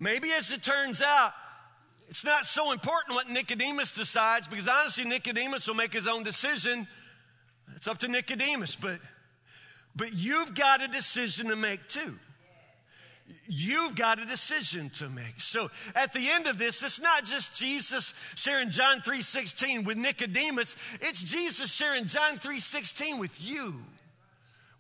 Maybe 0.01 0.33
as 0.33 0.51
it 0.51 0.65
turns 0.65 1.01
out, 1.01 1.35
it's 2.09 2.25
not 2.25 2.45
so 2.45 2.73
important 2.73 3.15
what 3.15 3.29
Nicodemus 3.29 3.93
decides 3.93 4.47
because 4.47 4.69
honestly, 4.69 5.05
Nicodemus 5.05 5.67
will 5.67 5.75
make 5.75 5.93
his 5.93 6.07
own 6.07 6.23
decision. 6.23 6.87
It's 7.77 7.89
up 7.89 7.99
to 7.99 8.09
Nicodemus, 8.09 8.77
but, 8.77 9.01
but 9.97 10.13
you've 10.13 10.55
got 10.55 10.83
a 10.83 10.89
decision 10.89 11.49
to 11.49 11.57
make 11.57 11.89
too. 11.89 12.19
You've 13.47 13.95
got 13.95 14.19
a 14.19 14.27
decision 14.27 14.91
to 14.97 15.09
make. 15.09 15.41
So 15.41 15.71
at 15.95 16.13
the 16.13 16.31
end 16.31 16.47
of 16.47 16.59
this, 16.59 16.83
it's 16.83 17.01
not 17.01 17.25
just 17.25 17.57
Jesus 17.57 18.13
sharing 18.35 18.71
John 18.71 19.01
3.16 19.01 19.85
with 19.85 19.97
Nicodemus. 19.97 20.77
It's 21.01 21.23
Jesus 21.23 21.73
sharing 21.73 22.07
John 22.07 22.39
3.16 22.39 23.19
with 23.19 23.41
you 23.41 23.83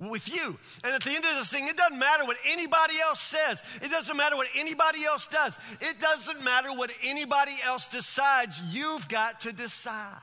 with 0.09 0.29
you. 0.29 0.59
And 0.83 0.93
at 0.93 1.03
the 1.03 1.11
end 1.11 1.25
of 1.25 1.37
this 1.37 1.51
thing, 1.51 1.69
it 1.69 1.77
doesn't 1.77 1.99
matter 1.99 2.25
what 2.25 2.37
anybody 2.45 2.95
else 3.01 3.21
says. 3.21 3.63
It 3.83 3.91
doesn't 3.91 4.17
matter 4.17 4.37
what 4.37 4.49
anybody 4.57 5.05
else 5.05 5.27
does. 5.27 5.59
It 5.81 6.01
doesn't 6.01 6.43
matter 6.43 6.73
what 6.73 6.91
anybody 7.03 7.57
else 7.65 7.87
decides. 7.87 8.61
You've 8.71 9.09
got 9.09 9.41
to 9.43 9.53
decide. 9.53 10.21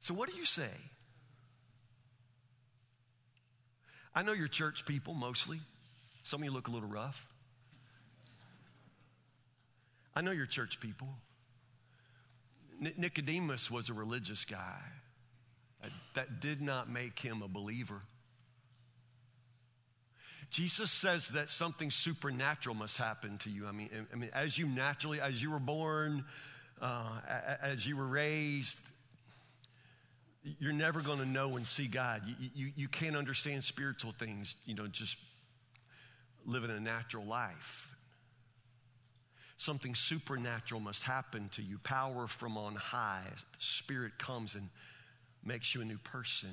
So, 0.00 0.14
what 0.14 0.28
do 0.28 0.36
you 0.36 0.44
say? 0.44 0.70
I 4.14 4.22
know 4.22 4.32
you're 4.32 4.48
church 4.48 4.84
people 4.86 5.14
mostly. 5.14 5.60
Some 6.24 6.40
of 6.40 6.44
you 6.44 6.50
look 6.50 6.68
a 6.68 6.70
little 6.70 6.88
rough. 6.88 7.26
I 10.14 10.20
know 10.20 10.32
you're 10.32 10.46
church 10.46 10.80
people. 10.80 11.08
Nicodemus 12.80 13.70
was 13.70 13.88
a 13.88 13.94
religious 13.94 14.44
guy. 14.44 14.80
That 16.14 16.40
did 16.40 16.60
not 16.60 16.90
make 16.90 17.18
him 17.18 17.42
a 17.42 17.48
believer. 17.48 18.00
Jesus 20.50 20.90
says 20.90 21.28
that 21.28 21.48
something 21.48 21.90
supernatural 21.90 22.74
must 22.74 22.98
happen 22.98 23.38
to 23.38 23.50
you. 23.50 23.66
I 23.66 23.72
mean, 23.72 23.88
I 24.12 24.16
mean 24.16 24.30
as 24.34 24.58
you 24.58 24.66
naturally, 24.66 25.20
as 25.20 25.40
you 25.40 25.50
were 25.50 25.60
born, 25.60 26.24
uh, 26.82 27.20
as 27.62 27.86
you 27.86 27.96
were 27.96 28.06
raised, 28.06 28.78
you're 30.42 30.72
never 30.72 31.02
going 31.02 31.18
to 31.18 31.26
know 31.26 31.56
and 31.56 31.66
see 31.66 31.86
God. 31.86 32.22
You, 32.26 32.50
you, 32.54 32.72
you 32.74 32.88
can't 32.88 33.14
understand 33.14 33.62
spiritual 33.62 34.12
things, 34.18 34.56
you 34.64 34.74
know, 34.74 34.86
just 34.86 35.16
living 36.44 36.70
a 36.70 36.80
natural 36.80 37.24
life. 37.24 37.88
Something 39.60 39.94
supernatural 39.94 40.80
must 40.80 41.04
happen 41.04 41.50
to 41.50 41.60
you. 41.60 41.76
Power 41.84 42.26
from 42.26 42.56
on 42.56 42.76
high. 42.76 43.26
The 43.26 43.58
Spirit 43.58 44.18
comes 44.18 44.54
and 44.54 44.70
makes 45.44 45.74
you 45.74 45.82
a 45.82 45.84
new 45.84 45.98
person. 45.98 46.48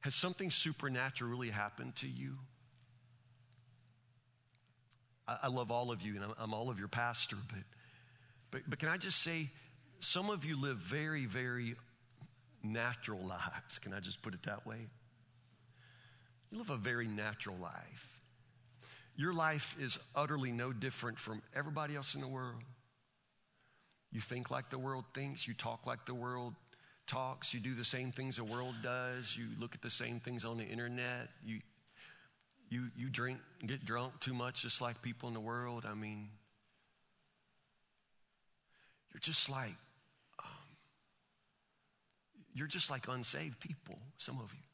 Has 0.00 0.14
something 0.14 0.50
supernatural 0.50 1.30
really 1.30 1.48
happened 1.48 1.96
to 1.96 2.06
you? 2.06 2.34
I, 5.26 5.38
I 5.44 5.48
love 5.48 5.70
all 5.70 5.90
of 5.90 6.02
you, 6.02 6.16
and 6.16 6.24
I'm, 6.24 6.34
I'm 6.38 6.52
all 6.52 6.68
of 6.68 6.78
your 6.78 6.88
pastor, 6.88 7.36
but, 7.48 7.64
but, 8.50 8.60
but 8.68 8.78
can 8.78 8.90
I 8.90 8.98
just 8.98 9.22
say, 9.22 9.48
some 10.00 10.28
of 10.28 10.44
you 10.44 10.60
live 10.60 10.76
very, 10.76 11.24
very 11.24 11.76
natural 12.62 13.26
lives. 13.26 13.78
Can 13.80 13.94
I 13.94 14.00
just 14.00 14.20
put 14.20 14.34
it 14.34 14.42
that 14.42 14.66
way? 14.66 14.86
You 16.50 16.58
live 16.58 16.68
a 16.68 16.76
very 16.76 17.08
natural 17.08 17.56
life. 17.56 18.13
Your 19.16 19.32
life 19.32 19.76
is 19.80 19.98
utterly 20.14 20.52
no 20.52 20.72
different 20.72 21.18
from 21.18 21.42
everybody 21.54 21.94
else 21.94 22.14
in 22.14 22.20
the 22.20 22.28
world. 22.28 22.62
You 24.10 24.20
think 24.20 24.50
like 24.50 24.70
the 24.70 24.78
world 24.78 25.04
thinks, 25.14 25.46
you 25.46 25.54
talk 25.54 25.86
like 25.86 26.06
the 26.06 26.14
world 26.14 26.54
talks, 27.06 27.52
you 27.52 27.60
do 27.60 27.74
the 27.74 27.84
same 27.84 28.12
things 28.12 28.36
the 28.36 28.44
world 28.44 28.74
does, 28.82 29.36
you 29.36 29.46
look 29.58 29.74
at 29.74 29.82
the 29.82 29.90
same 29.90 30.20
things 30.20 30.44
on 30.44 30.56
the 30.56 30.64
internet, 30.64 31.28
you, 31.44 31.60
you, 32.70 32.86
you 32.96 33.08
drink, 33.08 33.38
get 33.66 33.84
drunk 33.84 34.18
too 34.20 34.34
much 34.34 34.62
just 34.62 34.80
like 34.80 35.02
people 35.02 35.28
in 35.28 35.34
the 35.34 35.40
world. 35.40 35.84
I 35.88 35.94
mean, 35.94 36.28
you're 39.12 39.20
just 39.20 39.48
like, 39.48 39.76
um, 40.38 40.46
you're 42.52 42.66
just 42.66 42.90
like 42.90 43.06
unsaved 43.08 43.60
people, 43.60 43.98
some 44.18 44.40
of 44.40 44.52
you. 44.52 44.73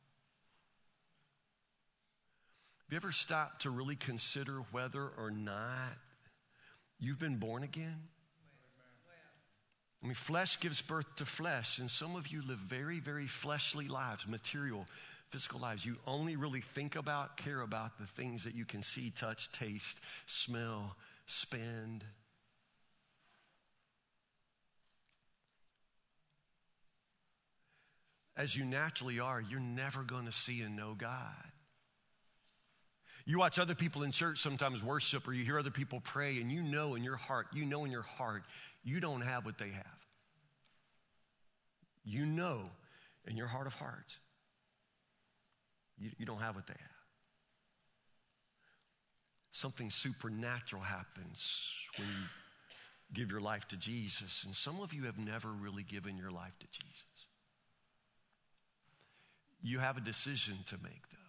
Have 2.91 2.95
you 2.95 3.07
ever 3.07 3.13
stopped 3.13 3.63
to 3.63 3.71
really 3.71 3.95
consider 3.95 4.65
whether 4.73 5.11
or 5.17 5.31
not 5.31 5.97
you've 6.99 7.21
been 7.21 7.37
born 7.37 7.63
again? 7.63 8.01
I 10.03 10.07
mean, 10.07 10.17
flesh 10.17 10.59
gives 10.59 10.83
birth 10.83 11.07
to 11.15 11.25
flesh, 11.25 11.79
and 11.79 11.89
some 11.89 12.17
of 12.17 12.27
you 12.27 12.43
live 12.45 12.59
very, 12.59 12.99
very 12.99 13.29
fleshly 13.29 13.87
lives, 13.87 14.27
material, 14.27 14.89
physical 15.29 15.61
lives. 15.61 15.87
You 15.87 15.99
only 16.05 16.35
really 16.35 16.63
think 16.63 16.97
about, 16.97 17.37
care 17.37 17.61
about 17.61 17.97
the 18.01 18.07
things 18.07 18.43
that 18.43 18.57
you 18.57 18.65
can 18.65 18.83
see, 18.83 19.11
touch, 19.11 19.53
taste, 19.53 20.01
smell, 20.27 20.97
spend. 21.27 22.03
As 28.37 28.57
you 28.57 28.65
naturally 28.65 29.21
are, 29.21 29.41
you're 29.41 29.61
never 29.61 30.03
going 30.03 30.27
to 30.27 30.33
see 30.33 30.63
and 30.63 30.75
know 30.75 30.97
God. 30.99 31.53
You 33.31 33.39
watch 33.39 33.61
other 33.61 33.77
people 33.77 34.03
in 34.03 34.11
church 34.11 34.39
sometimes 34.39 34.83
worship, 34.83 35.29
or 35.29 35.33
you 35.33 35.45
hear 35.45 35.57
other 35.57 35.71
people 35.71 36.01
pray, 36.03 36.41
and 36.41 36.51
you 36.51 36.65
know 36.65 36.97
in 36.97 37.05
your 37.05 37.15
heart, 37.15 37.47
you 37.53 37.65
know 37.65 37.85
in 37.85 37.93
your 37.93 38.03
heart, 38.03 38.43
you 38.83 38.99
don't 38.99 39.21
have 39.21 39.45
what 39.45 39.57
they 39.57 39.69
have. 39.69 39.87
You 42.05 42.27
know 42.27 42.63
in 43.29 43.37
your 43.37 43.47
heart 43.47 43.69
of 43.69 43.75
hearts, 43.75 44.17
you, 45.97 46.11
you 46.19 46.27
don't 46.27 46.41
have 46.41 46.57
what 46.57 46.67
they 46.67 46.75
have. 46.77 46.91
Something 49.53 49.91
supernatural 49.91 50.83
happens 50.83 51.63
when 51.99 52.09
you 52.09 52.25
give 53.15 53.31
your 53.31 53.41
life 53.41 53.69
to 53.69 53.77
Jesus. 53.77 54.43
And 54.45 54.57
some 54.57 54.81
of 54.81 54.93
you 54.93 55.05
have 55.05 55.19
never 55.19 55.51
really 55.53 55.85
given 55.85 56.17
your 56.17 56.33
life 56.33 56.59
to 56.59 56.67
Jesus. 56.67 57.05
You 59.63 59.79
have 59.79 59.97
a 59.97 60.01
decision 60.01 60.59
to 60.67 60.77
make, 60.83 61.09
though. 61.13 61.20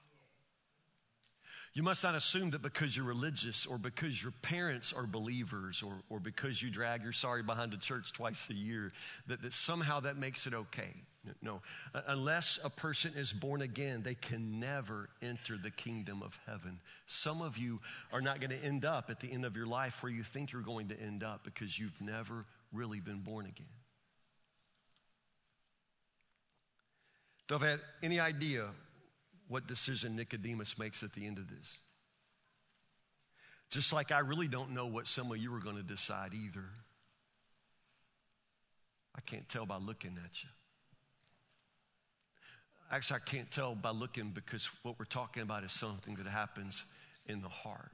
You 1.73 1.83
must 1.83 2.03
not 2.03 2.15
assume 2.15 2.51
that 2.51 2.61
because 2.61 2.97
you're 2.97 3.05
religious 3.05 3.65
or 3.65 3.77
because 3.77 4.21
your 4.21 4.33
parents 4.41 4.91
are 4.91 5.07
believers 5.07 5.81
or, 5.81 5.93
or 6.09 6.19
because 6.19 6.61
you 6.61 6.69
drag 6.69 7.01
your 7.01 7.13
sorry 7.13 7.43
behind 7.43 7.71
the 7.71 7.77
church 7.77 8.11
twice 8.11 8.49
a 8.49 8.53
year, 8.53 8.91
that, 9.27 9.41
that 9.41 9.53
somehow 9.53 10.01
that 10.01 10.17
makes 10.17 10.45
it 10.47 10.53
okay. 10.53 10.93
No. 11.41 11.61
Uh, 11.93 12.01
unless 12.07 12.59
a 12.61 12.69
person 12.69 13.13
is 13.15 13.31
born 13.31 13.61
again, 13.61 14.01
they 14.03 14.15
can 14.15 14.59
never 14.59 15.07
enter 15.21 15.57
the 15.57 15.69
kingdom 15.69 16.21
of 16.23 16.37
heaven. 16.45 16.79
Some 17.07 17.41
of 17.41 17.57
you 17.57 17.79
are 18.11 18.21
not 18.21 18.41
going 18.41 18.49
to 18.49 18.61
end 18.61 18.83
up 18.83 19.09
at 19.09 19.21
the 19.21 19.31
end 19.31 19.45
of 19.45 19.55
your 19.55 19.67
life 19.67 20.01
where 20.01 20.11
you 20.11 20.23
think 20.23 20.51
you're 20.51 20.61
going 20.61 20.89
to 20.89 20.99
end 20.99 21.23
up 21.23 21.45
because 21.45 21.79
you've 21.79 22.01
never 22.01 22.45
really 22.73 22.99
been 22.99 23.19
born 23.19 23.45
again. 23.45 23.67
Don't 27.47 27.61
have 27.61 27.79
any 28.01 28.19
idea 28.19 28.67
what 29.51 29.67
decision 29.67 30.15
Nicodemus 30.15 30.79
makes 30.79 31.03
at 31.03 31.11
the 31.11 31.27
end 31.27 31.37
of 31.37 31.49
this. 31.49 31.77
Just 33.69 33.91
like 33.91 34.11
I 34.11 34.19
really 34.19 34.47
don't 34.47 34.71
know 34.71 34.85
what 34.85 35.07
some 35.07 35.29
of 35.29 35.37
you 35.37 35.53
are 35.53 35.59
going 35.59 35.75
to 35.75 35.83
decide 35.83 36.33
either. 36.33 36.63
I 39.13 39.19
can't 39.21 39.47
tell 39.49 39.65
by 39.65 39.75
looking 39.75 40.17
at 40.23 40.41
you. 40.41 40.49
Actually, 42.89 43.19
I 43.25 43.29
can't 43.29 43.51
tell 43.51 43.75
by 43.75 43.91
looking 43.91 44.31
because 44.31 44.69
what 44.83 44.97
we're 44.97 45.05
talking 45.05 45.43
about 45.43 45.65
is 45.65 45.71
something 45.73 46.15
that 46.15 46.27
happens 46.27 46.85
in 47.25 47.41
the 47.41 47.49
heart. 47.49 47.91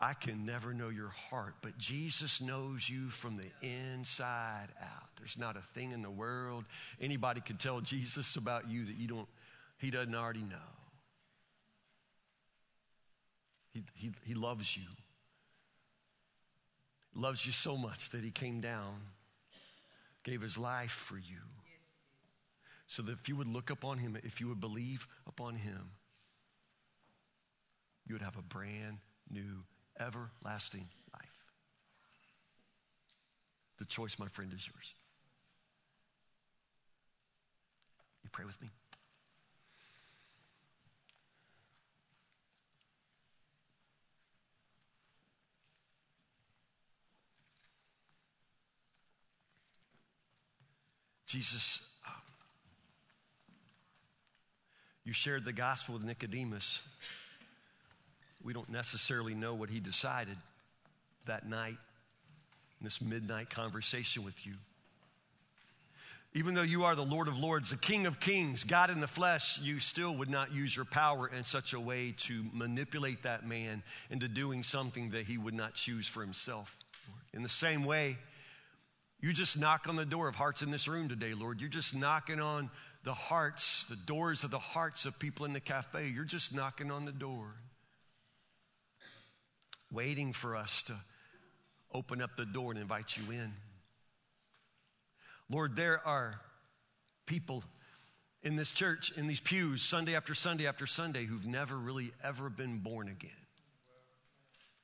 I 0.00 0.14
can 0.14 0.46
never 0.46 0.72
know 0.72 0.88
your 0.88 1.12
heart, 1.30 1.54
but 1.62 1.76
Jesus 1.78 2.40
knows 2.40 2.88
you 2.88 3.10
from 3.10 3.36
the 3.36 3.66
inside 3.66 4.68
out. 4.80 5.08
There's 5.18 5.36
not 5.38 5.56
a 5.56 5.62
thing 5.74 5.92
in 5.92 6.02
the 6.02 6.10
world 6.10 6.64
anybody 7.00 7.40
can 7.40 7.56
tell 7.56 7.80
Jesus 7.80 8.34
about 8.36 8.68
you 8.68 8.86
that 8.86 8.96
you 8.96 9.06
don't 9.06 9.28
he 9.80 9.90
doesn't 9.90 10.14
already 10.14 10.42
know. 10.42 10.56
He, 13.72 13.82
he, 13.94 14.12
he 14.24 14.34
loves 14.34 14.76
you. 14.76 14.84
Loves 17.14 17.46
you 17.46 17.52
so 17.52 17.76
much 17.76 18.10
that 18.10 18.22
he 18.22 18.30
came 18.30 18.60
down, 18.60 19.00
gave 20.22 20.42
his 20.42 20.58
life 20.58 20.90
for 20.90 21.16
you. 21.16 21.38
So 22.86 23.02
that 23.02 23.12
if 23.12 23.28
you 23.28 23.36
would 23.36 23.48
look 23.48 23.70
upon 23.70 23.98
him, 23.98 24.18
if 24.22 24.40
you 24.40 24.48
would 24.48 24.60
believe 24.60 25.06
upon 25.26 25.54
him, 25.54 25.92
you 28.06 28.14
would 28.14 28.22
have 28.22 28.36
a 28.36 28.42
brand 28.42 28.98
new, 29.30 29.62
everlasting 29.98 30.88
life. 31.14 31.44
The 33.78 33.86
choice, 33.86 34.18
my 34.18 34.28
friend, 34.28 34.52
is 34.52 34.66
yours. 34.66 34.92
You 38.22 38.30
pray 38.30 38.44
with 38.44 38.60
me? 38.60 38.68
Jesus, 51.30 51.78
um, 52.04 52.12
you 55.04 55.12
shared 55.12 55.44
the 55.44 55.52
gospel 55.52 55.94
with 55.94 56.02
Nicodemus. 56.02 56.82
We 58.42 58.52
don't 58.52 58.68
necessarily 58.68 59.36
know 59.36 59.54
what 59.54 59.70
he 59.70 59.78
decided 59.78 60.36
that 61.26 61.48
night 61.48 61.76
in 62.80 62.84
this 62.84 63.00
midnight 63.00 63.48
conversation 63.48 64.24
with 64.24 64.44
you. 64.44 64.54
Even 66.34 66.54
though 66.54 66.62
you 66.62 66.82
are 66.82 66.96
the 66.96 67.04
Lord 67.04 67.28
of 67.28 67.38
Lords, 67.38 67.70
the 67.70 67.76
King 67.76 68.06
of 68.06 68.18
Kings, 68.18 68.64
God 68.64 68.90
in 68.90 68.98
the 68.98 69.06
flesh, 69.06 69.56
you 69.62 69.78
still 69.78 70.16
would 70.16 70.30
not 70.30 70.52
use 70.52 70.74
your 70.74 70.84
power 70.84 71.28
in 71.28 71.44
such 71.44 71.74
a 71.74 71.80
way 71.80 72.12
to 72.26 72.44
manipulate 72.52 73.22
that 73.22 73.46
man 73.46 73.84
into 74.10 74.26
doing 74.26 74.64
something 74.64 75.10
that 75.10 75.26
he 75.26 75.38
would 75.38 75.54
not 75.54 75.74
choose 75.74 76.08
for 76.08 76.22
himself. 76.22 76.76
In 77.32 77.44
the 77.44 77.48
same 77.48 77.84
way, 77.84 78.18
you 79.20 79.32
just 79.32 79.58
knock 79.58 79.86
on 79.88 79.96
the 79.96 80.06
door 80.06 80.28
of 80.28 80.34
hearts 80.34 80.62
in 80.62 80.70
this 80.70 80.88
room 80.88 81.08
today, 81.08 81.34
Lord. 81.34 81.60
You're 81.60 81.68
just 81.68 81.94
knocking 81.94 82.40
on 82.40 82.70
the 83.04 83.14
hearts, 83.14 83.84
the 83.88 83.96
doors 83.96 84.44
of 84.44 84.50
the 84.50 84.58
hearts 84.58 85.04
of 85.04 85.18
people 85.18 85.44
in 85.46 85.52
the 85.52 85.60
cafe. 85.60 86.08
You're 86.08 86.24
just 86.24 86.54
knocking 86.54 86.90
on 86.90 87.04
the 87.04 87.12
door, 87.12 87.54
waiting 89.92 90.32
for 90.32 90.56
us 90.56 90.82
to 90.84 90.94
open 91.92 92.22
up 92.22 92.36
the 92.36 92.46
door 92.46 92.72
and 92.72 92.80
invite 92.80 93.16
you 93.16 93.30
in. 93.30 93.52
Lord, 95.50 95.76
there 95.76 96.06
are 96.06 96.40
people 97.26 97.64
in 98.42 98.56
this 98.56 98.70
church, 98.70 99.12
in 99.16 99.26
these 99.26 99.40
pews, 99.40 99.82
Sunday 99.82 100.14
after 100.14 100.34
Sunday 100.34 100.66
after 100.66 100.86
Sunday, 100.86 101.26
who've 101.26 101.46
never 101.46 101.76
really 101.76 102.12
ever 102.22 102.48
been 102.48 102.78
born 102.78 103.08
again 103.08 103.30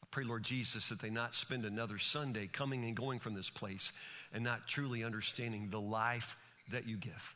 I 0.06 0.08
pray, 0.10 0.24
Lord 0.24 0.44
Jesus, 0.44 0.88
that 0.88 1.00
they 1.00 1.10
not 1.10 1.34
spend 1.34 1.64
another 1.64 1.98
Sunday 1.98 2.46
coming 2.46 2.84
and 2.84 2.96
going 2.96 3.18
from 3.18 3.34
this 3.34 3.50
place 3.50 3.90
and 4.32 4.44
not 4.44 4.66
truly 4.66 5.04
understanding 5.04 5.68
the 5.70 5.80
life 5.80 6.36
that 6.70 6.86
you 6.88 6.96
give. 6.96 7.34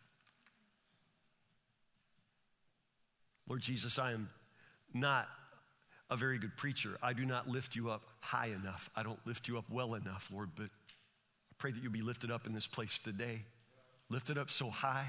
Lord 3.48 3.62
Jesus, 3.62 3.98
I 3.98 4.12
am 4.12 4.28
not 4.94 5.28
a 6.08 6.16
very 6.16 6.38
good 6.38 6.56
preacher. 6.56 6.98
I 7.02 7.12
do 7.12 7.24
not 7.24 7.48
lift 7.48 7.76
you 7.76 7.90
up 7.90 8.02
high 8.20 8.46
enough. 8.48 8.90
I 8.94 9.02
don't 9.02 9.18
lift 9.26 9.48
you 9.48 9.58
up 9.58 9.64
well 9.70 9.94
enough, 9.94 10.28
Lord, 10.32 10.50
but 10.54 10.66
I 10.66 11.54
pray 11.58 11.72
that 11.72 11.82
you 11.82 11.90
be 11.90 12.02
lifted 12.02 12.30
up 12.30 12.46
in 12.46 12.52
this 12.52 12.66
place 12.66 12.98
today. 12.98 13.42
Lifted 14.08 14.38
up 14.38 14.50
so 14.50 14.70
high 14.70 15.06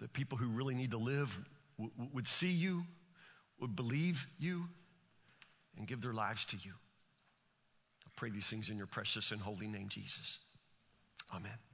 that 0.00 0.12
people 0.12 0.38
who 0.38 0.48
really 0.48 0.74
need 0.74 0.90
to 0.90 0.98
live 0.98 1.38
w- 1.78 2.10
would 2.12 2.26
see 2.26 2.50
you, 2.50 2.84
would 3.60 3.76
believe 3.76 4.26
you, 4.38 4.64
and 5.76 5.86
give 5.86 6.00
their 6.00 6.12
lives 6.12 6.44
to 6.46 6.56
you. 6.56 6.72
I 8.06 8.10
pray 8.16 8.30
these 8.30 8.46
things 8.46 8.68
in 8.68 8.76
your 8.76 8.86
precious 8.86 9.30
and 9.30 9.40
holy 9.40 9.68
name, 9.68 9.88
Jesus. 9.88 10.38
Amen. 11.32 11.71